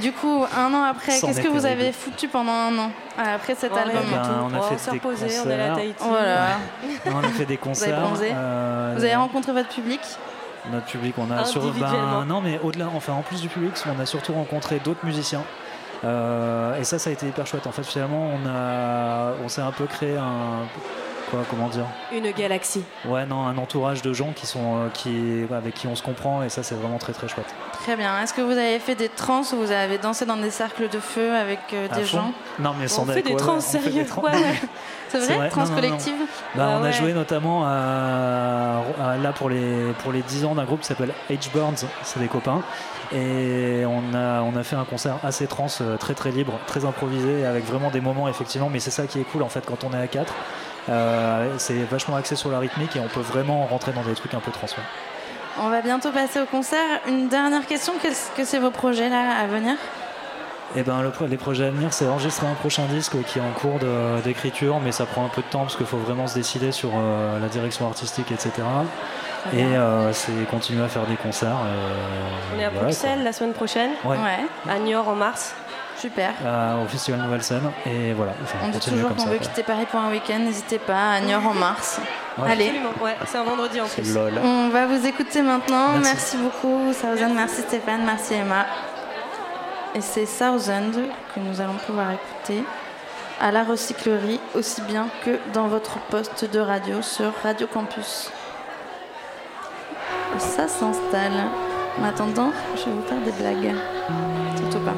Du 0.00 0.12
coup, 0.12 0.44
un 0.56 0.72
an 0.72 0.84
après, 0.84 1.18
qu'est-ce 1.18 1.40
est 1.40 1.42
que 1.42 1.48
vous 1.48 1.66
avez 1.66 1.90
foutu 1.90 2.28
pendant 2.28 2.52
un 2.52 2.78
an 2.78 2.92
euh, 3.18 3.34
après 3.34 3.56
cet 3.56 3.76
album 3.76 4.02
on 4.14 4.54
a 4.54 4.58
Oh, 4.60 4.62
fait 4.76 4.90
des 4.92 4.98
reposé, 4.98 5.26
on 5.44 5.50
est 5.50 5.54
allé 5.54 5.62
à 5.64 5.94
concerts. 5.94 6.58
On 7.06 7.18
a 7.18 7.22
fait 7.28 7.44
des 7.44 7.44
Vous 7.44 7.50
avez 7.50 7.56
concerts. 7.56 7.98
euh, 8.36 8.94
Vous 8.96 9.04
avez 9.04 9.16
rencontré 9.16 9.52
votre 9.52 9.68
public 9.70 10.00
Notre 10.70 10.86
public, 10.86 11.14
on 11.18 11.28
a 11.32 11.44
sur, 11.44 11.62
ben, 11.72 12.24
non 12.24 12.40
mais 12.40 12.60
au-delà, 12.62 12.86
enfin 12.94 13.14
en 13.14 13.22
plus 13.22 13.40
du 13.40 13.48
public, 13.48 13.72
on 13.86 14.00
a 14.00 14.06
surtout 14.06 14.32
rencontré 14.34 14.78
d'autres 14.78 15.04
musiciens. 15.04 15.42
Euh, 16.04 16.78
et 16.78 16.84
ça, 16.84 16.98
ça 16.98 17.10
a 17.10 17.12
été 17.12 17.26
hyper 17.26 17.46
chouette. 17.46 17.66
En 17.66 17.72
fait, 17.72 17.84
finalement, 17.84 18.30
on 18.32 18.48
a, 18.48 19.32
on 19.44 19.48
s'est 19.48 19.60
un 19.60 19.70
peu 19.72 19.86
créé 19.86 20.16
un, 20.16 20.66
quoi, 21.32 21.40
comment 21.50 21.68
dire 21.68 21.86
Une 22.12 22.30
galaxie. 22.30 22.84
Ouais, 23.06 23.26
non, 23.26 23.44
un 23.46 23.56
entourage 23.58 24.02
de 24.02 24.12
gens 24.12 24.32
qui 24.36 24.46
sont, 24.46 24.76
euh, 24.76 24.88
qui, 24.92 25.44
avec 25.52 25.74
qui 25.74 25.86
on 25.88 25.96
se 25.96 26.02
comprend. 26.02 26.42
Et 26.44 26.48
ça, 26.48 26.62
c'est 26.62 26.74
vraiment 26.76 26.98
très 26.98 27.12
très 27.12 27.26
chouette. 27.26 27.52
Très 27.82 27.96
bien. 27.96 28.20
Est-ce 28.20 28.32
que 28.34 28.42
vous 28.42 28.52
avez 28.52 28.78
fait 28.78 28.94
des 28.94 29.08
trans 29.08 29.40
ou 29.52 29.56
vous 29.56 29.72
avez 29.72 29.98
dansé 29.98 30.24
dans 30.26 30.36
des 30.36 30.50
cercles 30.50 30.88
de 30.88 31.00
feu 31.00 31.34
avec 31.34 31.58
euh, 31.72 31.88
des 31.88 32.04
gens 32.04 32.32
Non, 32.60 32.74
mais 32.78 32.86
sans 32.86 33.02
On 33.02 33.06
fait 33.06 33.22
des 33.22 33.30
ouais, 33.32 33.36
trans, 33.36 33.58
sérieux 33.60 34.06
trans. 34.06 34.22
Ouais, 34.26 34.30
ouais. 34.30 34.60
C'est 35.08 35.18
vrai, 35.18 35.36
vrai, 35.36 35.48
Trans 35.50 35.64
non, 35.64 35.66
non, 35.68 35.74
non. 35.74 35.80
collective 35.82 36.14
Bah, 36.54 36.68
Ah 36.70 36.78
on 36.80 36.84
a 36.84 36.90
joué 36.90 37.12
notamment 37.12 37.66
à, 37.66 38.82
à- 39.02 39.16
là 39.18 39.32
pour 39.32 39.50
les, 39.50 39.92
pour 40.02 40.10
les 40.12 40.22
10 40.22 40.46
ans 40.46 40.54
d'un 40.54 40.64
groupe 40.64 40.80
qui 40.80 40.86
s'appelle 40.86 41.12
H-Burns, 41.30 41.84
c'est 42.02 42.18
des 42.20 42.28
copains. 42.28 42.62
Et 43.14 43.82
on 43.86 44.14
a, 44.16 44.40
on 44.40 44.56
a 44.56 44.62
fait 44.62 44.76
un 44.76 44.84
concert 44.84 45.16
assez 45.22 45.46
trans, 45.46 45.66
euh, 45.82 45.98
très 45.98 46.14
très 46.14 46.30
libre, 46.30 46.54
très 46.66 46.86
improvisé, 46.86 47.44
avec 47.44 47.66
vraiment 47.66 47.90
des 47.90 48.00
moments 48.00 48.26
effectivement. 48.28 48.70
Mais 48.72 48.80
c'est 48.80 48.90
ça 48.90 49.06
qui 49.06 49.20
est 49.20 49.24
cool 49.24 49.42
en 49.42 49.50
fait 49.50 49.66
quand 49.66 49.84
on 49.84 49.92
est 49.92 50.00
à 50.00 50.06
4. 50.06 50.32
C'est 51.58 51.82
vachement 51.84 52.16
axé 52.16 52.36
sur 52.36 52.50
la 52.50 52.58
rythmique 52.58 52.96
et 52.96 53.00
on 53.00 53.08
peut 53.08 53.20
vraiment 53.20 53.66
rentrer 53.66 53.92
dans 53.92 54.02
des 54.02 54.14
trucs 54.14 54.34
un 54.34 54.40
peu 54.40 54.50
trans. 54.50 54.66
ouais. 54.66 54.82
On 55.60 55.68
va 55.68 55.82
bientôt 55.82 56.10
passer 56.10 56.40
au 56.40 56.46
concert. 56.46 57.00
Une 57.06 57.28
dernière 57.28 57.66
question, 57.66 57.92
qu'est-ce 58.00 58.30
que 58.30 58.44
c'est 58.44 58.58
vos 58.58 58.70
projets 58.70 59.08
là 59.10 59.36
à 59.42 59.46
venir? 59.46 59.74
Et 60.74 60.82
ben 60.82 61.02
le 61.02 61.12
les 61.26 61.36
projets 61.36 61.66
à 61.66 61.70
venir, 61.70 61.92
c'est 61.92 62.08
enregistrer 62.08 62.46
un 62.46 62.54
prochain 62.54 62.84
disque 62.86 63.22
qui 63.26 63.38
est 63.38 63.42
en 63.42 63.52
cours 63.52 63.78
de- 63.78 64.22
d'écriture, 64.22 64.80
mais 64.82 64.90
ça 64.90 65.04
prend 65.04 65.26
un 65.26 65.28
peu 65.28 65.42
de 65.42 65.46
temps 65.48 65.60
parce 65.60 65.76
qu'il 65.76 65.84
faut 65.84 65.98
vraiment 65.98 66.26
se 66.26 66.34
décider 66.34 66.72
sur 66.72 66.88
euh, 66.96 67.38
la 67.38 67.48
direction 67.48 67.86
artistique, 67.86 68.32
etc. 68.32 68.52
Et 69.52 69.62
euh, 69.64 70.10
c'est 70.14 70.32
continuer 70.50 70.82
à 70.82 70.88
faire 70.88 71.04
des 71.04 71.16
concerts. 71.16 71.58
euh, 71.66 71.90
On 72.56 72.58
est 72.58 72.64
à 72.64 72.70
voilà, 72.70 72.84
Bruxelles 72.86 73.22
la 73.22 73.34
semaine 73.34 73.52
prochaine, 73.52 73.90
quoi. 74.00 74.12
Ouais. 74.12 74.72
à 74.72 74.78
Niort 74.78 75.06
en 75.08 75.14
mars. 75.14 75.54
Super. 75.96 76.32
Euh, 76.44 76.82
au 76.82 76.86
Festival 76.88 77.20
Nouvelle 77.20 77.42
Scène. 77.42 77.70
Et 77.86 78.12
voilà, 78.12 78.32
enfin, 78.42 78.58
On 78.64 78.68
dit 78.70 78.80
toujours 78.80 79.14
qu'on 79.14 79.24
veut 79.26 79.38
quoi. 79.38 79.46
quitter 79.46 79.62
Paris 79.62 79.86
pour 79.90 80.00
un 80.00 80.10
week-end. 80.10 80.38
N'hésitez 80.40 80.78
pas 80.78 81.12
à 81.12 81.20
Niort 81.20 81.46
en 81.46 81.54
mars. 81.54 82.00
Ouais. 82.38 82.50
Allez. 82.50 82.66
Absolument. 82.68 82.90
Ouais, 83.02 83.16
c'est 83.26 83.38
un 83.38 83.44
vendredi 83.44 83.80
en 83.80 83.86
plus. 83.86 84.14
Lol. 84.14 84.32
On 84.42 84.68
va 84.70 84.86
vous 84.86 85.06
écouter 85.06 85.42
maintenant. 85.42 85.88
Merci. 85.92 86.10
Merci, 86.12 86.36
beaucoup, 86.38 86.92
Thousand. 86.92 87.34
Merci 87.34 87.62
Stéphane. 87.62 88.04
Merci 88.04 88.34
Emma. 88.34 88.66
Et 89.94 90.00
c'est 90.00 90.24
Thousand 90.24 90.92
que 91.34 91.40
nous 91.40 91.60
allons 91.60 91.76
pouvoir 91.86 92.06
écouter 92.10 92.64
à 93.40 93.50
la 93.52 93.62
recyclerie, 93.64 94.40
aussi 94.54 94.80
bien 94.82 95.06
que 95.24 95.38
dans 95.52 95.66
votre 95.66 95.98
poste 96.10 96.50
de 96.50 96.60
radio 96.60 97.02
sur 97.02 97.32
Radio 97.42 97.66
Campus. 97.66 98.30
Ça 100.38 100.66
s'installe. 100.66 101.32
En 102.00 102.04
attendant, 102.04 102.50
je 102.74 102.84
vais 102.86 102.90
vous 102.92 103.02
faire 103.02 103.20
des 103.20 103.32
blagues. 103.32 103.74
Surtout 104.56 104.78
pas. 104.80 104.94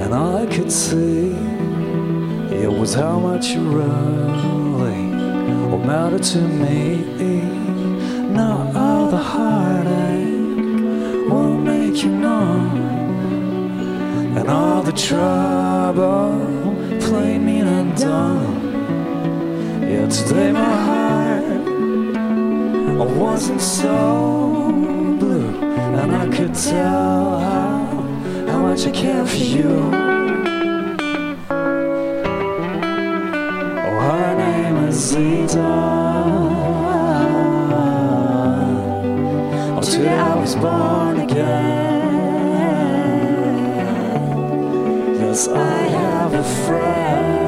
And 0.00 0.14
I 0.14 0.46
could 0.46 0.70
see 0.70 1.34
it 2.62 2.70
was 2.70 2.94
how 2.94 3.18
much 3.18 3.48
you 3.48 3.60
really 3.60 5.10
what 5.70 5.84
mattered 5.84 6.22
to 6.22 6.38
me. 6.38 7.02
Now 8.30 8.70
all 8.74 9.08
the 9.08 9.16
heartache 9.16 11.30
won't 11.30 11.64
make 11.64 12.04
you 12.04 12.10
numb, 12.10 12.76
and 14.36 14.48
all 14.48 14.82
the 14.82 14.92
trouble 14.92 16.76
play 17.00 17.38
me 17.38 17.60
undone. 17.60 18.54
Yeah, 19.82 20.06
today 20.08 20.52
my 20.52 20.76
heart 20.86 21.44
wasn't 23.16 23.60
so 23.60 24.70
blue, 25.18 25.48
and 26.00 26.14
I 26.14 26.28
could 26.28 26.54
tell 26.54 27.65
much 28.76 28.86
I 28.86 28.90
care 28.90 29.26
for 29.26 29.36
you. 29.36 29.90
Oh, 33.86 34.00
her 34.08 34.34
name 34.36 34.76
is 34.88 34.96
Zita. 34.96 35.58
Oh, 39.72 39.80
today 39.82 40.18
I 40.18 40.34
was 40.34 40.54
born 40.56 41.20
again. 41.20 41.46
Yes, 45.20 45.48
I 45.48 45.88
have 46.00 46.34
a 46.34 46.44
friend. 46.44 47.46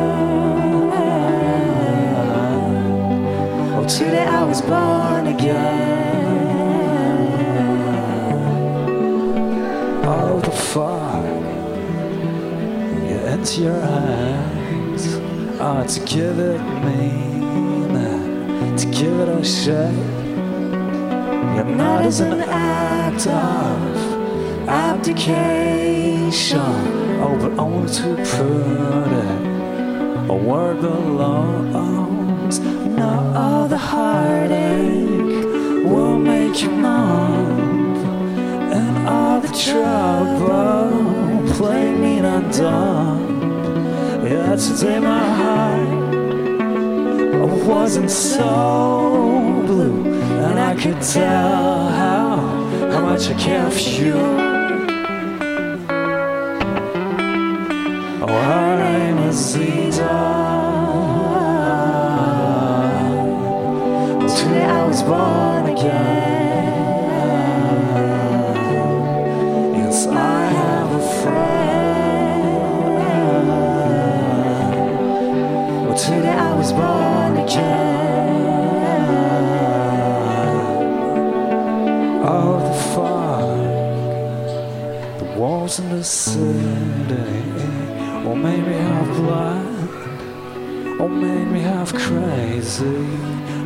Oh, 3.77 3.85
today 3.87 4.25
I 4.25 4.45
was 4.45 4.63
born 4.63 5.27
again. 5.27 6.08
Into 13.49 13.63
your 13.63 13.81
hands. 13.81 15.17
Oh, 15.61 15.85
to 15.87 16.01
give 16.01 16.39
it 16.39 16.61
meaning, 16.85 18.77
to 18.77 18.87
give 18.87 19.21
it 19.21 19.29
a 19.29 19.43
shape. 19.43 19.95
Yeah, 21.55 21.63
not 21.63 22.05
as 22.05 22.21
an 22.21 22.41
act 22.41 23.27
of 23.27 23.97
abdication. 24.69 26.61
Oh, 27.21 27.39
but 27.41 27.59
only 27.59 27.89
to 27.95 28.17
put 28.17 29.13
it 29.25 29.49
where 30.47 30.73
it 30.73 30.81
belongs. 30.83 32.61
Not 32.61 33.35
all 33.35 33.67
the 33.67 33.79
heartache 33.79 35.47
will 35.87 36.19
make 36.19 36.61
you 36.61 36.71
numb, 36.71 37.97
and 38.73 39.09
all 39.09 39.41
the 39.41 39.49
trouble 39.49 41.49
play 41.55 41.95
me 41.97 42.19
undone. 42.19 43.28
Yeah, 44.29 45.01
my 45.01 45.25
heart 45.41 45.89
wasn't 47.67 48.11
so 48.11 49.63
blue, 49.67 50.05
and 50.05 50.59
I 50.61 50.75
could 50.75 51.01
tell 51.01 51.89
how 51.89 52.37
how 52.93 53.01
much 53.01 53.31
I 53.31 53.35
care 53.35 53.71
for 53.71 53.81
you. 53.81 54.19
Oh, 58.21 58.43
her 58.49 58.77
name 58.85 59.19
is 59.29 59.37
Zita. 59.37 60.19
Today 64.37 64.65
I 64.65 64.85
was 64.87 65.03
born 65.05 65.67
again. 65.75 66.18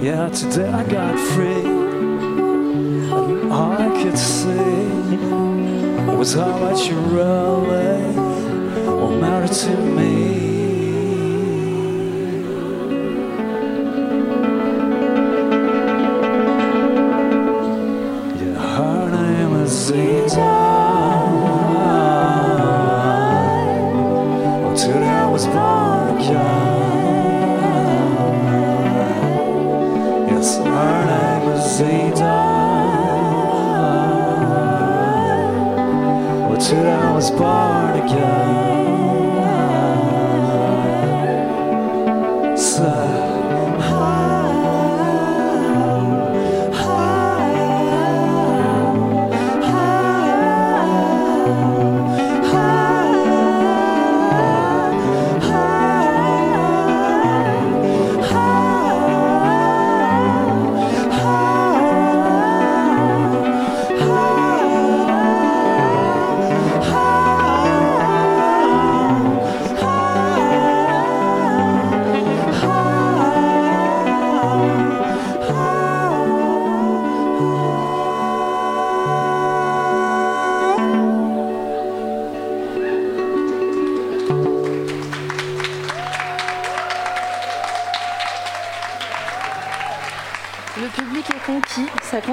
Yeah, 0.02 0.28
today 0.30 0.68
I 0.68 0.82
got 0.82 1.16
free. 1.16 1.64
And 3.14 3.52
all 3.52 3.70
I 3.70 4.02
could 4.02 4.18
see 4.18 5.16
was 6.16 6.34
how 6.34 6.58
much 6.58 6.88
you 6.88 6.96
really 6.96 8.12
married 9.20 9.52
to 9.52 9.76
me. 9.76 10.31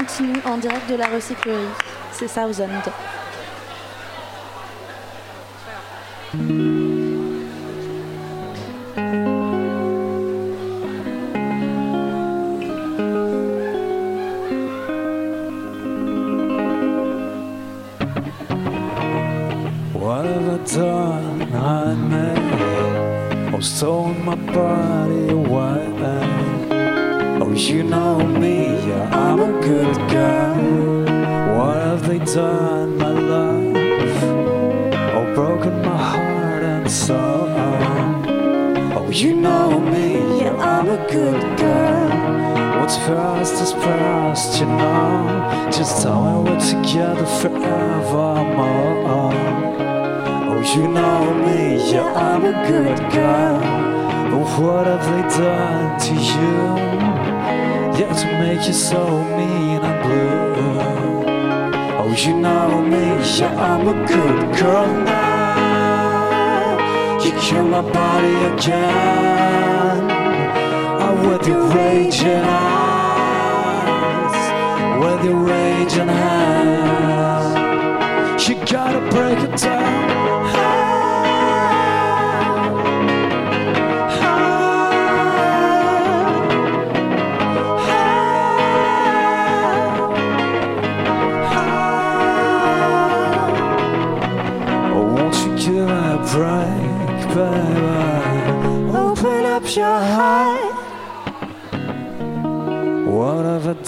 Continue 0.10 0.42
en 0.46 0.58
direct 0.58 0.90
de 0.90 0.96
la 0.96 1.08
recyclerie. 1.08 1.68
C'est 2.12 2.28
Southend. 2.28 2.70
What 2.86 3.19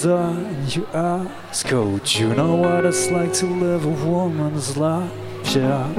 done, 0.02 0.66
you 0.70 0.88
ask? 0.94 1.72
Oh, 1.72 2.00
do 2.00 2.20
you 2.20 2.34
know 2.34 2.56
what 2.56 2.86
it's 2.86 3.12
like 3.12 3.34
to 3.34 3.46
live 3.46 3.86
a 3.86 3.90
woman's 4.10 4.76
life? 4.76 5.12
Yeah. 5.54 5.94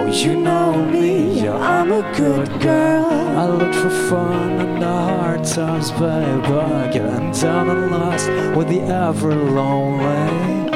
Oh, 0.00 0.10
you 0.10 0.40
know 0.40 0.82
me, 0.86 1.42
yeah, 1.42 1.54
I'm 1.54 1.92
a 1.92 2.00
good 2.16 2.48
girl. 2.60 3.06
I 3.06 3.46
look 3.48 3.74
for 3.74 3.90
fun 4.08 4.60
in 4.60 4.80
the 4.80 4.86
hard 4.86 5.44
times, 5.44 5.90
baby. 5.92 6.92
Getting 6.94 7.32
down 7.32 7.68
and 7.68 7.90
lost 7.90 8.30
with 8.56 8.68
the 8.68 8.80
ever 8.80 9.34
lonely. 9.34 10.70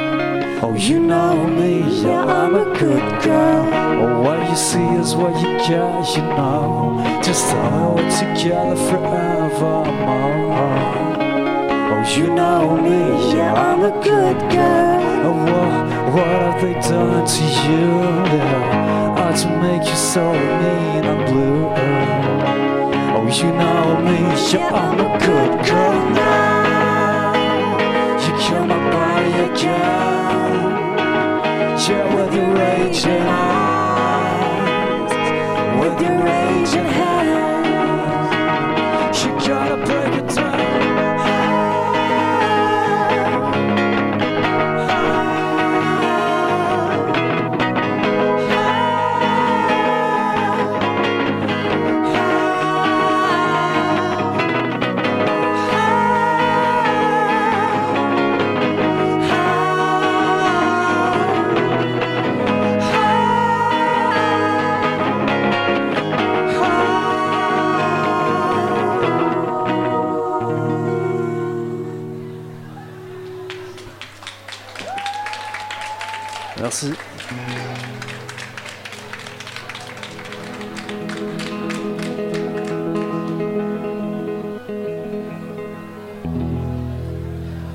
Oh, 0.60 0.74
you 0.74 1.00
know 1.00 1.46
me, 1.46 2.02
yeah, 2.02 2.24
I'm 2.24 2.54
a 2.54 2.64
good 2.78 3.22
girl. 3.22 3.66
Oh, 4.02 4.20
what 4.20 4.50
you 4.50 4.56
see 4.56 4.88
is 5.00 5.14
what 5.14 5.34
you 5.40 5.56
get, 5.58 6.16
you 6.16 6.22
know. 6.22 7.00
Just 7.24 7.50
me 7.50 7.94
we're 7.94 8.10
together 8.10 8.76
forevermore. 8.76 11.11
Oh, 11.94 12.02
you 12.16 12.26
know 12.34 12.74
me, 12.80 13.00
yeah, 13.34 13.52
I'm 13.52 13.82
a 13.84 13.90
good 14.02 14.38
girl. 14.50 15.26
Oh, 15.26 15.36
what, 15.44 16.14
what 16.14 16.26
have 16.26 16.58
they 16.62 16.72
done 16.72 17.26
to 17.26 17.44
you? 17.66 17.86
Yeah, 18.32 19.18
oh, 19.18 19.32
to 19.40 19.48
make 19.60 19.84
you 19.86 19.96
so 19.96 20.24
mean 20.32 21.04
and 21.04 21.22
blue. 21.28 21.66
Oh, 23.14 23.26
you 23.28 23.50
know 23.60 23.84
me, 24.06 24.18
yeah, 24.52 24.70
I'm 24.72 24.98
a 25.00 25.08
good 25.18 25.52
girl 25.68 26.00
now. 26.16 27.34
You 28.24 28.32
kill 28.42 28.64
my 28.64 28.78
body 28.90 29.32
again. 29.50 30.60
Yeah, 31.76 32.04
with 32.14 32.32
your 32.34 32.50
raging 32.54 33.26
eyes, 33.28 35.12
with 35.78 35.98
your 36.00 36.16
raging 36.24 36.90
hands. 36.96 37.11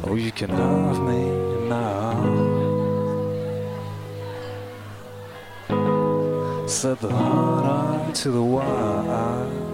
Oh, 0.09 0.15
you 0.15 0.31
can 0.31 0.49
have 0.49 1.01
me 1.01 1.21
now. 1.67 2.67
Said 6.65 6.99
the 6.99 7.09
hard 7.09 8.15
to 8.15 8.31
the 8.31 8.41
wide 8.41 9.67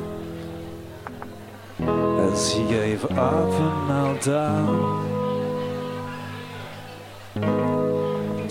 as 2.34 2.51
he 2.51 2.68
gave 2.68 3.06
up 3.06 3.49
and 3.51 3.88
knelt 3.88 4.22
down. 4.24 5.03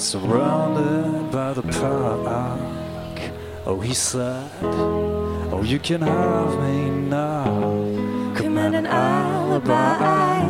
Surrounded 0.02 1.30
by 1.30 1.52
the 1.52 1.62
park. 1.62 3.20
Oh, 3.64 3.78
he 3.78 3.94
said, 3.94 4.50
Oh, 4.62 5.62
you 5.64 5.78
can 5.78 6.00
have 6.00 6.60
me 6.60 6.90
now. 6.90 7.44
Command 8.34 8.74
an 8.74 8.86
alibi, 8.86 10.40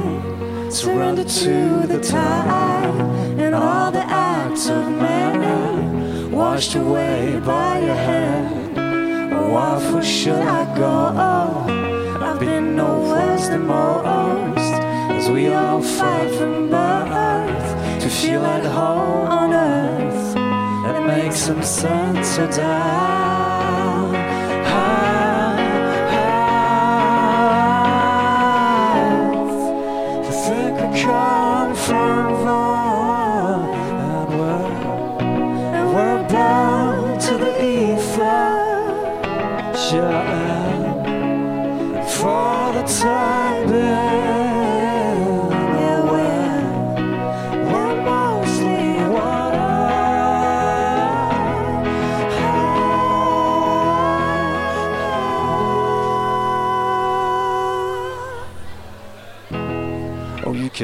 surrendered 0.70 1.28
to 1.28 1.86
the 1.86 2.00
tide, 2.00 2.98
and 3.38 3.54
all 3.54 3.92
the 3.92 4.06
acts 4.06 4.70
of 4.70 4.88
man 4.88 6.32
washed 6.32 6.74
away 6.74 7.38
by 7.44 7.78
your 7.80 7.94
hand. 7.94 8.78
Oh, 9.34 9.50
why 9.52 9.78
for 9.90 10.02
should 10.02 10.40
I 10.40 10.64
go? 10.74 10.96
I've 12.24 12.40
been 12.40 12.74
no 12.74 13.00
worse 13.00 13.48
than 13.48 13.66
most, 13.66 14.80
as 15.12 15.28
we 15.28 15.52
all 15.52 15.82
fight 15.82 16.30
from 16.36 16.70
birth 16.70 17.21
makes 18.22 18.32
you 18.32 18.44
at 18.44 18.64
home 18.64 19.26
on 19.32 19.52
earth. 19.52 20.34
that 20.34 21.06
makes 21.06 21.40
some 21.40 21.62
sense 21.62 22.36
to 22.36 22.46
die. 22.46 23.21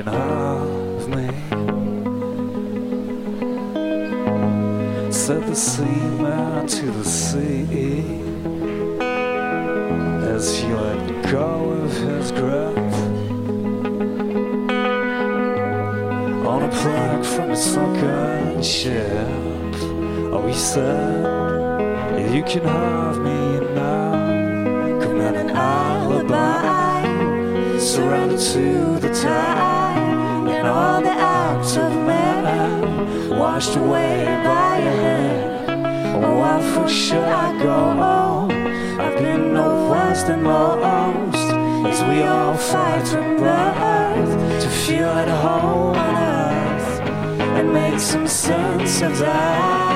Can 0.02 0.14
have 0.14 1.08
me. 1.08 1.26
Said 5.10 5.42
the 5.44 5.56
seaman 5.56 6.68
to 6.68 6.86
the 6.92 7.04
sea 7.04 7.64
as 10.34 10.56
he 10.56 10.72
let 10.72 11.32
go 11.32 11.70
of 11.70 11.92
his 11.92 12.30
grip 12.30 12.78
on 16.46 16.62
a 16.62 16.70
plank 16.80 17.24
from 17.24 17.50
a 17.50 17.56
sunken 17.56 18.62
ship. 18.62 19.02
Oh, 20.32 20.44
he 20.46 20.54
said, 20.54 22.32
You 22.32 22.44
can 22.44 22.62
have 22.62 23.18
me 23.18 23.60
now. 23.74 25.00
Command 25.00 25.36
an 25.36 25.50
alibi, 25.50 27.02
surrounded 27.78 28.38
to 28.38 28.98
the 29.00 29.12
tide, 29.12 29.77
and 30.58 30.66
all 30.66 31.00
the 31.00 31.10
acts 31.10 31.76
of 31.76 31.92
man 31.92 33.38
washed 33.38 33.76
away 33.76 34.24
by 34.42 34.78
your 34.82 34.98
hand. 35.06 36.24
Oh, 36.24 36.38
why 36.40 36.60
for 36.72 36.88
should 36.88 37.28
I 37.44 37.48
go? 37.62 37.78
I've 39.04 39.18
been 39.18 39.54
no 39.54 39.88
worse 39.90 40.24
than 40.24 40.42
most, 40.42 41.48
as 41.90 42.02
we 42.08 42.24
all 42.24 42.56
fight 42.56 43.06
from 43.06 43.36
birth 43.36 44.62
to 44.62 44.68
feel 44.68 45.10
at 45.22 45.28
home 45.28 45.94
on 45.94 46.14
earth 46.16 47.00
and 47.58 47.72
make 47.72 48.00
some 48.00 48.26
sense 48.26 49.00
of 49.02 49.16
that. 49.18 49.87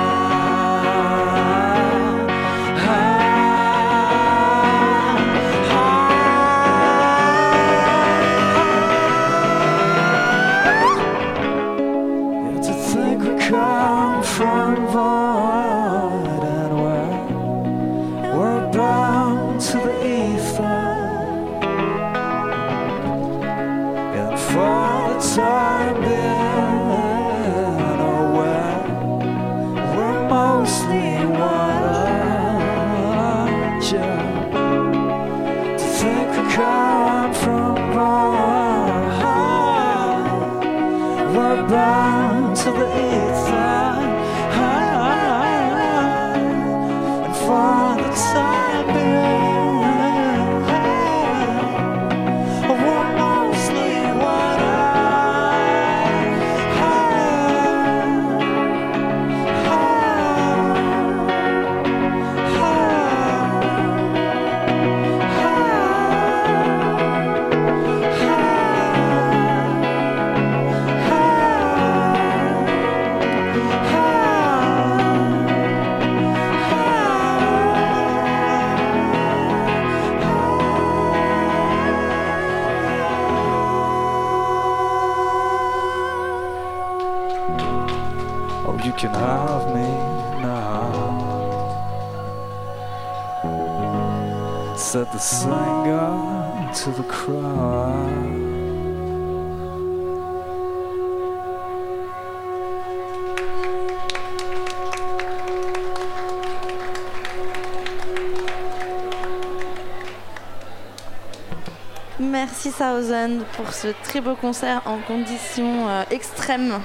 pour 113.56 113.72
ce 113.72 113.88
très 114.02 114.20
beau 114.20 114.34
concert 114.34 114.82
en 114.86 114.98
conditions 114.98 115.88
euh, 115.88 116.02
extrêmes 116.10 116.80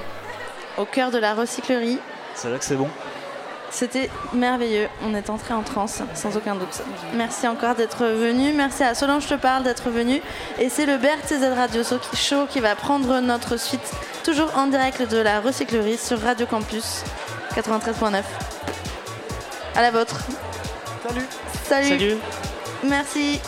au 0.76 0.84
cœur 0.84 1.10
de 1.10 1.18
la 1.18 1.34
recyclerie. 1.34 1.98
C'est 2.34 2.50
là 2.50 2.58
que 2.58 2.64
c'est 2.64 2.76
bon. 2.76 2.88
C'était 3.70 4.08
merveilleux, 4.32 4.88
on 5.04 5.14
est 5.14 5.28
entré 5.28 5.54
en 5.54 5.62
transe 5.62 6.02
sans 6.14 6.36
aucun 6.36 6.54
doute. 6.54 6.82
Merci 7.14 7.48
encore 7.48 7.74
d'être 7.74 8.04
venu, 8.04 8.52
merci 8.52 8.84
à 8.84 8.94
Solange 8.94 9.26
Te 9.26 9.34
Parle 9.34 9.64
d'être 9.64 9.90
venu. 9.90 10.22
Et 10.60 10.68
c'est 10.68 10.86
le 10.86 10.98
BRTZ 10.98 11.54
Radio 11.56 11.82
Show 12.14 12.46
qui 12.48 12.60
va 12.60 12.76
prendre 12.76 13.18
notre 13.18 13.58
suite, 13.58 13.92
toujours 14.24 14.56
en 14.56 14.68
direct 14.68 15.02
de 15.02 15.18
la 15.18 15.40
recyclerie 15.40 15.98
sur 15.98 16.20
Radio 16.20 16.46
Campus 16.46 17.02
93.9. 17.56 18.22
À 19.74 19.82
la 19.82 19.90
vôtre. 19.90 20.20
Salut. 21.06 21.26
Salut. 21.64 21.88
Salut. 21.88 22.16
Merci. 22.84 23.40